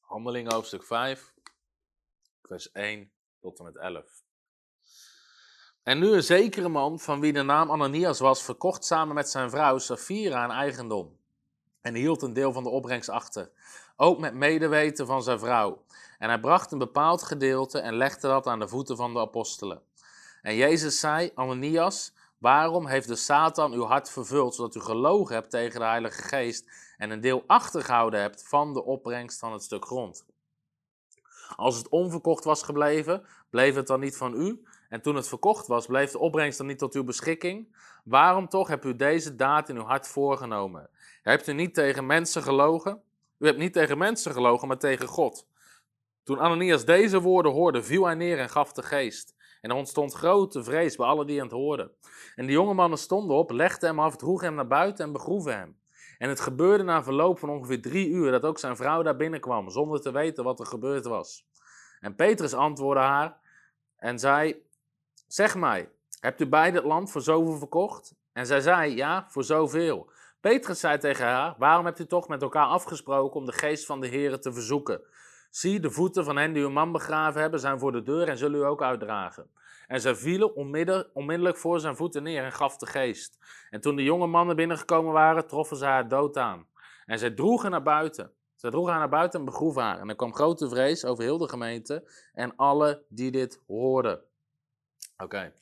Handelingen 0.00 0.52
hoofdstuk 0.52 0.84
5, 0.84 1.34
vers 2.42 2.72
1 2.72 3.12
tot 3.40 3.58
en 3.58 3.64
met 3.64 3.76
11. 3.76 4.23
En 5.84 5.98
nu 5.98 6.12
een 6.12 6.22
zekere 6.22 6.68
man, 6.68 6.98
van 6.98 7.20
wie 7.20 7.32
de 7.32 7.42
naam 7.42 7.70
Ananias 7.70 8.18
was, 8.18 8.42
verkocht 8.42 8.84
samen 8.84 9.14
met 9.14 9.28
zijn 9.28 9.50
vrouw 9.50 9.78
Safira 9.78 10.44
een 10.44 10.50
eigendom. 10.50 11.16
En 11.80 11.94
hield 11.94 12.22
een 12.22 12.32
deel 12.32 12.52
van 12.52 12.62
de 12.62 12.68
opbrengst 12.68 13.08
achter, 13.08 13.50
ook 13.96 14.18
met 14.18 14.34
medeweten 14.34 15.06
van 15.06 15.22
zijn 15.22 15.38
vrouw. 15.38 15.84
En 16.18 16.28
hij 16.28 16.40
bracht 16.40 16.72
een 16.72 16.78
bepaald 16.78 17.22
gedeelte 17.22 17.78
en 17.78 17.94
legde 17.94 18.28
dat 18.28 18.46
aan 18.46 18.58
de 18.58 18.68
voeten 18.68 18.96
van 18.96 19.12
de 19.12 19.18
apostelen. 19.18 19.82
En 20.42 20.56
Jezus 20.56 21.00
zei, 21.00 21.30
Ananias, 21.34 22.12
waarom 22.38 22.86
heeft 22.86 23.08
de 23.08 23.16
Satan 23.16 23.72
uw 23.72 23.84
hart 23.84 24.10
vervuld, 24.10 24.54
zodat 24.54 24.74
u 24.74 24.80
gelogen 24.80 25.34
hebt 25.34 25.50
tegen 25.50 25.80
de 25.80 25.86
Heilige 25.86 26.22
Geest 26.22 26.70
en 26.96 27.10
een 27.10 27.20
deel 27.20 27.44
achtergehouden 27.46 28.20
hebt 28.20 28.48
van 28.48 28.72
de 28.72 28.84
opbrengst 28.84 29.38
van 29.38 29.52
het 29.52 29.62
stuk 29.62 29.84
grond. 29.84 30.24
Als 31.56 31.76
het 31.76 31.88
onverkocht 31.88 32.44
was 32.44 32.62
gebleven, 32.62 33.26
bleef 33.50 33.74
het 33.74 33.86
dan 33.86 34.00
niet 34.00 34.16
van 34.16 34.34
u. 34.34 34.62
En 34.94 35.00
toen 35.00 35.14
het 35.14 35.28
verkocht 35.28 35.66
was, 35.66 35.86
bleef 35.86 36.10
de 36.10 36.18
opbrengst 36.18 36.58
dan 36.58 36.66
niet 36.66 36.78
tot 36.78 36.94
uw 36.94 37.04
beschikking. 37.04 37.76
Waarom 38.04 38.48
toch 38.48 38.68
hebt 38.68 38.84
u 38.84 38.96
deze 38.96 39.36
daad 39.36 39.68
in 39.68 39.76
uw 39.76 39.82
hart 39.82 40.08
voorgenomen? 40.08 40.90
Hebt 41.22 41.48
u 41.48 41.52
niet 41.52 41.74
tegen 41.74 42.06
mensen 42.06 42.42
gelogen? 42.42 43.02
U 43.38 43.46
hebt 43.46 43.58
niet 43.58 43.72
tegen 43.72 43.98
mensen 43.98 44.32
gelogen, 44.32 44.68
maar 44.68 44.78
tegen 44.78 45.06
God. 45.06 45.46
Toen 46.22 46.38
Ananias 46.38 46.84
deze 46.84 47.20
woorden 47.20 47.52
hoorde, 47.52 47.82
viel 47.82 48.04
hij 48.04 48.14
neer 48.14 48.38
en 48.38 48.48
gaf 48.48 48.72
de 48.72 48.82
geest. 48.82 49.34
En 49.60 49.70
er 49.70 49.76
ontstond 49.76 50.12
grote 50.12 50.64
vrees 50.64 50.96
bij 50.96 51.06
allen 51.06 51.26
die 51.26 51.40
het 51.40 51.50
hoorden. 51.50 51.90
En 52.34 52.46
de 52.46 52.52
jonge 52.52 52.74
mannen 52.74 52.98
stonden 52.98 53.36
op, 53.36 53.50
legden 53.50 53.88
hem 53.88 54.00
af, 54.00 54.16
droegen 54.16 54.46
hem 54.46 54.56
naar 54.56 54.66
buiten 54.66 55.04
en 55.04 55.12
begroeven 55.12 55.56
hem. 55.56 55.78
En 56.18 56.28
het 56.28 56.40
gebeurde 56.40 56.84
na 56.84 57.02
verloop 57.02 57.38
van 57.38 57.50
ongeveer 57.50 57.82
drie 57.82 58.08
uur 58.08 58.30
dat 58.30 58.44
ook 58.44 58.58
zijn 58.58 58.76
vrouw 58.76 59.02
daar 59.02 59.16
binnenkwam, 59.16 59.70
zonder 59.70 60.00
te 60.00 60.12
weten 60.12 60.44
wat 60.44 60.60
er 60.60 60.66
gebeurd 60.66 61.04
was. 61.04 61.46
En 62.00 62.14
Petrus 62.14 62.54
antwoordde 62.54 63.04
haar 63.04 63.36
en 63.96 64.18
zei: 64.18 64.63
Zeg 65.34 65.54
mij, 65.54 65.90
hebt 66.20 66.40
u 66.40 66.46
beide 66.46 66.76
het 66.76 66.86
land 66.86 67.10
voor 67.10 67.20
zoveel 67.20 67.58
verkocht? 67.58 68.14
En 68.32 68.46
zij 68.46 68.60
zei: 68.60 68.94
Ja, 68.94 69.26
voor 69.28 69.44
zoveel. 69.44 70.10
Petrus 70.40 70.80
zei 70.80 70.98
tegen 70.98 71.26
haar: 71.26 71.54
Waarom 71.58 71.84
hebt 71.84 71.98
u 71.98 72.06
toch 72.06 72.28
met 72.28 72.42
elkaar 72.42 72.66
afgesproken 72.66 73.40
om 73.40 73.46
de 73.46 73.52
geest 73.52 73.86
van 73.86 74.00
de 74.00 74.06
Heer 74.06 74.40
te 74.40 74.52
verzoeken? 74.52 75.00
Zie, 75.50 75.80
de 75.80 75.90
voeten 75.90 76.24
van 76.24 76.36
hen 76.36 76.52
die 76.52 76.62
uw 76.62 76.70
man 76.70 76.92
begraven 76.92 77.40
hebben, 77.40 77.60
zijn 77.60 77.78
voor 77.78 77.92
de 77.92 78.02
deur 78.02 78.28
en 78.28 78.38
zullen 78.38 78.60
u 78.60 78.64
ook 78.64 78.82
uitdragen. 78.82 79.50
En 79.86 80.00
zij 80.00 80.14
vielen 80.14 80.56
onmiddellijk 81.14 81.56
voor 81.56 81.80
zijn 81.80 81.96
voeten 81.96 82.22
neer 82.22 82.44
en 82.44 82.52
gaf 82.52 82.76
de 82.76 82.86
geest. 82.86 83.38
En 83.70 83.80
toen 83.80 83.96
de 83.96 84.02
jonge 84.02 84.26
mannen 84.26 84.56
binnengekomen 84.56 85.12
waren, 85.12 85.46
troffen 85.46 85.76
ze 85.76 85.84
haar 85.84 86.08
dood 86.08 86.36
aan. 86.36 86.66
En 87.06 87.18
zij 87.18 87.30
droegen 87.30 87.70
naar 87.70 87.82
buiten. 87.82 88.32
Zij 88.54 88.70
droegen 88.70 88.92
haar 88.92 89.00
naar 89.00 89.10
buiten 89.10 89.38
en 89.38 89.44
begroeven 89.44 89.82
haar. 89.82 89.98
En 89.98 90.08
er 90.08 90.16
kwam 90.16 90.34
grote 90.34 90.68
vrees 90.68 91.04
over 91.04 91.24
heel 91.24 91.38
de 91.38 91.48
gemeente 91.48 92.10
en 92.32 92.56
alle 92.56 93.04
die 93.08 93.30
dit 93.30 93.62
hoorden. 93.66 94.24
Oké, 95.16 95.54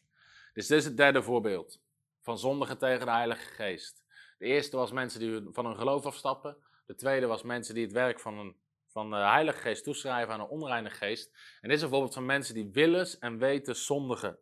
dus 0.52 0.66
dit 0.66 0.78
is 0.78 0.84
het 0.84 0.96
derde 0.96 1.22
voorbeeld 1.22 1.80
van 2.20 2.38
zondigen 2.38 2.78
tegen 2.78 3.06
de 3.06 3.12
Heilige 3.12 3.48
Geest. 3.54 4.04
De 4.38 4.46
eerste 4.46 4.76
was 4.76 4.92
mensen 4.92 5.20
die 5.20 5.48
van 5.52 5.66
hun 5.66 5.76
geloof 5.76 6.06
afstappen. 6.06 6.56
De 6.86 6.94
tweede 6.94 7.26
was 7.26 7.42
mensen 7.42 7.74
die 7.74 7.84
het 7.84 7.92
werk 7.92 8.20
van 8.20 8.38
een 8.38 8.56
van 8.92 9.10
de 9.10 9.16
Heilige 9.16 9.58
Geest 9.58 9.84
toeschrijven 9.84 10.34
aan 10.34 10.40
een 10.40 10.46
onreine 10.46 10.90
geest. 10.90 11.30
En 11.60 11.68
dit 11.68 11.76
is 11.76 11.82
een 11.82 11.88
voorbeeld 11.88 12.14
van 12.14 12.26
mensen 12.26 12.54
die 12.54 12.70
willens 12.72 13.18
en 13.18 13.38
weten 13.38 13.76
zondigen. 13.76 14.38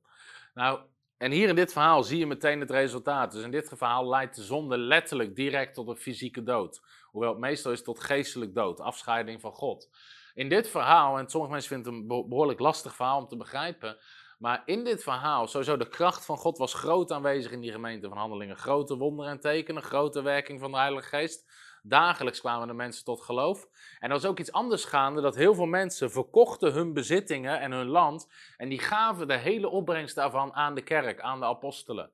Nou, 0.54 0.80
en 1.16 1.30
hier 1.30 1.48
in 1.48 1.54
dit 1.54 1.72
verhaal 1.72 2.02
zie 2.02 2.18
je 2.18 2.26
meteen 2.26 2.60
het 2.60 2.70
resultaat. 2.70 3.32
Dus 3.32 3.44
in 3.44 3.50
dit 3.50 3.68
verhaal 3.68 4.08
leidt 4.08 4.36
de 4.36 4.42
zonde 4.42 4.78
letterlijk 4.78 5.36
direct 5.36 5.74
tot 5.74 5.88
een 5.88 5.96
fysieke 5.96 6.42
dood. 6.42 6.80
Hoewel 7.10 7.30
het 7.30 7.40
meestal 7.40 7.72
is 7.72 7.82
tot 7.82 8.00
geestelijk 8.00 8.54
dood, 8.54 8.80
afscheiding 8.80 9.40
van 9.40 9.52
God. 9.52 9.90
In 10.34 10.48
dit 10.48 10.68
verhaal, 10.68 11.18
en 11.18 11.28
sommige 11.28 11.52
mensen 11.52 11.74
vinden 11.74 11.92
het 11.92 12.02
een 12.02 12.28
behoorlijk 12.28 12.60
lastig 12.60 12.94
verhaal 12.94 13.20
om 13.20 13.28
te 13.28 13.36
begrijpen, 13.36 13.98
maar 14.40 14.62
in 14.64 14.84
dit 14.84 15.02
verhaal, 15.02 15.46
sowieso 15.46 15.76
de 15.76 15.88
kracht 15.88 16.24
van 16.24 16.36
God 16.36 16.58
was 16.58 16.74
groot 16.74 17.12
aanwezig 17.12 17.52
in 17.52 17.60
die 17.60 17.72
gemeente 17.72 18.08
van 18.08 18.16
handelingen. 18.16 18.56
Grote 18.56 18.96
wonderen 18.96 19.30
en 19.30 19.40
tekenen, 19.40 19.82
grote 19.82 20.22
werking 20.22 20.60
van 20.60 20.70
de 20.70 20.76
Heilige 20.76 21.08
Geest. 21.08 21.50
Dagelijks 21.82 22.40
kwamen 22.40 22.68
de 22.68 22.74
mensen 22.74 23.04
tot 23.04 23.20
geloof. 23.20 23.68
En 23.98 24.08
er 24.08 24.14
was 24.14 24.24
ook 24.24 24.38
iets 24.38 24.52
anders 24.52 24.84
gaande, 24.84 25.20
dat 25.20 25.36
heel 25.36 25.54
veel 25.54 25.66
mensen 25.66 26.10
verkochten 26.10 26.72
hun 26.72 26.92
bezittingen 26.92 27.60
en 27.60 27.72
hun 27.72 27.86
land. 27.86 28.28
En 28.56 28.68
die 28.68 28.78
gaven 28.78 29.28
de 29.28 29.36
hele 29.36 29.68
opbrengst 29.68 30.14
daarvan 30.14 30.52
aan 30.52 30.74
de 30.74 30.82
kerk, 30.82 31.20
aan 31.20 31.40
de 31.40 31.46
apostelen. 31.46 32.10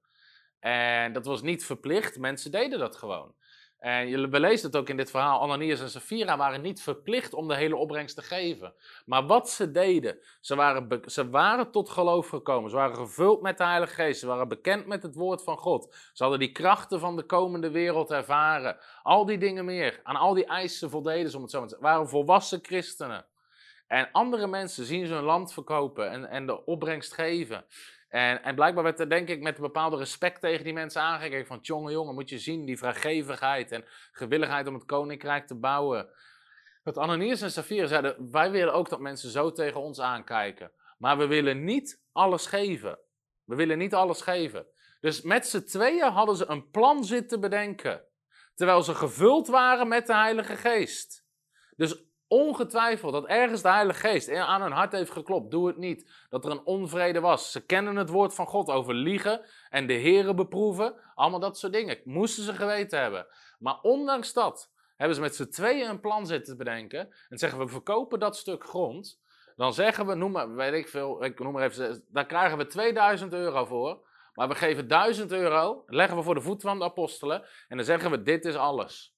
En 0.60 1.12
dat 1.12 1.26
was 1.26 1.42
niet 1.42 1.64
verplicht, 1.64 2.18
mensen 2.18 2.50
deden 2.50 2.78
dat 2.78 2.96
gewoon. 2.96 3.34
En 3.78 4.08
je 4.08 4.18
leest 4.18 4.62
het 4.62 4.76
ook 4.76 4.88
in 4.88 4.96
dit 4.96 5.10
verhaal. 5.10 5.40
Ananias 5.40 5.80
en 5.80 5.90
Safira 5.90 6.36
waren 6.36 6.60
niet 6.60 6.82
verplicht 6.82 7.34
om 7.34 7.48
de 7.48 7.56
hele 7.56 7.76
opbrengst 7.76 8.16
te 8.16 8.22
geven. 8.22 8.74
Maar 9.04 9.26
wat 9.26 9.50
ze 9.50 9.70
deden, 9.70 10.18
ze 10.40 10.54
waren, 10.54 11.02
ze 11.06 11.30
waren 11.30 11.70
tot 11.70 11.88
geloof 11.88 12.28
gekomen. 12.28 12.70
Ze 12.70 12.76
waren 12.76 12.96
gevuld 12.96 13.42
met 13.42 13.58
de 13.58 13.64
Heilige 13.64 13.94
Geest. 13.94 14.20
Ze 14.20 14.26
waren 14.26 14.48
bekend 14.48 14.86
met 14.86 15.02
het 15.02 15.14
woord 15.14 15.42
van 15.42 15.58
God. 15.58 15.94
Ze 16.12 16.22
hadden 16.22 16.40
die 16.40 16.52
krachten 16.52 17.00
van 17.00 17.16
de 17.16 17.22
komende 17.22 17.70
wereld 17.70 18.10
ervaren. 18.10 18.76
Al 19.02 19.26
die 19.26 19.38
dingen 19.38 19.64
meer. 19.64 20.00
Aan 20.02 20.16
al 20.16 20.34
die 20.34 20.46
eisen 20.46 20.90
voldeden 20.90 21.30
ze, 21.30 21.36
om 21.36 21.42
het 21.42 21.50
zo 21.50 21.62
te 21.62 21.68
zeggen. 21.68 21.88
waren 21.88 22.08
volwassen 22.08 22.58
christenen. 22.62 23.26
En 23.86 24.08
andere 24.12 24.46
mensen 24.46 24.84
zien 24.84 25.06
ze 25.06 25.14
hun 25.14 25.22
land 25.22 25.52
verkopen 25.52 26.10
en, 26.10 26.24
en 26.28 26.46
de 26.46 26.64
opbrengst 26.64 27.12
geven. 27.12 27.64
En, 28.08 28.42
en 28.42 28.54
blijkbaar 28.54 28.84
werd 28.84 29.00
er 29.00 29.08
denk 29.08 29.28
ik 29.28 29.40
met 29.40 29.56
een 29.56 29.62
bepaalde 29.62 29.96
respect 29.96 30.40
tegen 30.40 30.64
die 30.64 30.72
mensen 30.72 31.02
aangekeken. 31.02 31.46
Van 31.46 31.58
jongen, 31.62 31.92
jongen, 31.92 32.14
moet 32.14 32.28
je 32.28 32.38
zien 32.38 32.64
die 32.64 32.78
vrijgevigheid 32.78 33.72
en 33.72 33.84
gewilligheid 34.12 34.66
om 34.66 34.74
het 34.74 34.84
koninkrijk 34.84 35.46
te 35.46 35.54
bouwen. 35.54 36.08
Dat 36.82 36.98
Ananias 36.98 37.40
en 37.40 37.50
Safira 37.50 37.86
zeiden, 37.86 38.30
wij 38.30 38.50
willen 38.50 38.74
ook 38.74 38.88
dat 38.88 39.00
mensen 39.00 39.30
zo 39.30 39.52
tegen 39.52 39.80
ons 39.80 40.00
aankijken. 40.00 40.72
Maar 40.98 41.18
we 41.18 41.26
willen 41.26 41.64
niet 41.64 42.02
alles 42.12 42.46
geven. 42.46 42.98
We 43.44 43.54
willen 43.54 43.78
niet 43.78 43.94
alles 43.94 44.20
geven. 44.20 44.66
Dus 45.00 45.22
met 45.22 45.46
z'n 45.46 45.62
tweeën 45.62 46.10
hadden 46.10 46.36
ze 46.36 46.46
een 46.48 46.70
plan 46.70 47.04
zitten 47.04 47.40
bedenken. 47.40 48.04
Terwijl 48.54 48.82
ze 48.82 48.94
gevuld 48.94 49.46
waren 49.46 49.88
met 49.88 50.06
de 50.06 50.14
Heilige 50.14 50.56
Geest. 50.56 51.24
Dus 51.76 52.05
ongetwijfeld 52.28 53.12
dat 53.12 53.26
ergens 53.26 53.62
de 53.62 53.68
Heilige 53.68 54.00
Geest 54.00 54.30
aan 54.30 54.62
hun 54.62 54.72
hart 54.72 54.92
heeft 54.92 55.10
geklopt. 55.10 55.50
Doe 55.50 55.66
het 55.66 55.76
niet. 55.76 56.10
Dat 56.28 56.44
er 56.44 56.50
een 56.50 56.64
onvrede 56.64 57.20
was. 57.20 57.52
Ze 57.52 57.66
kennen 57.66 57.96
het 57.96 58.08
woord 58.08 58.34
van 58.34 58.46
God 58.46 58.68
over 58.68 58.94
liegen 58.94 59.44
en 59.70 59.86
de 59.86 59.92
heren 59.92 60.36
beproeven. 60.36 60.94
Allemaal 61.14 61.40
dat 61.40 61.58
soort 61.58 61.72
dingen. 61.72 62.00
Moesten 62.04 62.44
ze 62.44 62.52
geweten 62.52 63.00
hebben. 63.00 63.26
Maar 63.58 63.80
ondanks 63.80 64.32
dat 64.32 64.72
hebben 64.96 65.16
ze 65.16 65.22
met 65.22 65.36
z'n 65.36 65.48
tweeën 65.48 65.88
een 65.88 66.00
plan 66.00 66.26
zitten 66.26 66.56
bedenken. 66.56 67.14
En 67.28 67.38
zeggen 67.38 67.58
we 67.58 67.68
verkopen 67.68 68.18
dat 68.18 68.36
stuk 68.36 68.64
grond. 68.64 69.20
Dan 69.56 69.74
zeggen 69.74 70.06
we, 70.06 70.14
noem 70.14 70.32
maar, 70.32 70.54
weet 70.54 70.72
ik 70.72 70.88
veel, 70.88 71.24
ik 71.24 71.38
noem 71.38 71.52
maar 71.52 71.62
even, 71.62 72.04
daar 72.08 72.26
krijgen 72.26 72.58
we 72.58 72.66
2000 72.66 73.32
euro 73.32 73.64
voor. 73.64 74.04
Maar 74.34 74.48
we 74.48 74.54
geven 74.54 74.88
1000 74.88 75.32
euro, 75.32 75.84
leggen 75.86 76.16
we 76.16 76.22
voor 76.22 76.34
de 76.34 76.40
voet 76.40 76.62
van 76.62 76.78
de 76.78 76.84
apostelen. 76.84 77.42
En 77.68 77.76
dan 77.76 77.86
zeggen 77.86 78.10
we, 78.10 78.22
dit 78.22 78.44
is 78.44 78.56
alles. 78.56 79.15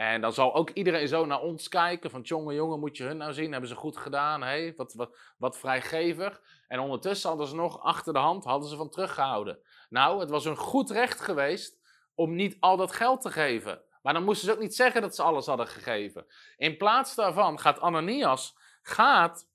En 0.00 0.20
dan 0.20 0.32
zal 0.32 0.54
ook 0.54 0.70
iedereen 0.70 1.08
zo 1.08 1.26
naar 1.26 1.40
ons 1.40 1.68
kijken: 1.68 2.10
van 2.10 2.20
jongen, 2.20 2.54
jongen, 2.54 2.80
moet 2.80 2.96
je 2.96 3.04
hun 3.04 3.16
nou 3.16 3.32
zien? 3.32 3.50
Hebben 3.52 3.68
ze 3.68 3.74
goed 3.74 3.96
gedaan? 3.96 4.42
Hey, 4.42 4.74
wat, 4.76 4.94
wat, 4.94 5.18
wat 5.38 5.58
vrijgevig. 5.58 6.42
En 6.68 6.80
ondertussen 6.80 7.28
hadden 7.28 7.46
ze 7.46 7.54
nog 7.54 7.80
achter 7.80 8.12
de 8.12 8.18
hand 8.18 8.44
hadden 8.44 8.68
ze 8.68 8.76
van 8.76 8.90
teruggehouden. 8.90 9.58
Nou, 9.88 10.20
het 10.20 10.30
was 10.30 10.44
een 10.44 10.56
goed 10.56 10.90
recht 10.90 11.20
geweest 11.20 11.80
om 12.14 12.34
niet 12.34 12.56
al 12.60 12.76
dat 12.76 12.92
geld 12.92 13.20
te 13.20 13.30
geven. 13.30 13.82
Maar 14.02 14.12
dan 14.12 14.24
moesten 14.24 14.46
ze 14.46 14.54
ook 14.54 14.60
niet 14.60 14.74
zeggen 14.74 15.00
dat 15.00 15.14
ze 15.14 15.22
alles 15.22 15.46
hadden 15.46 15.68
gegeven. 15.68 16.26
In 16.56 16.76
plaats 16.76 17.14
daarvan 17.14 17.58
gaat 17.58 17.80
Ananias 17.80 18.56
gaat 18.82 19.48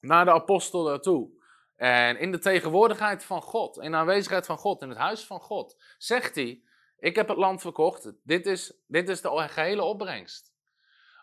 naar 0.00 0.24
de 0.24 0.32
apostelen 0.32 1.00
toe. 1.00 1.30
En 1.76 2.18
in 2.18 2.32
de 2.32 2.38
tegenwoordigheid 2.38 3.24
van 3.24 3.42
God, 3.42 3.78
in 3.78 3.90
de 3.90 3.96
aanwezigheid 3.96 4.46
van 4.46 4.58
God, 4.58 4.82
in 4.82 4.88
het 4.88 4.98
huis 4.98 5.24
van 5.26 5.40
God, 5.40 5.76
zegt 5.98 6.34
hij: 6.34 6.62
ik 7.02 7.16
heb 7.16 7.28
het 7.28 7.36
land 7.36 7.60
verkocht. 7.60 8.12
Dit 8.22 8.46
is, 8.46 8.72
dit 8.86 9.08
is 9.08 9.20
de 9.20 9.48
gehele 9.48 9.82
opbrengst. 9.82 10.52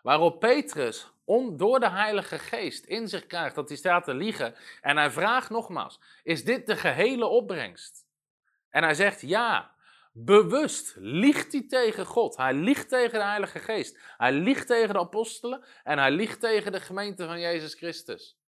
Waarop 0.02 0.40
Petrus 0.40 1.12
door 1.52 1.80
de 1.80 1.90
Heilige 1.90 2.38
Geest 2.38 2.84
in 2.84 3.08
zich 3.08 3.26
krijgt 3.26 3.54
dat 3.54 3.68
hij 3.68 3.78
staat 3.78 4.04
te 4.04 4.14
liegen. 4.14 4.54
En 4.80 4.96
hij 4.96 5.10
vraagt 5.10 5.50
nogmaals: 5.50 6.00
Is 6.22 6.44
dit 6.44 6.66
de 6.66 6.76
gehele 6.76 7.26
opbrengst? 7.26 8.06
En 8.68 8.82
hij 8.82 8.94
zegt 8.94 9.20
ja. 9.20 9.78
Bewust 10.12 10.96
liegt 10.98 11.52
hij 11.52 11.66
tegen 11.68 12.06
God. 12.06 12.36
Hij 12.36 12.54
liegt 12.54 12.88
tegen 12.88 13.18
de 13.18 13.24
Heilige 13.24 13.58
Geest. 13.58 13.98
Hij 14.16 14.32
liegt 14.32 14.66
tegen 14.66 14.94
de 14.94 15.00
apostelen. 15.00 15.64
En 15.84 15.98
hij 15.98 16.10
liegt 16.10 16.40
tegen 16.40 16.72
de 16.72 16.80
gemeente 16.80 17.26
van 17.26 17.40
Jezus 17.40 17.74
Christus. 17.74 18.39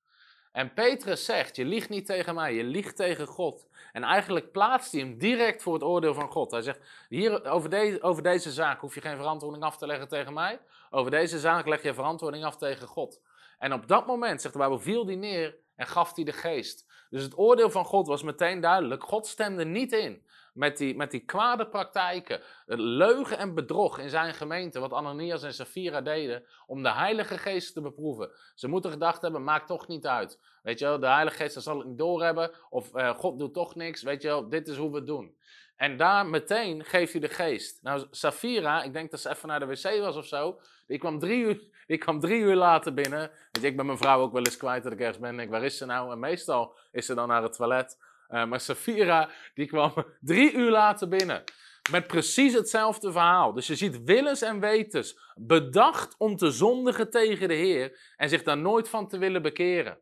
En 0.51 0.73
Petrus 0.73 1.25
zegt: 1.25 1.55
Je 1.55 1.65
liegt 1.65 1.89
niet 1.89 2.05
tegen 2.05 2.35
mij, 2.35 2.53
je 2.53 2.63
liegt 2.63 2.95
tegen 2.95 3.27
God. 3.27 3.67
En 3.91 4.03
eigenlijk 4.03 4.51
plaatst 4.51 4.91
hij 4.91 5.01
hem 5.01 5.17
direct 5.17 5.61
voor 5.61 5.73
het 5.73 5.83
oordeel 5.83 6.13
van 6.13 6.31
God. 6.31 6.51
Hij 6.51 6.61
zegt: 6.61 6.79
hier, 7.09 7.45
over, 7.45 7.69
deze, 7.69 8.01
over 8.01 8.23
deze 8.23 8.51
zaak 8.51 8.79
hoef 8.79 8.95
je 8.95 9.01
geen 9.01 9.17
verantwoording 9.17 9.63
af 9.63 9.77
te 9.77 9.87
leggen 9.87 10.07
tegen 10.07 10.33
mij. 10.33 10.59
Over 10.89 11.11
deze 11.11 11.39
zaak 11.39 11.67
leg 11.67 11.83
je 11.83 11.93
verantwoording 11.93 12.45
af 12.45 12.57
tegen 12.57 12.87
God. 12.87 13.21
En 13.59 13.73
op 13.73 13.87
dat 13.87 14.07
moment, 14.07 14.41
zegt 14.41 14.53
de 14.53 14.59
Bijbel, 14.59 14.79
viel 14.79 15.05
hij 15.05 15.15
neer 15.15 15.57
en 15.75 15.87
gaf 15.87 16.15
hij 16.15 16.23
de 16.23 16.31
geest. 16.31 16.85
Dus 17.09 17.23
het 17.23 17.37
oordeel 17.37 17.69
van 17.69 17.85
God 17.85 18.07
was 18.07 18.23
meteen 18.23 18.61
duidelijk. 18.61 19.03
God 19.03 19.27
stemde 19.27 19.65
niet 19.65 19.91
in 19.91 20.25
met 20.53 20.77
die, 20.77 20.95
met 20.95 21.11
die 21.11 21.19
kwade 21.19 21.67
praktijken, 21.67 22.41
leugen 22.75 23.37
en 23.37 23.53
bedrog 23.53 23.99
in 23.99 24.09
zijn 24.09 24.33
gemeente, 24.33 24.79
wat 24.79 24.93
Ananias 24.93 25.43
en 25.43 25.53
Safira 25.53 26.01
deden, 26.01 26.43
om 26.65 26.83
de 26.83 26.91
Heilige 26.91 27.37
Geest 27.37 27.73
te 27.73 27.81
beproeven. 27.81 28.31
Ze 28.55 28.67
moeten 28.67 28.91
gedacht 28.91 29.21
hebben, 29.21 29.43
maakt 29.43 29.67
toch 29.67 29.87
niet 29.87 30.07
uit. 30.07 30.39
Weet 30.63 30.79
je 30.79 30.85
wel, 30.85 30.99
de 30.99 31.07
Heilige 31.07 31.37
Geest 31.37 31.61
zal 31.61 31.77
het 31.77 31.87
niet 31.87 31.97
doorhebben, 31.97 32.51
of 32.69 32.95
uh, 32.95 33.09
God 33.09 33.39
doet 33.39 33.53
toch 33.53 33.75
niks, 33.75 34.01
weet 34.01 34.21
je 34.21 34.27
wel, 34.27 34.49
dit 34.49 34.67
is 34.67 34.77
hoe 34.77 34.89
we 34.89 34.95
het 34.95 35.07
doen. 35.07 35.35
En 35.81 35.97
daar 35.97 36.25
meteen 36.25 36.85
geeft 36.85 37.11
hij 37.11 37.21
de 37.21 37.29
geest. 37.29 37.79
Nou, 37.83 38.05
Safira, 38.11 38.83
ik 38.83 38.93
denk 38.93 39.11
dat 39.11 39.19
ze 39.19 39.29
even 39.29 39.47
naar 39.47 39.59
de 39.59 39.65
wc 39.65 39.99
was 39.99 40.15
of 40.15 40.25
zo, 40.25 40.59
die 40.87 40.97
kwam 40.97 41.19
drie 41.19 41.43
uur, 41.43 41.63
die 41.87 41.97
kwam 41.97 42.19
drie 42.19 42.39
uur 42.39 42.55
later 42.55 42.93
binnen. 42.93 43.19
Weet 43.51 43.61
je, 43.61 43.67
ik 43.67 43.75
ben 43.75 43.85
mijn 43.85 43.97
vrouw 43.97 44.21
ook 44.21 44.33
wel 44.33 44.43
eens 44.43 44.57
kwijt 44.57 44.83
dat 44.83 44.91
ik 44.91 44.99
ergens 44.99 45.19
ben 45.19 45.29
en 45.29 45.37
denk, 45.37 45.49
waar 45.49 45.63
is 45.63 45.77
ze 45.77 45.85
nou? 45.85 46.11
En 46.11 46.19
meestal 46.19 46.77
is 46.91 47.05
ze 47.05 47.13
dan 47.13 47.27
naar 47.27 47.43
het 47.43 47.53
toilet. 47.53 47.97
Uh, 48.31 48.45
maar 48.45 48.59
Safira, 48.59 49.29
die 49.53 49.67
kwam 49.67 49.93
drie 50.19 50.53
uur 50.53 50.69
later 50.69 51.07
binnen. 51.07 51.43
Met 51.91 52.07
precies 52.07 52.53
hetzelfde 52.53 53.11
verhaal. 53.11 53.53
Dus 53.53 53.67
je 53.67 53.75
ziet 53.75 54.03
willens 54.03 54.41
en 54.41 54.59
wetens 54.59 55.19
bedacht 55.35 56.15
om 56.17 56.35
te 56.35 56.51
zondigen 56.51 57.09
tegen 57.09 57.47
de 57.47 57.53
Heer. 57.53 58.13
En 58.15 58.29
zich 58.29 58.43
daar 58.43 58.57
nooit 58.57 58.89
van 58.89 59.07
te 59.07 59.17
willen 59.17 59.41
bekeren. 59.41 59.99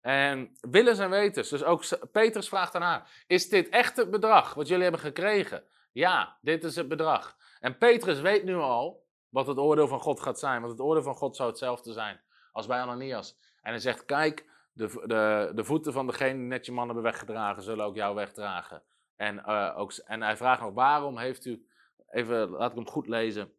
En 0.00 0.56
willens 0.60 0.98
en 0.98 1.10
wetens. 1.10 1.48
Dus 1.48 1.64
ook 1.64 1.84
Petrus 2.12 2.48
vraagt 2.48 2.74
aan 2.74 3.04
Is 3.26 3.48
dit 3.48 3.68
echt 3.68 3.96
het 3.96 4.10
bedrag 4.10 4.54
wat 4.54 4.68
jullie 4.68 4.82
hebben 4.82 5.00
gekregen? 5.00 5.64
Ja, 5.92 6.38
dit 6.40 6.64
is 6.64 6.76
het 6.76 6.88
bedrag. 6.88 7.36
En 7.60 7.78
Petrus 7.78 8.20
weet 8.20 8.44
nu 8.44 8.54
al 8.54 9.04
wat 9.28 9.46
het 9.46 9.58
oordeel 9.58 9.88
van 9.88 10.00
God 10.00 10.20
gaat 10.20 10.38
zijn. 10.38 10.60
Want 10.60 10.72
het 10.72 10.80
oordeel 10.80 11.02
van 11.02 11.14
God 11.14 11.36
zou 11.36 11.48
hetzelfde 11.48 11.92
zijn 11.92 12.20
als 12.52 12.66
bij 12.66 12.78
Ananias. 12.78 13.38
En 13.62 13.70
hij 13.70 13.80
zegt: 13.80 14.04
Kijk, 14.04 14.44
de, 14.76 15.02
de, 15.06 15.52
de 15.54 15.64
voeten 15.64 15.92
van 15.92 16.06
degene 16.06 16.38
die 16.38 16.46
net 16.46 16.66
je 16.66 16.72
man 16.72 16.86
hebben 16.86 17.04
weggedragen, 17.04 17.62
zullen 17.62 17.84
ook 17.84 17.94
jou 17.94 18.14
wegdragen. 18.14 18.82
En, 19.16 19.36
uh, 19.36 19.74
ook, 19.76 19.92
en 19.92 20.22
hij 20.22 20.36
vraagt 20.36 20.60
nog, 20.60 20.74
waarom 20.74 21.18
heeft 21.18 21.44
u, 21.44 21.66
even, 22.10 22.48
laat 22.48 22.70
ik 22.70 22.76
hem 22.76 22.88
goed 22.88 23.06
lezen. 23.06 23.52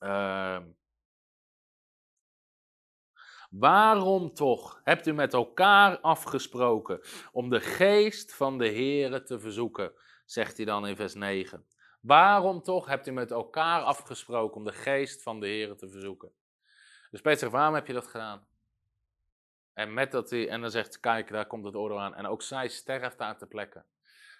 Uh, 0.00 0.58
waarom 3.50 4.34
toch 4.34 4.80
hebt 4.84 5.06
u 5.06 5.12
met 5.12 5.32
elkaar 5.32 5.98
afgesproken 5.98 7.00
om 7.32 7.50
de 7.50 7.60
geest 7.60 8.34
van 8.34 8.58
de 8.58 8.68
Here 8.68 9.22
te 9.22 9.38
verzoeken, 9.38 9.92
zegt 10.24 10.56
hij 10.56 10.66
dan 10.66 10.86
in 10.86 10.96
vers 10.96 11.14
9. 11.14 11.66
Waarom 12.00 12.62
toch 12.62 12.86
hebt 12.86 13.06
u 13.06 13.10
met 13.10 13.30
elkaar 13.30 13.82
afgesproken 13.82 14.56
om 14.56 14.64
de 14.64 14.72
geest 14.72 15.22
van 15.22 15.40
de 15.40 15.48
Here 15.48 15.74
te 15.74 15.88
verzoeken? 15.88 16.32
Dus 17.10 17.20
Peter 17.20 17.38
zegt, 17.38 17.52
waarom 17.52 17.74
heb 17.74 17.86
je 17.86 17.92
dat 17.92 18.06
gedaan? 18.06 18.46
En, 19.78 19.94
met 19.94 20.12
dat 20.12 20.30
hij, 20.30 20.48
en 20.48 20.60
dan 20.60 20.70
zegt, 20.70 21.00
kijk, 21.00 21.30
daar 21.30 21.46
komt 21.46 21.64
het 21.64 21.74
oordeel 21.74 22.00
aan. 22.00 22.14
En 22.14 22.26
ook 22.26 22.42
zij 22.42 22.68
sterft 22.68 23.18
daar 23.18 23.38
te 23.38 23.46
plekken. 23.46 23.84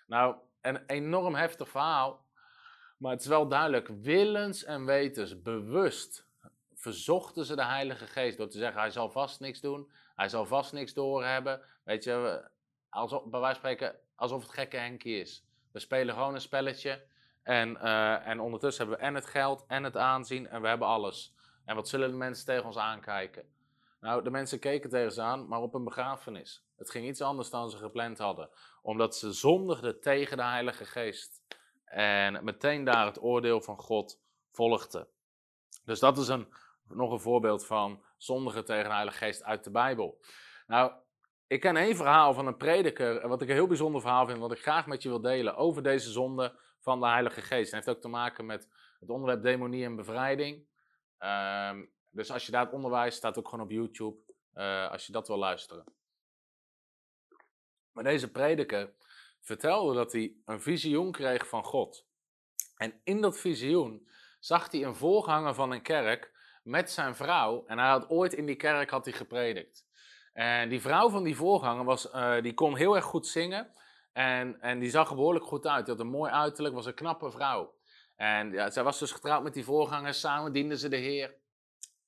Nou, 0.07 0.37
een 0.61 0.87
enorm 0.87 1.35
heftig 1.35 1.69
verhaal. 1.69 2.27
Maar 2.97 3.13
het 3.13 3.21
is 3.21 3.27
wel 3.27 3.49
duidelijk, 3.49 3.89
willens 3.89 4.65
en 4.65 4.85
wetens, 4.85 5.43
bewust 5.43 6.27
verzochten 6.75 7.45
ze 7.45 7.57
de 7.57 7.65
Heilige 7.65 8.07
Geest 8.07 8.37
door 8.39 8.49
te 8.49 8.59
zeggen, 8.59 8.81
hij 8.81 8.91
zal 8.91 9.11
vast 9.11 9.41
niks 9.41 9.61
doen, 9.61 9.91
hij 10.17 10.29
zal 10.29 10.47
vast 10.47 10.73
niks 10.73 10.95
doorhebben. 10.95 11.61
Weet 11.85 12.05
je, 12.05 12.49
alsof, 12.89 13.25
bij 13.25 13.41
wijze 13.41 13.61
van 13.61 13.71
spreken, 13.71 13.99
alsof 14.15 14.43
het 14.43 14.53
gekke 14.53 14.77
Henkie 14.77 15.21
is. 15.21 15.45
We 15.73 15.79
spelen 15.79 16.15
gewoon 16.15 16.35
een 16.35 16.41
spelletje 16.41 17.03
en, 17.43 17.71
uh, 17.71 18.27
en 18.27 18.41
ondertussen 18.41 18.87
hebben 18.87 19.01
we 19.01 19.09
en 19.09 19.15
het 19.15 19.27
geld 19.27 19.65
en 19.67 19.85
het 19.85 19.97
aanzien 19.97 20.49
en 20.49 20.61
we 20.61 20.69
hebben 20.69 20.89
alles. 20.89 21.35
En 21.65 21.75
wat 21.75 21.89
zullen 21.89 22.11
de 22.11 22.17
mensen 22.17 22.47
tegen 22.47 22.65
ons 22.65 22.79
aankijken? 22.79 23.57
Nou, 24.01 24.23
de 24.23 24.31
mensen 24.31 24.59
keken 24.59 24.91
tegen 24.91 25.13
ze 25.13 25.23
aan, 25.23 25.49
maar 25.49 25.61
op 25.61 25.75
een 25.75 25.85
begrafenis. 25.85 26.65
Het 26.77 26.91
ging 26.91 27.07
iets 27.07 27.21
anders 27.21 27.51
dan 27.51 27.71
ze 27.71 27.77
gepland 27.77 28.19
hadden. 28.19 28.51
Omdat 28.83 29.17
ze 29.17 29.33
zondigden 29.33 30.01
tegen 30.01 30.37
de 30.37 30.43
Heilige 30.43 30.85
Geest. 30.85 31.43
En 31.85 32.45
meteen 32.45 32.85
daar 32.85 33.07
het 33.07 33.23
oordeel 33.23 33.61
van 33.61 33.79
God 33.79 34.21
volgden. 34.51 35.09
Dus 35.85 35.99
dat 35.99 36.19
is 36.19 36.29
een, 36.29 36.49
nog 36.89 37.13
een 37.13 37.21
voorbeeld 37.21 37.67
van 37.67 38.03
zondigen 38.17 38.65
tegen 38.65 38.85
de 38.85 38.95
Heilige 38.95 39.19
Geest 39.19 39.45
uit 39.45 39.65
de 39.65 39.71
Bijbel. 39.71 40.21
Nou, 40.67 40.93
ik 41.47 41.61
ken 41.61 41.77
één 41.77 41.97
verhaal 41.97 42.35
van 42.35 42.47
een 42.47 42.57
prediker, 42.57 43.29
wat 43.29 43.43
ik 43.43 43.49
een 43.49 43.55
heel 43.55 43.67
bijzonder 43.67 44.01
verhaal 44.01 44.27
vind, 44.27 44.39
wat 44.39 44.53
ik 44.53 44.63
graag 44.63 44.87
met 44.87 45.03
je 45.03 45.09
wil 45.09 45.21
delen 45.21 45.57
over 45.57 45.83
deze 45.83 46.11
zonde 46.11 46.59
van 46.79 47.01
de 47.01 47.07
Heilige 47.07 47.41
Geest. 47.41 47.73
Het 47.73 47.85
heeft 47.85 47.97
ook 47.97 48.03
te 48.03 48.09
maken 48.09 48.47
met 48.47 48.69
het 49.01 49.11
onderwerp 49.11 49.43
demonie 49.43 49.85
en 49.85 49.97
bevrijding. 49.97 50.67
Ehm, 51.19 51.85
dus 52.11 52.31
als 52.31 52.47
je 52.47 52.53
daar 52.53 52.65
het 52.65 52.75
onderwijs 52.75 53.15
staat 53.15 53.39
ook 53.39 53.49
gewoon 53.49 53.65
op 53.65 53.71
YouTube, 53.71 54.17
uh, 54.55 54.91
als 54.91 55.07
je 55.07 55.13
dat 55.13 55.29
wil 55.29 55.39
luisteren. 55.39 55.85
Maar 57.93 58.05
deze 58.05 58.31
prediker 58.31 58.95
vertelde 59.41 59.95
dat 59.95 60.13
hij 60.13 60.35
een 60.45 60.61
visioen 60.61 61.13
kreeg 61.13 61.49
van 61.49 61.65
God. 61.65 62.07
En 62.77 63.01
in 63.05 63.21
dat 63.21 63.39
visioen 63.39 64.09
zag 64.41 64.71
hij 64.71 64.85
een 64.85 64.95
voorganger 64.95 65.55
van 65.55 65.71
een 65.71 65.83
kerk 65.83 66.33
met 66.63 66.91
zijn 66.91 67.15
vrouw. 67.15 67.67
En 67.67 67.79
hij 67.79 67.89
had 67.89 68.09
ooit 68.09 68.33
in 68.33 68.47
die 68.47 68.57
kerk 68.57 68.91
had 68.91 69.05
hij 69.05 69.15
gepredikt. 69.15 69.87
En 70.33 70.69
die 70.69 70.81
vrouw 70.81 71.11
van 71.11 71.25
die 71.25 71.37
voorganger 71.37 71.85
was, 71.85 72.13
uh, 72.13 72.43
die 72.43 72.55
kon 72.55 72.77
heel 72.77 72.97
erg 72.97 73.05
goed 73.05 73.27
zingen. 73.27 73.73
En, 74.13 74.61
en 74.61 74.79
die 74.79 74.91
zag 74.91 75.09
er 75.11 75.15
behoorlijk 75.15 75.45
goed 75.45 75.67
uit. 75.67 75.85
Die 75.87 75.95
had 75.95 76.05
een 76.05 76.11
mooi 76.11 76.33
uiterlijk, 76.33 76.75
was 76.75 76.87
een 76.87 76.95
knappe 76.95 77.31
vrouw. 77.31 77.75
En 78.17 78.53
ja, 78.53 78.71
zij 78.71 78.83
was 78.83 78.99
dus 78.99 79.13
getrouwd 79.13 79.43
met 79.43 79.55
die 79.55 79.65
voorganger. 79.65 80.15
Samen 80.15 80.53
dienden 80.53 80.79
ze 80.79 80.89
de 80.89 80.97
Heer. 80.97 81.37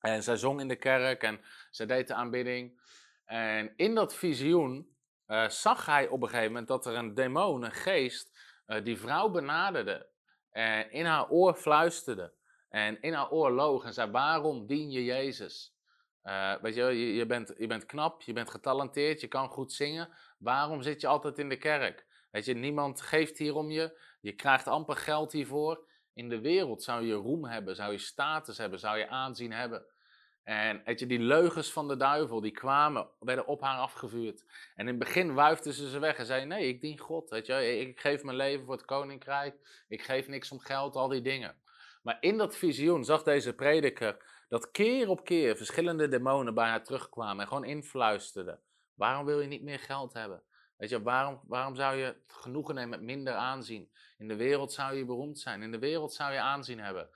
En 0.00 0.22
zij 0.22 0.36
zong 0.36 0.60
in 0.60 0.68
de 0.68 0.76
kerk 0.76 1.22
en 1.22 1.40
zij 1.70 1.86
deed 1.86 2.08
de 2.08 2.14
aanbidding. 2.14 2.80
En 3.24 3.72
in 3.76 3.94
dat 3.94 4.14
visioen 4.14 4.96
uh, 5.26 5.48
zag 5.48 5.86
hij 5.86 6.08
op 6.08 6.22
een 6.22 6.28
gegeven 6.28 6.52
moment 6.52 6.68
dat 6.68 6.86
er 6.86 6.94
een 6.94 7.14
demon, 7.14 7.62
een 7.62 7.72
geest, 7.72 8.38
uh, 8.66 8.84
die 8.84 8.98
vrouw 8.98 9.28
benaderde. 9.28 10.08
En 10.50 10.92
in 10.92 11.04
haar 11.04 11.28
oor 11.28 11.54
fluisterde. 11.54 12.32
En 12.68 13.00
in 13.00 13.12
haar 13.12 13.30
oor 13.30 13.50
loog 13.50 13.84
en 13.84 13.92
zei: 13.92 14.10
Waarom 14.10 14.66
dien 14.66 14.90
je 14.90 15.04
Jezus? 15.04 15.74
Uh, 16.24 16.54
weet 16.60 16.74
je, 16.74 16.82
je, 16.82 17.14
je, 17.14 17.26
bent, 17.26 17.54
je 17.58 17.66
bent 17.66 17.86
knap, 17.86 18.22
je 18.22 18.32
bent 18.32 18.50
getalenteerd, 18.50 19.20
je 19.20 19.26
kan 19.26 19.48
goed 19.48 19.72
zingen. 19.72 20.08
Waarom 20.38 20.82
zit 20.82 21.00
je 21.00 21.06
altijd 21.06 21.38
in 21.38 21.48
de 21.48 21.56
kerk? 21.56 22.06
Weet 22.30 22.44
je, 22.44 22.54
niemand 22.54 23.00
geeft 23.00 23.38
hier 23.38 23.54
om 23.54 23.70
je. 23.70 24.00
Je 24.20 24.32
krijgt 24.32 24.66
amper 24.66 24.96
geld 24.96 25.32
hiervoor. 25.32 25.88
In 26.14 26.28
de 26.28 26.40
wereld 26.40 26.82
zou 26.82 27.04
je 27.04 27.14
roem 27.14 27.44
hebben, 27.44 27.76
zou 27.76 27.92
je 27.92 27.98
status 27.98 28.58
hebben, 28.58 28.78
zou 28.78 28.98
je 28.98 29.08
aanzien 29.08 29.52
hebben. 29.52 29.84
En 30.42 30.82
weet 30.84 30.98
je, 30.98 31.06
die 31.06 31.18
leugens 31.18 31.72
van 31.72 31.88
de 31.88 31.96
duivel, 31.96 32.40
die 32.40 32.50
kwamen, 32.50 33.08
werden 33.18 33.46
op 33.46 33.60
haar 33.60 33.78
afgevuurd. 33.78 34.44
En 34.74 34.86
in 34.86 34.86
het 34.86 34.98
begin 34.98 35.34
wuifden 35.34 35.72
ze 35.72 35.90
ze 35.90 35.98
weg 35.98 36.16
en 36.16 36.26
zeiden, 36.26 36.48
nee, 36.48 36.68
ik 36.68 36.80
dien 36.80 36.98
God, 36.98 37.30
weet 37.30 37.46
je, 37.46 37.78
ik 37.78 38.00
geef 38.00 38.22
mijn 38.22 38.36
leven 38.36 38.64
voor 38.64 38.74
het 38.74 38.84
koninkrijk, 38.84 39.84
ik 39.88 40.02
geef 40.02 40.28
niks 40.28 40.50
om 40.50 40.58
geld, 40.58 40.96
al 40.96 41.08
die 41.08 41.22
dingen. 41.22 41.56
Maar 42.02 42.16
in 42.20 42.36
dat 42.36 42.56
visioen 42.56 43.04
zag 43.04 43.22
deze 43.22 43.54
prediker 43.54 44.16
dat 44.48 44.70
keer 44.70 45.08
op 45.08 45.24
keer 45.24 45.56
verschillende 45.56 46.08
demonen 46.08 46.54
bij 46.54 46.68
haar 46.68 46.84
terugkwamen 46.84 47.40
en 47.40 47.48
gewoon 47.48 47.64
influisterden. 47.64 48.60
Waarom 48.94 49.24
wil 49.24 49.40
je 49.40 49.48
niet 49.48 49.62
meer 49.62 49.78
geld 49.78 50.12
hebben? 50.12 50.42
Weet 50.80 50.90
je, 50.90 51.02
waarom, 51.02 51.40
waarom 51.46 51.74
zou 51.74 51.96
je 51.96 52.16
genoegen 52.26 52.74
nemen 52.74 52.90
met 52.90 53.02
minder 53.02 53.34
aanzien? 53.34 53.90
In 54.18 54.28
de 54.28 54.36
wereld 54.36 54.72
zou 54.72 54.94
je 54.94 55.04
beroemd 55.04 55.38
zijn, 55.38 55.62
in 55.62 55.70
de 55.70 55.78
wereld 55.78 56.12
zou 56.12 56.32
je 56.32 56.40
aanzien 56.40 56.80
hebben. 56.80 57.08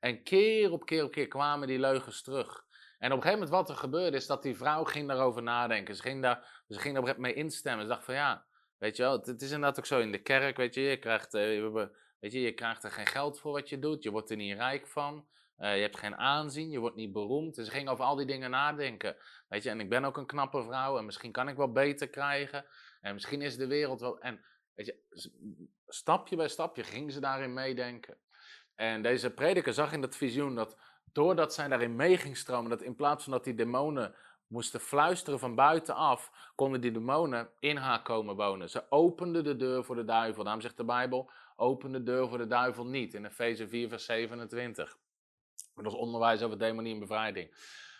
En 0.00 0.22
keer 0.22 0.72
op 0.72 0.86
keer 0.86 1.04
op 1.04 1.10
keer 1.10 1.28
kwamen 1.28 1.68
die 1.68 1.78
leugens 1.78 2.22
terug. 2.22 2.64
En 2.98 3.12
op 3.12 3.16
een 3.16 3.22
gegeven 3.22 3.32
moment 3.32 3.50
wat 3.50 3.68
er 3.68 3.76
gebeurde 3.76 4.16
is 4.16 4.26
dat 4.26 4.42
die 4.42 4.56
vrouw 4.56 4.84
ging 4.84 5.08
daarover 5.08 5.42
nadenken. 5.42 5.96
Ze 5.96 6.02
ging 6.02 6.22
daar, 6.22 6.62
ze 6.68 6.78
ging 6.78 6.98
daar 7.00 7.20
mee 7.20 7.34
instemmen. 7.34 7.84
Ze 7.84 7.90
dacht 7.90 8.04
van 8.04 8.14
ja, 8.14 8.44
weet 8.76 8.96
je 8.96 9.02
wel, 9.02 9.12
het, 9.12 9.42
is 9.42 9.50
inderdaad 9.50 9.78
ook 9.78 9.86
zo 9.86 10.00
in 10.00 10.12
de 10.12 10.22
kerk, 10.22 10.56
weet 10.56 10.74
je, 10.74 10.80
je 10.80 10.98
krijgt, 10.98 11.34
uh, 11.34 11.86
weet 12.20 12.32
je, 12.32 12.40
je 12.40 12.52
krijgt 12.52 12.84
er 12.84 12.90
geen 12.90 13.06
geld 13.06 13.40
voor 13.40 13.52
wat 13.52 13.68
je 13.68 13.78
doet. 13.78 14.02
Je 14.02 14.10
wordt 14.10 14.30
er 14.30 14.36
niet 14.36 14.56
rijk 14.56 14.86
van. 14.86 15.26
Uh, 15.58 15.74
je 15.74 15.80
hebt 15.82 15.98
geen 15.98 16.16
aanzien, 16.16 16.70
je 16.70 16.78
wordt 16.78 16.96
niet 16.96 17.12
beroemd. 17.12 17.54
Dus 17.54 17.66
ze 17.66 17.72
ging 17.72 17.88
over 17.88 18.04
al 18.04 18.16
die 18.16 18.26
dingen 18.26 18.50
nadenken. 18.50 19.16
Weet 19.48 19.62
je, 19.62 19.70
en 19.70 19.80
ik 19.80 19.88
ben 19.88 20.04
ook 20.04 20.16
een 20.16 20.26
knappe 20.26 20.62
vrouw 20.62 20.98
en 20.98 21.04
misschien 21.04 21.32
kan 21.32 21.48
ik 21.48 21.56
wel 21.56 21.72
beter 21.72 22.08
krijgen. 22.08 22.64
En 23.00 23.14
misschien 23.14 23.42
is 23.42 23.56
de 23.56 23.66
wereld 23.66 24.00
wel. 24.00 24.20
En 24.20 24.40
weet 24.74 24.86
je, 24.86 24.96
stapje 25.86 26.36
bij 26.36 26.48
stapje 26.48 26.84
ging 26.84 27.12
ze 27.12 27.20
daarin 27.20 27.52
meedenken. 27.52 28.16
En 28.74 29.02
deze 29.02 29.30
prediker 29.30 29.72
zag 29.72 29.92
in 29.92 30.00
dat 30.00 30.16
visioen 30.16 30.54
dat 30.54 30.76
doordat 31.12 31.54
zij 31.54 31.68
daarin 31.68 31.96
mee 31.96 32.16
ging 32.16 32.36
stromen, 32.36 32.70
dat 32.70 32.82
in 32.82 32.94
plaats 32.94 33.24
van 33.24 33.32
dat 33.32 33.44
die 33.44 33.54
demonen 33.54 34.14
moesten 34.46 34.80
fluisteren 34.80 35.38
van 35.38 35.54
buitenaf, 35.54 36.50
konden 36.54 36.80
die 36.80 36.90
demonen 36.90 37.50
in 37.58 37.76
haar 37.76 38.02
komen 38.02 38.36
wonen. 38.36 38.70
Ze 38.70 38.90
opende 38.90 39.42
de 39.42 39.56
deur 39.56 39.84
voor 39.84 39.94
de 39.94 40.04
duivel. 40.04 40.44
Daarom 40.44 40.62
zegt 40.62 40.76
de 40.76 40.84
Bijbel, 40.84 41.30
open 41.56 41.92
de 41.92 42.02
deur 42.02 42.28
voor 42.28 42.38
de 42.38 42.46
duivel 42.46 42.86
niet. 42.86 43.14
In 43.14 43.24
Efeze 43.24 43.68
4 43.68 43.88
vers 43.88 44.04
27. 44.04 44.98
Dat 45.84 45.92
is 45.92 45.98
onderwijs 45.98 46.42
over 46.42 46.58
demonie 46.58 46.94
en 46.94 47.00
bevrijding. 47.00 47.54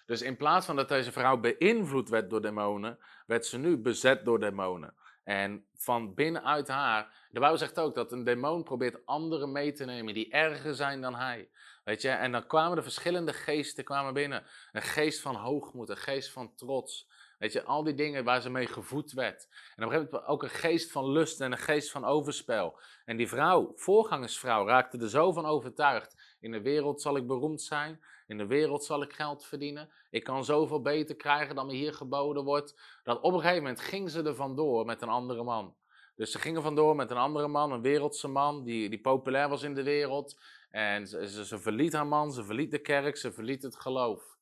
Dus 0.07 0.23
in 0.23 0.37
plaats 0.37 0.67
van 0.67 0.77
dat 0.77 0.89
deze 0.89 1.13
vrouw 1.13 1.37
beïnvloed 1.37 2.09
werd 2.09 2.31
door 2.31 2.41
demonen, 2.41 2.99
werd 3.27 3.47
ze 3.47 3.59
nu 3.59 3.77
bezet 3.77 4.25
door 4.25 4.41
demonen. 4.41 4.95
En 5.25 5.67
van 5.75 6.15
binnenuit 6.15 6.69
haar, 6.69 7.27
de 7.31 7.41
Bijbel 7.41 7.59
zegt 7.59 7.79
ook 7.79 7.95
dat 7.95 8.13
een 8.13 8.25
demon 8.25 8.63
probeert 8.63 9.07
anderen 9.07 9.53
mee 9.53 9.73
te 9.73 9.85
nemen 9.85 10.15
die 10.15 10.31
erger 10.31 10.75
zijn 10.75 11.01
dan 11.01 11.15
hij. 11.15 11.49
Weet 11.85 12.03
je, 12.03 12.09
en 12.09 12.33
dan 12.33 12.47
kwamen 12.47 12.77
de 12.77 12.83
verschillende 12.83 13.33
geesten 13.33 13.85
kwamen 13.85 14.15
binnen. 14.15 14.45
Een 14.73 14.83
geest 14.83 15.21
van 15.21 15.35
hoogmoed, 15.35 15.89
een 15.89 15.97
geest 15.97 16.31
van 16.31 16.55
trots. 16.55 17.09
Weet 17.39 17.53
je, 17.53 17.63
al 17.63 17.83
die 17.85 17.95
dingen 17.95 18.25
waar 18.25 18.41
ze 18.41 18.51
mee 18.51 18.67
gevoed 18.67 19.13
werd. 19.13 19.49
En 19.77 19.85
op 19.85 19.91
een 19.91 19.97
gegeven 19.97 20.11
moment 20.11 20.31
ook 20.31 20.43
een 20.43 20.51
geest 20.51 20.91
van 20.91 21.11
lust 21.11 21.41
en 21.41 21.53
een 21.53 21.59
geest 21.59 21.91
van 21.91 22.05
overspel. 22.05 22.79
En 23.05 23.17
die 23.17 23.29
vrouw, 23.29 23.73
voorgangersvrouw, 23.75 24.67
raakte 24.67 24.99
er 24.99 25.09
zo 25.09 25.33
van 25.33 25.47
overtuigd. 25.47 26.28
In 26.41 26.51
de 26.51 26.61
wereld 26.61 27.01
zal 27.01 27.17
ik 27.17 27.27
beroemd 27.27 27.63
zijn. 27.63 28.01
In 28.27 28.39
de 28.39 28.47
wereld 28.47 28.85
zal 28.85 29.03
ik 29.03 29.13
geld 29.13 29.45
verdienen. 29.45 29.91
Ik 30.11 30.25
kan 30.25 30.45
zoveel 30.45 30.81
beter 30.83 31.17
krijgen 31.17 31.55
dan 31.55 31.67
me 31.67 31.73
hier 31.73 31.95
geboden 31.95 32.45
wordt. 32.45 33.01
Dat 33.03 33.21
op 33.21 33.33
een 33.33 33.41
gegeven 33.41 33.63
moment 33.63 33.81
ging 33.81 34.11
ze 34.11 34.23
er 34.23 34.35
vandoor 34.35 34.85
met 34.85 35.03
een 35.03 35.09
andere 35.09 35.43
man. 35.43 35.75
Dus 36.15 36.31
ze 36.31 36.39
gingen 36.39 36.63
vandoor 36.63 36.97
met 36.97 37.11
een 37.11 37.17
andere 37.17 37.49
man, 37.49 37.73
een 37.73 37.83
wereldse 37.83 38.29
man, 38.29 38.65
die, 38.65 38.89
die 38.89 39.01
populair 39.01 39.49
was 39.49 39.63
in 39.63 39.75
de 39.75 39.83
wereld. 39.83 40.41
En 40.71 41.07
ze, 41.07 41.45
ze, 41.47 41.59
verliet 41.59 41.93
haar 41.93 42.07
man, 42.07 42.33
ze 42.33 42.45
verliet 42.45 42.71
de 42.71 42.79
kerk, 42.79 43.17
ze 43.17 43.33
verliet 43.33 43.63
het 43.63 43.77
geloof. 43.77 44.37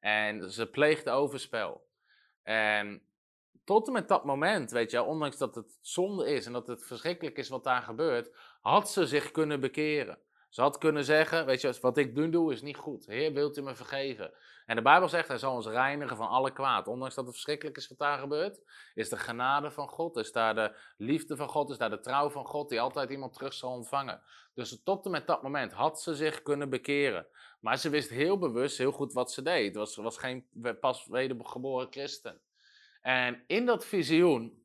En 0.00 0.50
ze 0.50 0.66
pleegde 0.70 1.10
overspel. 1.10 1.86
En 2.42 3.02
tot 3.64 3.86
en 3.86 3.92
met 3.92 4.08
dat 4.08 4.24
moment, 4.24 4.70
weet 4.70 4.90
je, 4.90 5.02
ondanks 5.02 5.36
dat 5.36 5.54
het 5.54 5.78
zonde 5.80 6.26
is 6.26 6.46
en 6.46 6.52
dat 6.52 6.66
het 6.66 6.86
verschrikkelijk 6.86 7.36
is 7.36 7.48
wat 7.48 7.64
daar 7.64 7.82
gebeurt, 7.82 8.30
had 8.60 8.90
ze 8.90 9.06
zich 9.06 9.30
kunnen 9.30 9.60
bekeren. 9.60 10.18
Ze 10.48 10.60
had 10.60 10.78
kunnen 10.78 11.04
zeggen, 11.04 11.46
weet 11.46 11.60
je, 11.60 11.78
wat 11.80 11.96
ik 11.96 12.14
nu 12.14 12.30
doe 12.30 12.52
is 12.52 12.62
niet 12.62 12.76
goed. 12.76 13.06
Heer, 13.06 13.32
wilt 13.32 13.56
u 13.56 13.62
me 13.62 13.74
vergeven? 13.74 14.32
En 14.66 14.76
de 14.76 14.82
Bijbel 14.82 15.08
zegt, 15.08 15.28
hij 15.28 15.38
zal 15.38 15.54
ons 15.54 15.66
reinigen 15.66 16.16
van 16.16 16.28
alle 16.28 16.52
kwaad. 16.52 16.86
Ondanks 16.86 17.14
dat 17.14 17.24
het 17.24 17.34
verschrikkelijk 17.34 17.76
is 17.76 17.88
wat 17.88 17.98
daar 17.98 18.18
gebeurt, 18.18 18.60
is 18.94 19.08
de 19.08 19.16
genade 19.16 19.70
van 19.70 19.88
God, 19.88 20.16
is 20.16 20.32
daar 20.32 20.54
de 20.54 20.76
liefde 20.96 21.36
van 21.36 21.48
God, 21.48 21.70
is 21.70 21.78
daar 21.78 21.90
de 21.90 22.00
trouw 22.00 22.30
van 22.30 22.44
God, 22.44 22.68
die 22.68 22.80
altijd 22.80 23.10
iemand 23.10 23.32
terug 23.32 23.52
zal 23.52 23.70
ontvangen. 23.70 24.22
Dus 24.54 24.82
tot 24.82 25.04
en 25.04 25.10
met 25.10 25.26
dat 25.26 25.42
moment 25.42 25.72
had 25.72 26.00
ze 26.00 26.14
zich 26.14 26.42
kunnen 26.42 26.70
bekeren. 26.70 27.26
Maar 27.60 27.78
ze 27.78 27.90
wist 27.90 28.10
heel 28.10 28.38
bewust, 28.38 28.78
heel 28.78 28.92
goed 28.92 29.12
wat 29.12 29.32
ze 29.32 29.42
deed. 29.42 29.66
Het 29.66 29.76
was, 29.76 29.96
was 29.96 30.18
geen 30.18 30.46
pas 30.80 31.06
wedergeboren 31.06 31.86
christen. 31.90 32.40
En 33.00 33.44
in 33.46 33.66
dat 33.66 33.84
visioen 33.84 34.62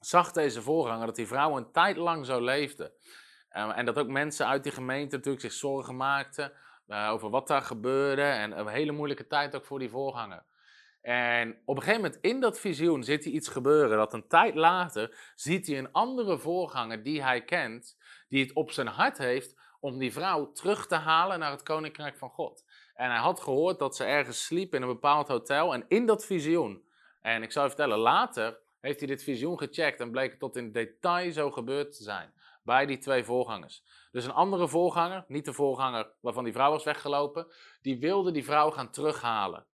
zag 0.00 0.32
deze 0.32 0.62
voorganger 0.62 1.06
dat 1.06 1.16
die 1.16 1.26
vrouw 1.26 1.56
een 1.56 1.72
tijd 1.72 1.96
lang 1.96 2.26
zo 2.26 2.40
leefde. 2.40 2.92
Uh, 3.56 3.78
en 3.78 3.84
dat 3.84 3.98
ook 3.98 4.08
mensen 4.08 4.46
uit 4.46 4.62
die 4.62 4.72
gemeente 4.72 5.16
natuurlijk 5.16 5.42
zich 5.42 5.52
zorgen 5.52 5.96
maakten 5.96 6.52
uh, 6.88 7.08
over 7.10 7.30
wat 7.30 7.46
daar 7.46 7.62
gebeurde. 7.62 8.22
En 8.22 8.58
een 8.58 8.68
hele 8.68 8.92
moeilijke 8.92 9.26
tijd 9.26 9.56
ook 9.56 9.64
voor 9.64 9.78
die 9.78 9.90
voorganger. 9.90 10.42
En 11.02 11.58
op 11.64 11.76
een 11.76 11.82
gegeven 11.82 12.02
moment 12.02 12.22
in 12.22 12.40
dat 12.40 12.60
visioen 12.60 13.04
ziet 13.04 13.24
hij 13.24 13.32
iets 13.32 13.48
gebeuren. 13.48 13.96
Dat 13.96 14.12
een 14.12 14.28
tijd 14.28 14.54
later 14.54 15.32
ziet 15.34 15.66
hij 15.66 15.78
een 15.78 15.92
andere 15.92 16.38
voorganger 16.38 17.02
die 17.02 17.22
hij 17.22 17.44
kent. 17.44 17.96
Die 18.28 18.42
het 18.42 18.52
op 18.52 18.70
zijn 18.70 18.86
hart 18.86 19.18
heeft 19.18 19.58
om 19.80 19.98
die 19.98 20.12
vrouw 20.12 20.52
terug 20.52 20.86
te 20.86 20.94
halen 20.94 21.38
naar 21.38 21.50
het 21.50 21.62
koninkrijk 21.62 22.16
van 22.16 22.30
God. 22.30 22.64
En 22.94 23.10
hij 23.10 23.18
had 23.18 23.40
gehoord 23.40 23.78
dat 23.78 23.96
ze 23.96 24.04
ergens 24.04 24.44
sliep 24.44 24.74
in 24.74 24.82
een 24.82 24.88
bepaald 24.88 25.28
hotel. 25.28 25.74
En 25.74 25.84
in 25.88 26.06
dat 26.06 26.26
visioen, 26.26 26.84
en 27.22 27.42
ik 27.42 27.52
zal 27.52 27.62
je 27.62 27.68
vertellen, 27.68 27.98
later 27.98 28.58
heeft 28.80 28.98
hij 28.98 29.08
dit 29.08 29.22
visioen 29.22 29.58
gecheckt 29.58 30.00
en 30.00 30.10
bleek 30.10 30.30
het 30.30 30.40
tot 30.40 30.56
in 30.56 30.72
detail 30.72 31.32
zo 31.32 31.50
gebeurd 31.50 31.96
te 31.96 32.02
zijn 32.02 32.32
bij 32.70 32.86
die 32.86 32.98
twee 32.98 33.24
voorgangers. 33.24 33.82
Dus 34.10 34.24
een 34.24 34.32
andere 34.32 34.68
voorganger, 34.68 35.24
niet 35.28 35.44
de 35.44 35.52
voorganger 35.52 36.10
waarvan 36.20 36.44
die 36.44 36.52
vrouw 36.52 36.70
was 36.70 36.84
weggelopen, 36.84 37.46
die 37.82 37.98
wilde 37.98 38.30
die 38.30 38.44
vrouw 38.44 38.70
gaan 38.70 38.90
terughalen. 38.90 39.66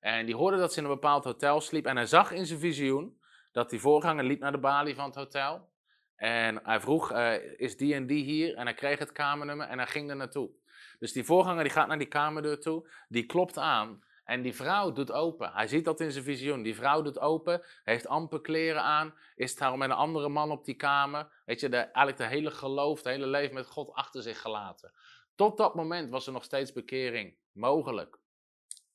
En 0.00 0.26
die 0.26 0.34
hoorde 0.34 0.56
dat 0.56 0.72
ze 0.72 0.78
in 0.78 0.84
een 0.84 0.90
bepaald 0.90 1.24
hotel 1.24 1.60
sliep 1.60 1.86
en 1.86 1.96
hij 1.96 2.06
zag 2.06 2.30
in 2.30 2.46
zijn 2.46 2.58
visioen 2.58 3.18
dat 3.52 3.70
die 3.70 3.80
voorganger 3.80 4.24
liep 4.24 4.40
naar 4.40 4.52
de 4.52 4.58
balie 4.58 4.94
van 4.94 5.04
het 5.04 5.14
hotel. 5.14 5.68
En 6.16 6.60
hij 6.62 6.80
vroeg, 6.80 7.12
uh, 7.12 7.60
is 7.60 7.76
die 7.76 7.94
en 7.94 8.06
die 8.06 8.24
hier? 8.24 8.54
En 8.54 8.64
hij 8.64 8.74
kreeg 8.74 8.98
het 8.98 9.12
kamernummer 9.12 9.66
en 9.66 9.78
hij 9.78 9.86
ging 9.86 10.10
er 10.10 10.16
naartoe. 10.16 10.50
Dus 10.98 11.12
die 11.12 11.24
voorganger 11.24 11.62
die 11.62 11.72
gaat 11.72 11.88
naar 11.88 11.98
die 11.98 12.08
kamerdeur 12.08 12.60
toe, 12.60 12.88
die 13.08 13.26
klopt 13.26 13.58
aan. 13.58 14.04
En 14.24 14.42
die 14.42 14.54
vrouw 14.54 14.92
doet 14.92 15.12
open. 15.12 15.52
Hij 15.52 15.66
ziet 15.66 15.84
dat 15.84 16.00
in 16.00 16.12
zijn 16.12 16.24
visioen. 16.24 16.62
Die 16.62 16.74
vrouw 16.74 17.02
doet 17.02 17.18
open, 17.18 17.62
heeft 17.84 18.06
amper 18.06 18.40
kleren 18.40 18.82
aan, 18.82 19.14
is 19.36 19.56
daar 19.56 19.78
met 19.78 19.90
een 19.90 19.96
andere 19.96 20.28
man 20.28 20.50
op 20.50 20.64
die 20.64 20.74
kamer. 20.74 21.28
Weet 21.44 21.60
je, 21.60 21.68
de, 21.68 21.76
eigenlijk 21.76 22.16
de 22.16 22.26
hele 22.26 22.50
geloof, 22.50 22.98
het 22.98 23.06
hele 23.06 23.26
leven 23.26 23.54
met 23.54 23.66
God 23.66 23.92
achter 23.92 24.22
zich 24.22 24.40
gelaten. 24.40 24.92
Tot 25.34 25.56
dat 25.56 25.74
moment 25.74 26.10
was 26.10 26.26
er 26.26 26.32
nog 26.32 26.44
steeds 26.44 26.72
bekering 26.72 27.36
mogelijk. 27.52 28.18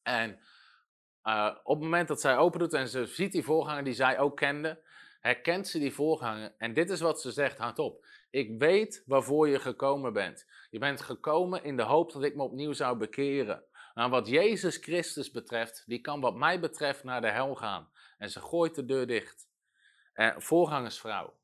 En 0.04 0.40
uh, 1.24 1.56
op 1.64 1.76
het 1.76 1.84
moment 1.84 2.08
dat 2.08 2.22
zij 2.22 2.38
open 2.38 2.60
doet 2.60 2.74
en 2.74 2.88
ze 2.88 3.06
ziet 3.06 3.32
die 3.32 3.44
voorganger 3.44 3.84
die 3.84 3.94
zij 3.94 4.20
ook 4.20 4.38
kende, 4.38 4.82
herkent 5.20 5.68
ze 5.68 5.80
die 5.80 5.94
voorganger. 5.94 6.54
En 6.58 6.74
dit 6.74 6.90
is 6.90 7.00
wat 7.00 7.22
ze 7.22 7.32
zegt, 7.32 7.58
hardop. 7.58 8.06
Ik 8.30 8.60
weet 8.60 9.04
waarvoor 9.06 9.48
je 9.50 9.60
gekomen 9.60 10.14
bent. 10.14 10.46
Je 10.70 10.80
bent 10.80 11.02
gekomen 11.02 11.64
in 11.64 11.78
de 11.78 11.84
hoop 11.84 12.12
dat 12.12 12.24
ik 12.24 12.36
me 12.36 12.44
opnieuw 12.44 12.74
zou 12.74 12.98
bekeren. 12.98 13.64
Maar 14.00 14.10
wat 14.10 14.28
Jezus 14.28 14.78
Christus 14.78 15.32
betreft, 15.32 15.84
die 15.88 16.02
kan 16.02 16.22
wat 16.22 16.36
mij 16.36 16.60
betreft 16.60 17.04
naar 17.04 17.22
de 17.22 17.30
hel 17.30 17.56
gaan. 17.56 17.90
En 18.18 18.30
ze 18.30 18.42
gooit 18.42 18.76
de 18.76 18.86
deur 18.86 19.08
dicht. 19.08 19.50
En 20.14 20.42
voorgangersvrouw. 20.42 21.38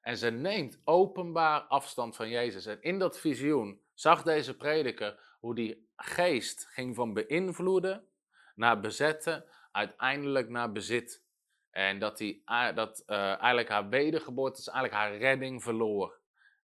En 0.00 0.16
ze 0.16 0.30
neemt 0.30 0.80
openbaar 0.84 1.60
afstand 1.60 2.16
van 2.16 2.28
Jezus. 2.28 2.66
En 2.66 2.82
in 2.82 2.98
dat 2.98 3.18
visioen 3.18 3.80
zag 3.94 4.22
deze 4.22 4.56
prediker 4.56 5.36
hoe 5.40 5.54
die 5.54 5.88
geest 5.96 6.66
ging 6.66 6.94
van 6.94 7.12
beïnvloeden 7.12 8.08
naar 8.54 8.80
bezetten, 8.80 9.44
uiteindelijk 9.72 10.48
naar 10.48 10.72
bezit. 10.72 11.24
En 11.70 11.98
dat, 11.98 12.18
die, 12.18 12.42
dat 12.74 13.02
uh, 13.06 13.16
eigenlijk 13.16 13.68
haar 13.68 13.88
wedergeboorte, 13.88 14.70
eigenlijk 14.70 15.02
haar 15.02 15.16
redding 15.16 15.62
verloor. 15.62 16.19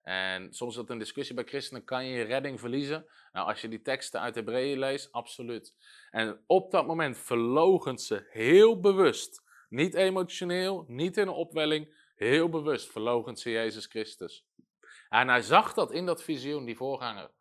En 0.06 0.54
soms 0.54 0.72
is 0.72 0.78
dat 0.80 0.90
een 0.90 0.98
discussie 0.98 1.36
bij 1.36 1.44
christenen, 1.44 1.84
kan 1.84 2.06
je 2.06 2.18
je 2.18 2.24
redding 2.24 2.60
verliezen? 2.60 3.06
Nou, 3.32 3.48
als 3.48 3.62
je 3.62 3.68
die 3.68 3.82
teksten 3.82 4.22
uit 4.22 4.36
Hebreeën 4.36 4.80
leest, 4.80 5.12
absoluut. 5.12 5.76
En 6.12 6.44
op 6.48 6.72
dat 6.72 6.88
moment 6.88 7.18
verlogent 7.18 8.02
ze 8.02 8.28
heel 8.30 8.80
bewust, 8.80 9.44
niet 9.70 9.94
emotioneel, 9.94 10.86
niet 10.88 11.18
in 11.18 11.28
een 11.28 11.34
opwelling, 11.34 11.96
heel 12.16 12.50
bewust 12.50 12.92
verlogent 12.92 13.40
ze 13.40 13.52
Jezus 13.52 13.86
Christus. 13.86 14.46
En 15.10 15.28
hij 15.28 15.42
zag 15.42 15.74
dat 15.74 15.92
in 15.92 16.06
dat 16.06 16.24
visioen, 16.24 16.66
die 16.66 16.78
voorganger. 16.78 17.32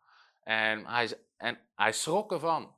En 0.43 0.85
hij, 0.85 1.19
en 1.37 1.59
hij 1.75 1.91
schrok 1.91 2.31
ervan. 2.31 2.75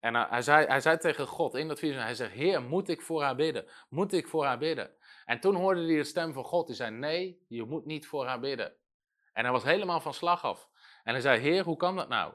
En 0.00 0.14
hij, 0.14 0.42
zei, 0.42 0.66
hij 0.66 0.80
zei 0.80 0.98
tegen 0.98 1.26
God 1.26 1.54
in 1.54 1.68
dat 1.68 1.78
visioen, 1.78 2.02
hij 2.02 2.14
zegt, 2.14 2.32
Heer, 2.32 2.62
moet 2.62 2.88
ik 2.88 3.02
voor 3.02 3.22
haar 3.22 3.36
bidden? 3.36 3.66
Moet 3.88 4.12
ik 4.12 4.28
voor 4.28 4.44
haar 4.44 4.58
bidden? 4.58 4.90
En 5.24 5.40
toen 5.40 5.54
hoorde 5.54 5.84
hij 5.84 5.96
de 5.96 6.04
stem 6.04 6.32
van 6.32 6.44
God, 6.44 6.66
die 6.66 6.76
zei, 6.76 6.90
nee, 6.90 7.44
je 7.48 7.64
moet 7.64 7.84
niet 7.84 8.06
voor 8.06 8.26
haar 8.26 8.40
bidden. 8.40 8.72
En 9.38 9.44
hij 9.44 9.52
was 9.52 9.62
helemaal 9.62 10.00
van 10.00 10.14
slag 10.14 10.44
af. 10.44 10.70
En 11.02 11.12
hij 11.12 11.20
zei, 11.20 11.40
Heer, 11.40 11.64
hoe 11.64 11.76
kan 11.76 11.96
dat 11.96 12.08
nou? 12.08 12.34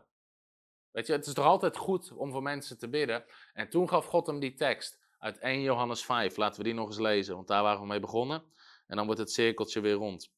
Weet 0.91 1.07
je, 1.07 1.13
het 1.13 1.25
is 1.25 1.33
toch 1.33 1.45
altijd 1.45 1.77
goed 1.77 2.11
om 2.11 2.31
voor 2.31 2.41
mensen 2.41 2.77
te 2.77 2.89
bidden. 2.89 3.25
En 3.53 3.69
toen 3.69 3.89
gaf 3.89 4.05
God 4.05 4.27
hem 4.27 4.39
die 4.39 4.53
tekst 4.53 4.99
uit 5.19 5.37
1 5.37 5.61
Johannes 5.61 6.05
5. 6.05 6.37
Laten 6.37 6.57
we 6.57 6.63
die 6.63 6.73
nog 6.73 6.87
eens 6.87 6.99
lezen, 6.99 7.35
want 7.35 7.47
daar 7.47 7.63
waren 7.63 7.81
we 7.81 7.87
mee 7.87 7.99
begonnen. 7.99 8.43
En 8.87 8.95
dan 8.95 9.05
wordt 9.05 9.21
het 9.21 9.31
cirkeltje 9.31 9.81
weer 9.81 9.93
rond. 9.93 10.33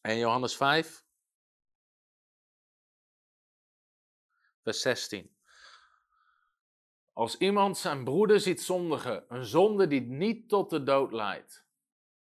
1 0.00 0.18
Johannes 0.18 0.56
5, 0.56 1.04
vers 4.62 4.80
16. 4.80 5.36
Als 7.12 7.36
iemand 7.36 7.78
zijn 7.78 8.04
broeder 8.04 8.40
ziet 8.40 8.62
zondigen, 8.62 9.24
een 9.28 9.44
zonde 9.44 9.86
die 9.86 10.00
niet 10.00 10.48
tot 10.48 10.70
de 10.70 10.82
dood 10.82 11.12
leidt, 11.12 11.66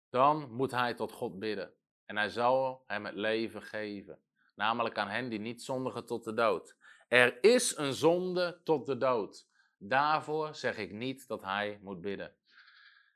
dan 0.10 0.52
moet 0.52 0.72
hij 0.72 0.94
tot 0.94 1.12
God 1.12 1.40
bidden. 1.40 1.77
En 2.08 2.18
hij 2.18 2.30
zal 2.30 2.84
hem 2.86 3.06
het 3.06 3.16
leven 3.16 3.62
geven. 3.62 4.20
Namelijk 4.56 4.98
aan 4.98 5.10
hen 5.10 5.30
die 5.30 5.40
niet 5.40 5.64
zondigen 5.64 6.06
tot 6.06 6.24
de 6.24 6.34
dood. 6.34 6.76
Er 7.08 7.44
is 7.44 7.78
een 7.78 7.94
zonde 7.94 8.62
tot 8.64 8.86
de 8.86 8.98
dood. 8.98 9.48
Daarvoor 9.78 10.56
zeg 10.56 10.78
ik 10.78 10.92
niet 10.92 11.28
dat 11.28 11.44
hij 11.44 11.80
moet 11.82 12.02
bidden. 12.02 12.36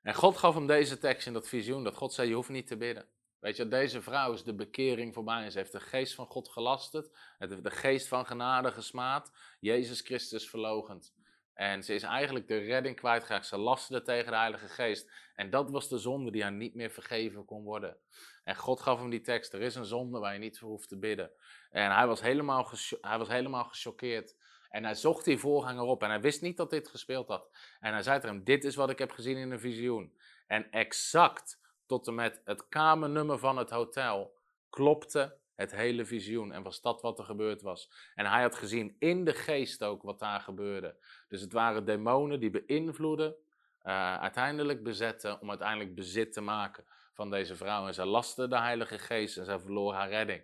En 0.01 0.13
God 0.13 0.37
gaf 0.37 0.53
hem 0.53 0.67
deze 0.67 0.97
tekst 0.97 1.27
in 1.27 1.33
dat 1.33 1.47
visioen. 1.47 1.83
Dat 1.83 1.95
God 1.95 2.13
zei, 2.13 2.29
je 2.29 2.35
hoeft 2.35 2.49
niet 2.49 2.67
te 2.67 2.77
bidden. 2.77 3.07
Weet 3.39 3.57
je, 3.57 3.67
deze 3.67 4.01
vrouw 4.01 4.33
is 4.33 4.43
de 4.43 4.55
bekering 4.55 5.13
voorbij. 5.13 5.49
Ze 5.49 5.57
heeft 5.57 5.71
de 5.71 5.79
geest 5.79 6.15
van 6.15 6.25
God 6.25 6.49
gelasterd. 6.49 7.17
De 7.39 7.71
geest 7.71 8.07
van 8.07 8.25
genade 8.25 8.71
gesmaad. 8.71 9.31
Jezus 9.59 10.01
Christus 10.01 10.49
verlogend. 10.49 11.13
En 11.53 11.83
ze 11.83 11.93
is 11.93 12.03
eigenlijk 12.03 12.47
de 12.47 12.57
redding 12.57 12.95
kwijtgeraakt. 12.95 13.45
Ze 13.45 13.57
lasterde 13.57 14.05
tegen 14.05 14.31
de 14.31 14.37
Heilige 14.37 14.67
Geest. 14.67 15.11
En 15.35 15.49
dat 15.49 15.69
was 15.69 15.89
de 15.89 15.97
zonde 15.97 16.31
die 16.31 16.41
haar 16.41 16.51
niet 16.51 16.75
meer 16.75 16.89
vergeven 16.89 17.45
kon 17.45 17.63
worden. 17.63 17.97
En 18.43 18.55
God 18.55 18.81
gaf 18.81 18.99
hem 18.99 19.09
die 19.09 19.21
tekst. 19.21 19.53
Er 19.53 19.61
is 19.61 19.75
een 19.75 19.85
zonde 19.85 20.19
waar 20.19 20.33
je 20.33 20.39
niet 20.39 20.59
voor 20.59 20.69
hoeft 20.69 20.89
te 20.89 20.97
bidden. 20.97 21.31
En 21.69 21.95
hij 21.95 22.07
was 22.07 22.21
helemaal, 22.21 22.69
hij 23.01 23.17
was 23.17 23.27
helemaal 23.27 23.65
gechoqueerd. 23.65 24.35
En 24.69 24.83
hij 24.83 24.95
zocht 24.95 25.25
die 25.25 25.37
voorganger 25.37 25.83
op. 25.83 26.03
En 26.03 26.09
hij 26.09 26.21
wist 26.21 26.41
niet 26.41 26.57
dat 26.57 26.69
dit 26.69 26.87
gespeeld 26.87 27.27
had. 27.27 27.49
En 27.79 27.93
hij 27.93 28.03
zei 28.03 28.19
tegen 28.19 28.35
hem: 28.35 28.43
Dit 28.43 28.63
is 28.63 28.75
wat 28.75 28.89
ik 28.89 28.99
heb 28.99 29.11
gezien 29.11 29.37
in 29.37 29.51
een 29.51 29.59
visioen. 29.59 30.17
En 30.47 30.71
exact 30.71 31.59
tot 31.85 32.07
en 32.07 32.15
met 32.15 32.41
het 32.45 32.67
kamernummer 32.67 33.39
van 33.39 33.57
het 33.57 33.69
hotel 33.69 34.37
klopte 34.69 35.37
het 35.55 35.71
hele 35.71 36.05
visioen. 36.05 36.51
En 36.51 36.63
was 36.63 36.81
dat 36.81 37.01
wat 37.01 37.19
er 37.19 37.25
gebeurd 37.25 37.61
was. 37.61 37.91
En 38.15 38.25
hij 38.25 38.41
had 38.41 38.55
gezien 38.55 38.95
in 38.99 39.23
de 39.23 39.33
geest 39.33 39.83
ook 39.83 40.03
wat 40.03 40.19
daar 40.19 40.39
gebeurde. 40.39 40.95
Dus 41.27 41.41
het 41.41 41.53
waren 41.53 41.85
demonen 41.85 42.39
die 42.39 42.49
beïnvloeden, 42.49 43.35
uh, 43.83 44.15
uiteindelijk 44.17 44.83
bezetten, 44.83 45.41
om 45.41 45.49
uiteindelijk 45.49 45.95
bezit 45.95 46.33
te 46.33 46.41
maken 46.41 46.85
van 47.13 47.29
deze 47.29 47.55
vrouw. 47.55 47.87
En 47.87 47.93
zij 47.93 48.05
lastte 48.05 48.47
de 48.47 48.57
Heilige 48.59 48.99
Geest 48.99 49.37
en 49.37 49.45
zij 49.45 49.59
verloor 49.59 49.93
haar 49.93 50.09
redding. 50.09 50.41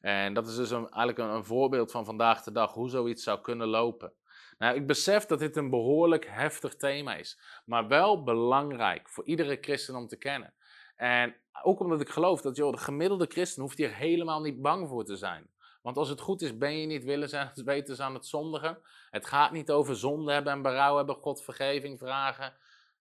En 0.00 0.34
dat 0.34 0.48
is 0.48 0.56
dus 0.56 0.70
eigenlijk 0.70 1.18
een, 1.18 1.28
een, 1.28 1.44
voorbeeld 1.44 1.90
van 1.90 2.04
vandaag 2.04 2.42
de 2.42 2.52
dag, 2.52 2.72
hoe 2.72 2.88
zoiets 2.88 3.22
zou 3.22 3.40
kunnen 3.40 3.66
lopen. 3.66 4.12
Nou, 4.58 4.76
ik 4.76 4.86
besef 4.86 5.26
dat 5.26 5.38
dit 5.38 5.56
een 5.56 5.70
behoorlijk 5.70 6.26
heftig 6.28 6.76
thema 6.76 7.14
is, 7.14 7.38
maar 7.64 7.88
wel 7.88 8.22
belangrijk 8.22 9.08
voor 9.08 9.24
iedere 9.24 9.58
christen 9.60 9.96
om 9.96 10.06
te 10.06 10.16
kennen. 10.16 10.54
En 10.96 11.36
ook 11.62 11.80
omdat 11.80 12.00
ik 12.00 12.08
geloof 12.08 12.40
dat 12.40 12.56
joh, 12.56 12.72
de 12.72 12.78
gemiddelde 12.78 13.26
christen 13.26 13.62
hoeft 13.62 13.78
hier 13.78 13.94
helemaal 13.94 14.40
niet 14.40 14.62
bang 14.62 14.88
voor 14.88 15.04
te 15.04 15.16
zijn. 15.16 15.50
Want 15.82 15.96
als 15.96 16.08
het 16.08 16.20
goed 16.20 16.42
is, 16.42 16.58
ben 16.58 16.78
je 16.78 16.86
niet 16.86 17.04
willens 17.04 17.32
en 17.32 17.52
wetens 17.64 18.00
aan 18.00 18.14
het 18.14 18.26
zondigen. 18.26 18.78
Het 19.10 19.26
gaat 19.26 19.52
niet 19.52 19.70
over 19.70 19.96
zonde 19.96 20.32
hebben 20.32 20.52
en 20.52 20.62
berouw 20.62 20.96
hebben, 20.96 21.14
God 21.14 21.44
vergeving 21.44 21.98
vragen. 21.98 22.52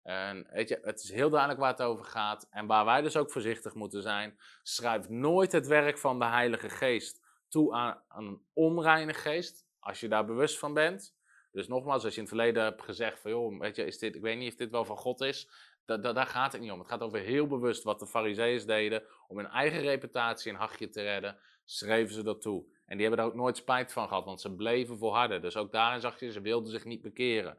En 0.04 0.48
weet 0.52 0.70
je, 0.70 0.80
het 0.84 1.04
is 1.04 1.12
heel 1.12 1.30
duidelijk 1.30 1.60
waar 1.60 1.72
het 1.72 1.82
over 1.82 2.06
gaat. 2.06 2.48
En 2.50 2.66
waar 2.66 2.86
wij 2.86 3.02
dus 3.02 3.18
ook 3.18 3.32
voorzichtig 3.32 3.74
moeten 3.74 4.02
zijn. 4.02 4.40
Schrijf 4.64 5.10
nooit 5.10 5.52
het 5.52 5.68
werk 5.68 5.98
van 5.98 6.20
de 6.20 6.26
Heilige 6.26 6.70
Geest 6.70 7.22
toe 7.50 7.74
aan, 7.74 8.02
een 8.10 8.42
onreine 8.54 9.14
geest. 9.14 9.66
Als 9.80 10.00
je 10.00 10.08
daar 10.08 10.26
bewust 10.26 10.60
van 10.60 10.74
bent. 10.74 11.18
Dus 11.52 11.68
nogmaals, 11.68 12.04
als 12.04 12.14
je 12.16 12.22
in 12.22 12.28
het 12.28 12.36
verleden 12.36 12.64
hebt 12.64 12.82
gezegd 12.82 13.20
van 13.20 13.32
joh, 13.32 13.60
weet 13.60 13.76
je, 13.76 13.86
is 13.86 13.98
dit, 13.98 14.16
ik 14.16 14.22
weet 14.22 14.38
niet 14.38 14.52
of 14.52 14.58
dit 14.58 14.72
wel 14.72 14.86
van 14.86 14.98
God 14.98 15.22
is. 15.22 15.50
Daar 15.98 16.26
gaat 16.28 16.52
het 16.52 16.62
niet 16.62 16.72
om. 16.72 16.80
Het 16.80 16.88
gaat 16.88 17.02
over 17.02 17.20
heel 17.20 17.48
bewust 17.48 17.84
wat 17.84 18.00
de 18.00 18.08
fariseeërs 18.08 18.66
deden 18.66 19.04
om 19.28 19.38
hun 19.38 19.48
eigen 19.48 19.82
reputatie 19.82 20.52
en 20.52 20.58
hachje 20.58 20.90
te 20.90 21.02
redden. 21.02 21.38
Schreven 21.66 22.14
ze 22.14 22.24
dat 22.24 22.42
toe. 22.42 22.64
En 22.86 22.98
die 22.98 23.08
hebben 23.08 23.18
daar 23.18 23.34
ook 23.34 23.42
nooit 23.42 23.58
spijt 23.58 23.94
van 23.94 24.08
gehad, 24.08 24.26
want 24.26 24.42
ze 24.42 24.56
bleven 24.56 24.98
volharden. 24.98 25.42
Dus 25.42 25.58
ook 25.58 25.72
daarin 25.72 26.02
zag 26.02 26.20
je, 26.20 26.32
ze 26.32 26.42
wilden 26.42 26.72
zich 26.72 26.86
niet 26.86 27.02
bekeren. 27.02 27.58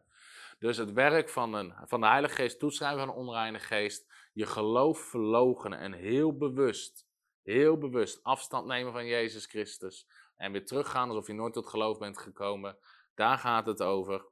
Dus 0.59 0.77
het 0.77 0.93
werk 0.93 1.29
van, 1.29 1.55
een, 1.55 1.75
van 1.85 2.01
de 2.01 2.07
Heilige 2.07 2.35
Geest 2.35 2.59
toeschrijven 2.59 3.01
aan 3.01 3.09
een 3.09 3.15
onreine 3.15 3.59
geest, 3.59 4.13
je 4.33 4.47
geloof 4.47 4.99
verlogenen 4.99 5.79
en 5.79 5.93
heel 5.93 6.37
bewust, 6.37 7.07
heel 7.43 7.79
bewust 7.79 8.23
afstand 8.23 8.67
nemen 8.67 8.93
van 8.93 9.07
Jezus 9.07 9.47
Christus 9.47 10.07
en 10.37 10.53
weer 10.53 10.67
teruggaan 10.67 11.09
alsof 11.09 11.27
je 11.27 11.33
nooit 11.33 11.53
tot 11.53 11.67
geloof 11.67 11.99
bent 11.99 12.19
gekomen. 12.19 12.79
Daar 13.15 13.39
gaat 13.39 13.67
het 13.67 13.83
over. 13.83 14.25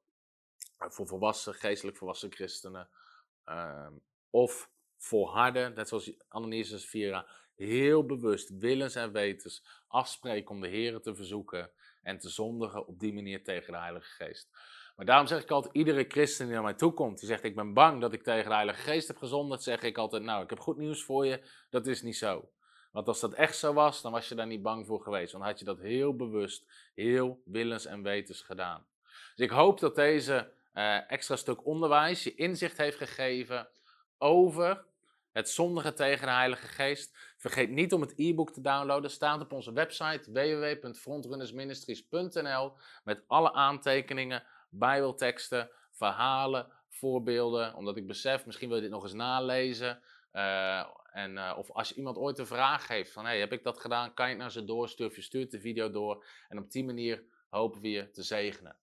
Voor 0.78 1.06
volwassen, 1.06 1.54
geestelijk 1.54 1.96
volwassen 1.96 2.32
christenen. 2.32 2.88
Uh, 3.48 3.86
of 4.30 4.70
volharden, 4.96 5.74
net 5.74 5.88
zoals 5.88 6.12
Ananias 6.28 6.84
Vira, 6.84 7.26
heel 7.54 8.06
bewust, 8.06 8.58
willens 8.58 8.94
en 8.94 9.12
wetens, 9.12 9.66
afspreken 9.86 10.50
om 10.50 10.60
de 10.60 10.68
Heer 10.68 11.00
te 11.00 11.14
verzoeken 11.14 11.70
en 12.02 12.18
te 12.18 12.28
zondigen 12.28 12.86
op 12.86 12.98
die 12.98 13.12
manier 13.12 13.44
tegen 13.44 13.72
de 13.72 13.78
Heilige 13.78 14.24
Geest. 14.24 14.48
Maar 14.96 15.06
daarom 15.06 15.26
zeg 15.26 15.42
ik 15.42 15.50
altijd, 15.50 15.74
iedere 15.74 16.04
christen 16.08 16.44
die 16.44 16.54
naar 16.54 16.64
mij 16.64 16.74
toe 16.74 16.92
komt, 16.92 17.18
die 17.18 17.28
zegt 17.28 17.44
ik 17.44 17.54
ben 17.54 17.74
bang 17.74 18.00
dat 18.00 18.12
ik 18.12 18.22
tegen 18.22 18.48
de 18.48 18.54
Heilige 18.54 18.80
Geest 18.80 19.08
heb 19.08 19.16
gezondigd, 19.16 19.62
zeg 19.62 19.82
ik 19.82 19.98
altijd, 19.98 20.22
nou 20.22 20.42
ik 20.42 20.50
heb 20.50 20.60
goed 20.60 20.76
nieuws 20.76 21.04
voor 21.04 21.26
je, 21.26 21.40
dat 21.70 21.86
is 21.86 22.02
niet 22.02 22.16
zo. 22.16 22.50
Want 22.90 23.08
als 23.08 23.20
dat 23.20 23.32
echt 23.32 23.56
zo 23.56 23.72
was, 23.72 24.02
dan 24.02 24.12
was 24.12 24.28
je 24.28 24.34
daar 24.34 24.46
niet 24.46 24.62
bang 24.62 24.86
voor 24.86 25.02
geweest. 25.02 25.32
Dan 25.32 25.42
had 25.42 25.58
je 25.58 25.64
dat 25.64 25.78
heel 25.78 26.16
bewust, 26.16 26.90
heel 26.94 27.42
willens 27.44 27.86
en 27.86 28.02
wetens 28.02 28.40
gedaan. 28.40 28.86
Dus 29.34 29.46
ik 29.46 29.50
hoop 29.50 29.80
dat 29.80 29.94
deze 29.94 30.52
uh, 30.78 31.10
extra 31.10 31.36
stuk 31.36 31.66
onderwijs 31.66 32.22
je 32.22 32.34
inzicht 32.34 32.76
heeft 32.76 32.96
gegeven 32.96 33.68
over 34.18 34.86
het 35.32 35.50
zondigen 35.50 35.94
tegen 35.94 36.26
de 36.26 36.32
Heilige 36.32 36.66
Geest. 36.66 37.16
Vergeet 37.36 37.70
niet 37.70 37.92
om 37.92 38.00
het 38.00 38.12
e-book 38.16 38.52
te 38.52 38.60
downloaden. 38.60 39.10
Staat 39.10 39.40
op 39.40 39.52
onze 39.52 39.72
website 39.72 40.32
www.frontrunnersministries.nl 40.32 42.72
met 43.04 43.24
alle 43.26 43.52
aantekeningen 43.52 44.44
bijbelteksten, 44.70 45.70
verhalen, 45.90 46.72
voorbeelden. 46.88 47.74
Omdat 47.74 47.96
ik 47.96 48.06
besef, 48.06 48.46
misschien 48.46 48.68
wil 48.68 48.76
je 48.76 48.82
dit 48.82 48.92
nog 48.92 49.02
eens 49.02 49.12
nalezen. 49.12 50.02
Uh, 50.32 50.86
en, 51.12 51.32
uh, 51.32 51.54
of 51.56 51.70
als 51.70 51.94
iemand 51.94 52.16
ooit 52.16 52.38
een 52.38 52.46
vraag 52.46 52.88
heeft 52.88 53.12
van, 53.12 53.24
hey, 53.24 53.38
heb 53.38 53.52
ik 53.52 53.64
dat 53.64 53.80
gedaan? 53.80 54.14
Kan 54.14 54.26
je 54.26 54.32
het 54.32 54.40
naar 54.40 54.50
ze 54.50 54.64
doorsturen? 54.64 55.14
Je 55.14 55.22
stuurt 55.22 55.50
de 55.50 55.60
video 55.60 55.90
door. 55.90 56.24
En 56.48 56.58
op 56.58 56.70
die 56.70 56.84
manier 56.84 57.24
hopen 57.48 57.80
we 57.80 57.90
je 57.90 58.10
te 58.10 58.22
zegenen. 58.22 58.76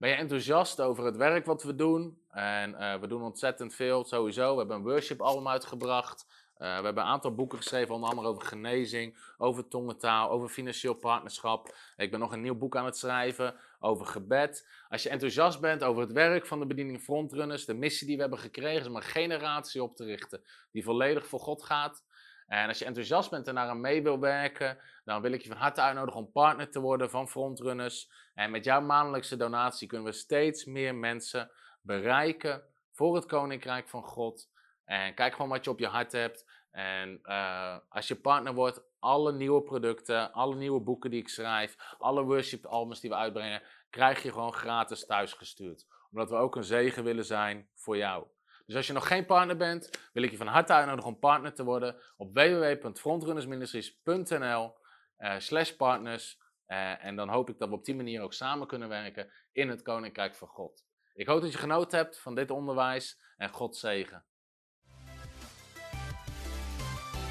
Ben 0.00 0.10
je 0.10 0.16
enthousiast 0.16 0.80
over 0.80 1.04
het 1.04 1.16
werk 1.16 1.46
wat 1.46 1.62
we 1.62 1.74
doen? 1.74 2.18
En 2.30 2.70
uh, 2.70 2.94
we 2.94 3.06
doen 3.06 3.22
ontzettend 3.22 3.74
veel, 3.74 4.04
sowieso. 4.04 4.52
We 4.52 4.58
hebben 4.58 4.76
een 4.76 4.82
worship 4.82 5.20
album 5.20 5.48
uitgebracht. 5.48 6.26
Uh, 6.58 6.78
we 6.78 6.84
hebben 6.84 7.02
een 7.02 7.08
aantal 7.08 7.34
boeken 7.34 7.58
geschreven, 7.58 7.94
onder 7.94 8.08
andere 8.08 8.28
over 8.28 8.42
genezing, 8.42 9.16
over 9.38 9.68
tongentaal, 9.68 10.30
over 10.30 10.48
financieel 10.48 10.94
partnerschap. 10.94 11.74
Ik 11.96 12.10
ben 12.10 12.20
nog 12.20 12.32
een 12.32 12.40
nieuw 12.40 12.54
boek 12.54 12.76
aan 12.76 12.84
het 12.84 12.96
schrijven 12.96 13.54
over 13.80 14.06
gebed. 14.06 14.68
Als 14.88 15.02
je 15.02 15.08
enthousiast 15.08 15.60
bent 15.60 15.82
over 15.82 16.02
het 16.02 16.12
werk 16.12 16.46
van 16.46 16.58
de 16.58 16.66
bediening 16.66 17.00
Frontrunners, 17.00 17.64
de 17.64 17.74
missie 17.74 18.06
die 18.06 18.16
we 18.16 18.22
hebben 18.22 18.38
gekregen, 18.38 18.80
is 18.80 18.86
om 18.86 18.96
een 18.96 19.02
generatie 19.02 19.82
op 19.82 19.96
te 19.96 20.04
richten 20.04 20.42
die 20.72 20.84
volledig 20.84 21.26
voor 21.26 21.40
God 21.40 21.62
gaat. 21.62 22.04
En 22.50 22.68
als 22.68 22.78
je 22.78 22.84
enthousiast 22.84 23.30
bent 23.30 23.48
en 23.48 23.54
daar 23.54 23.68
aan 23.68 23.80
mee 23.80 24.02
wil 24.02 24.18
werken, 24.18 24.78
dan 25.04 25.22
wil 25.22 25.32
ik 25.32 25.42
je 25.42 25.48
van 25.48 25.56
harte 25.56 25.80
uitnodigen 25.80 26.20
om 26.20 26.32
partner 26.32 26.70
te 26.70 26.80
worden 26.80 27.10
van 27.10 27.28
Frontrunners. 27.28 28.10
En 28.34 28.50
met 28.50 28.64
jouw 28.64 28.80
maandelijkse 28.80 29.36
donatie 29.36 29.88
kunnen 29.88 30.06
we 30.06 30.12
steeds 30.12 30.64
meer 30.64 30.94
mensen 30.94 31.50
bereiken 31.82 32.62
voor 32.92 33.14
het 33.14 33.26
Koninkrijk 33.26 33.88
van 33.88 34.02
God. 34.02 34.48
En 34.84 35.14
kijk 35.14 35.32
gewoon 35.32 35.50
wat 35.50 35.64
je 35.64 35.70
op 35.70 35.78
je 35.78 35.86
hart 35.86 36.12
hebt. 36.12 36.44
En 36.70 37.20
uh, 37.22 37.76
als 37.88 38.08
je 38.08 38.16
partner 38.16 38.54
wordt, 38.54 38.82
alle 38.98 39.32
nieuwe 39.32 39.62
producten, 39.62 40.32
alle 40.32 40.56
nieuwe 40.56 40.80
boeken 40.80 41.10
die 41.10 41.20
ik 41.20 41.28
schrijf, 41.28 41.76
alle 41.98 42.22
worship 42.22 42.66
albums 42.66 43.00
die 43.00 43.10
we 43.10 43.16
uitbrengen, 43.16 43.62
krijg 43.90 44.22
je 44.22 44.32
gewoon 44.32 44.54
gratis 44.54 45.06
thuisgestuurd. 45.06 45.86
Omdat 46.10 46.30
we 46.30 46.36
ook 46.36 46.56
een 46.56 46.64
zegen 46.64 47.04
willen 47.04 47.24
zijn 47.24 47.68
voor 47.74 47.96
jou. 47.96 48.26
Dus 48.70 48.78
als 48.78 48.88
je 48.88 48.94
nog 48.94 49.06
geen 49.06 49.26
partner 49.26 49.56
bent, 49.56 49.90
wil 50.12 50.22
ik 50.22 50.30
je 50.30 50.36
van 50.36 50.46
harte 50.46 50.72
uitnodigen 50.72 51.10
om 51.10 51.18
partner 51.18 51.54
te 51.54 51.64
worden 51.64 51.96
op 52.16 52.34
www.frontrunnersministries.nl 52.34 54.74
uh, 55.18 55.34
slash 55.38 55.70
partners. 55.70 56.38
Uh, 56.66 57.04
en 57.04 57.16
dan 57.16 57.28
hoop 57.28 57.48
ik 57.48 57.58
dat 57.58 57.68
we 57.68 57.74
op 57.74 57.84
die 57.84 57.94
manier 57.94 58.22
ook 58.22 58.32
samen 58.32 58.66
kunnen 58.66 58.88
werken 58.88 59.30
in 59.52 59.68
het 59.68 59.82
Koninkrijk 59.82 60.34
van 60.34 60.48
God. 60.48 60.84
Ik 61.14 61.26
hoop 61.26 61.40
dat 61.40 61.52
je 61.52 61.58
genoten 61.58 61.98
hebt 61.98 62.18
van 62.18 62.34
dit 62.34 62.50
onderwijs 62.50 63.20
en 63.36 63.50
God 63.50 63.76
zegen. 63.76 64.24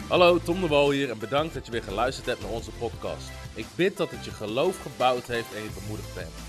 Hallo, 0.10 0.40
Tom 0.40 0.62
de 0.62 0.68
Wol 0.68 0.92
hier 0.92 1.10
en 1.10 1.20
bedankt 1.20 1.54
dat 1.54 1.66
je 1.66 1.72
weer 1.72 1.84
geluisterd 1.84 2.28
hebt 2.28 2.42
naar 2.42 2.52
onze 2.52 2.72
podcast. 2.72 3.32
Ik 3.56 3.66
bid 3.76 3.98
dat 3.98 4.12
het 4.12 4.26
je 4.26 4.32
geloof 4.32 4.82
gebouwd 4.82 5.28
heeft 5.28 5.56
en 5.56 5.64
je 5.64 5.80
bemoedigd 5.82 6.16
bent. 6.16 6.49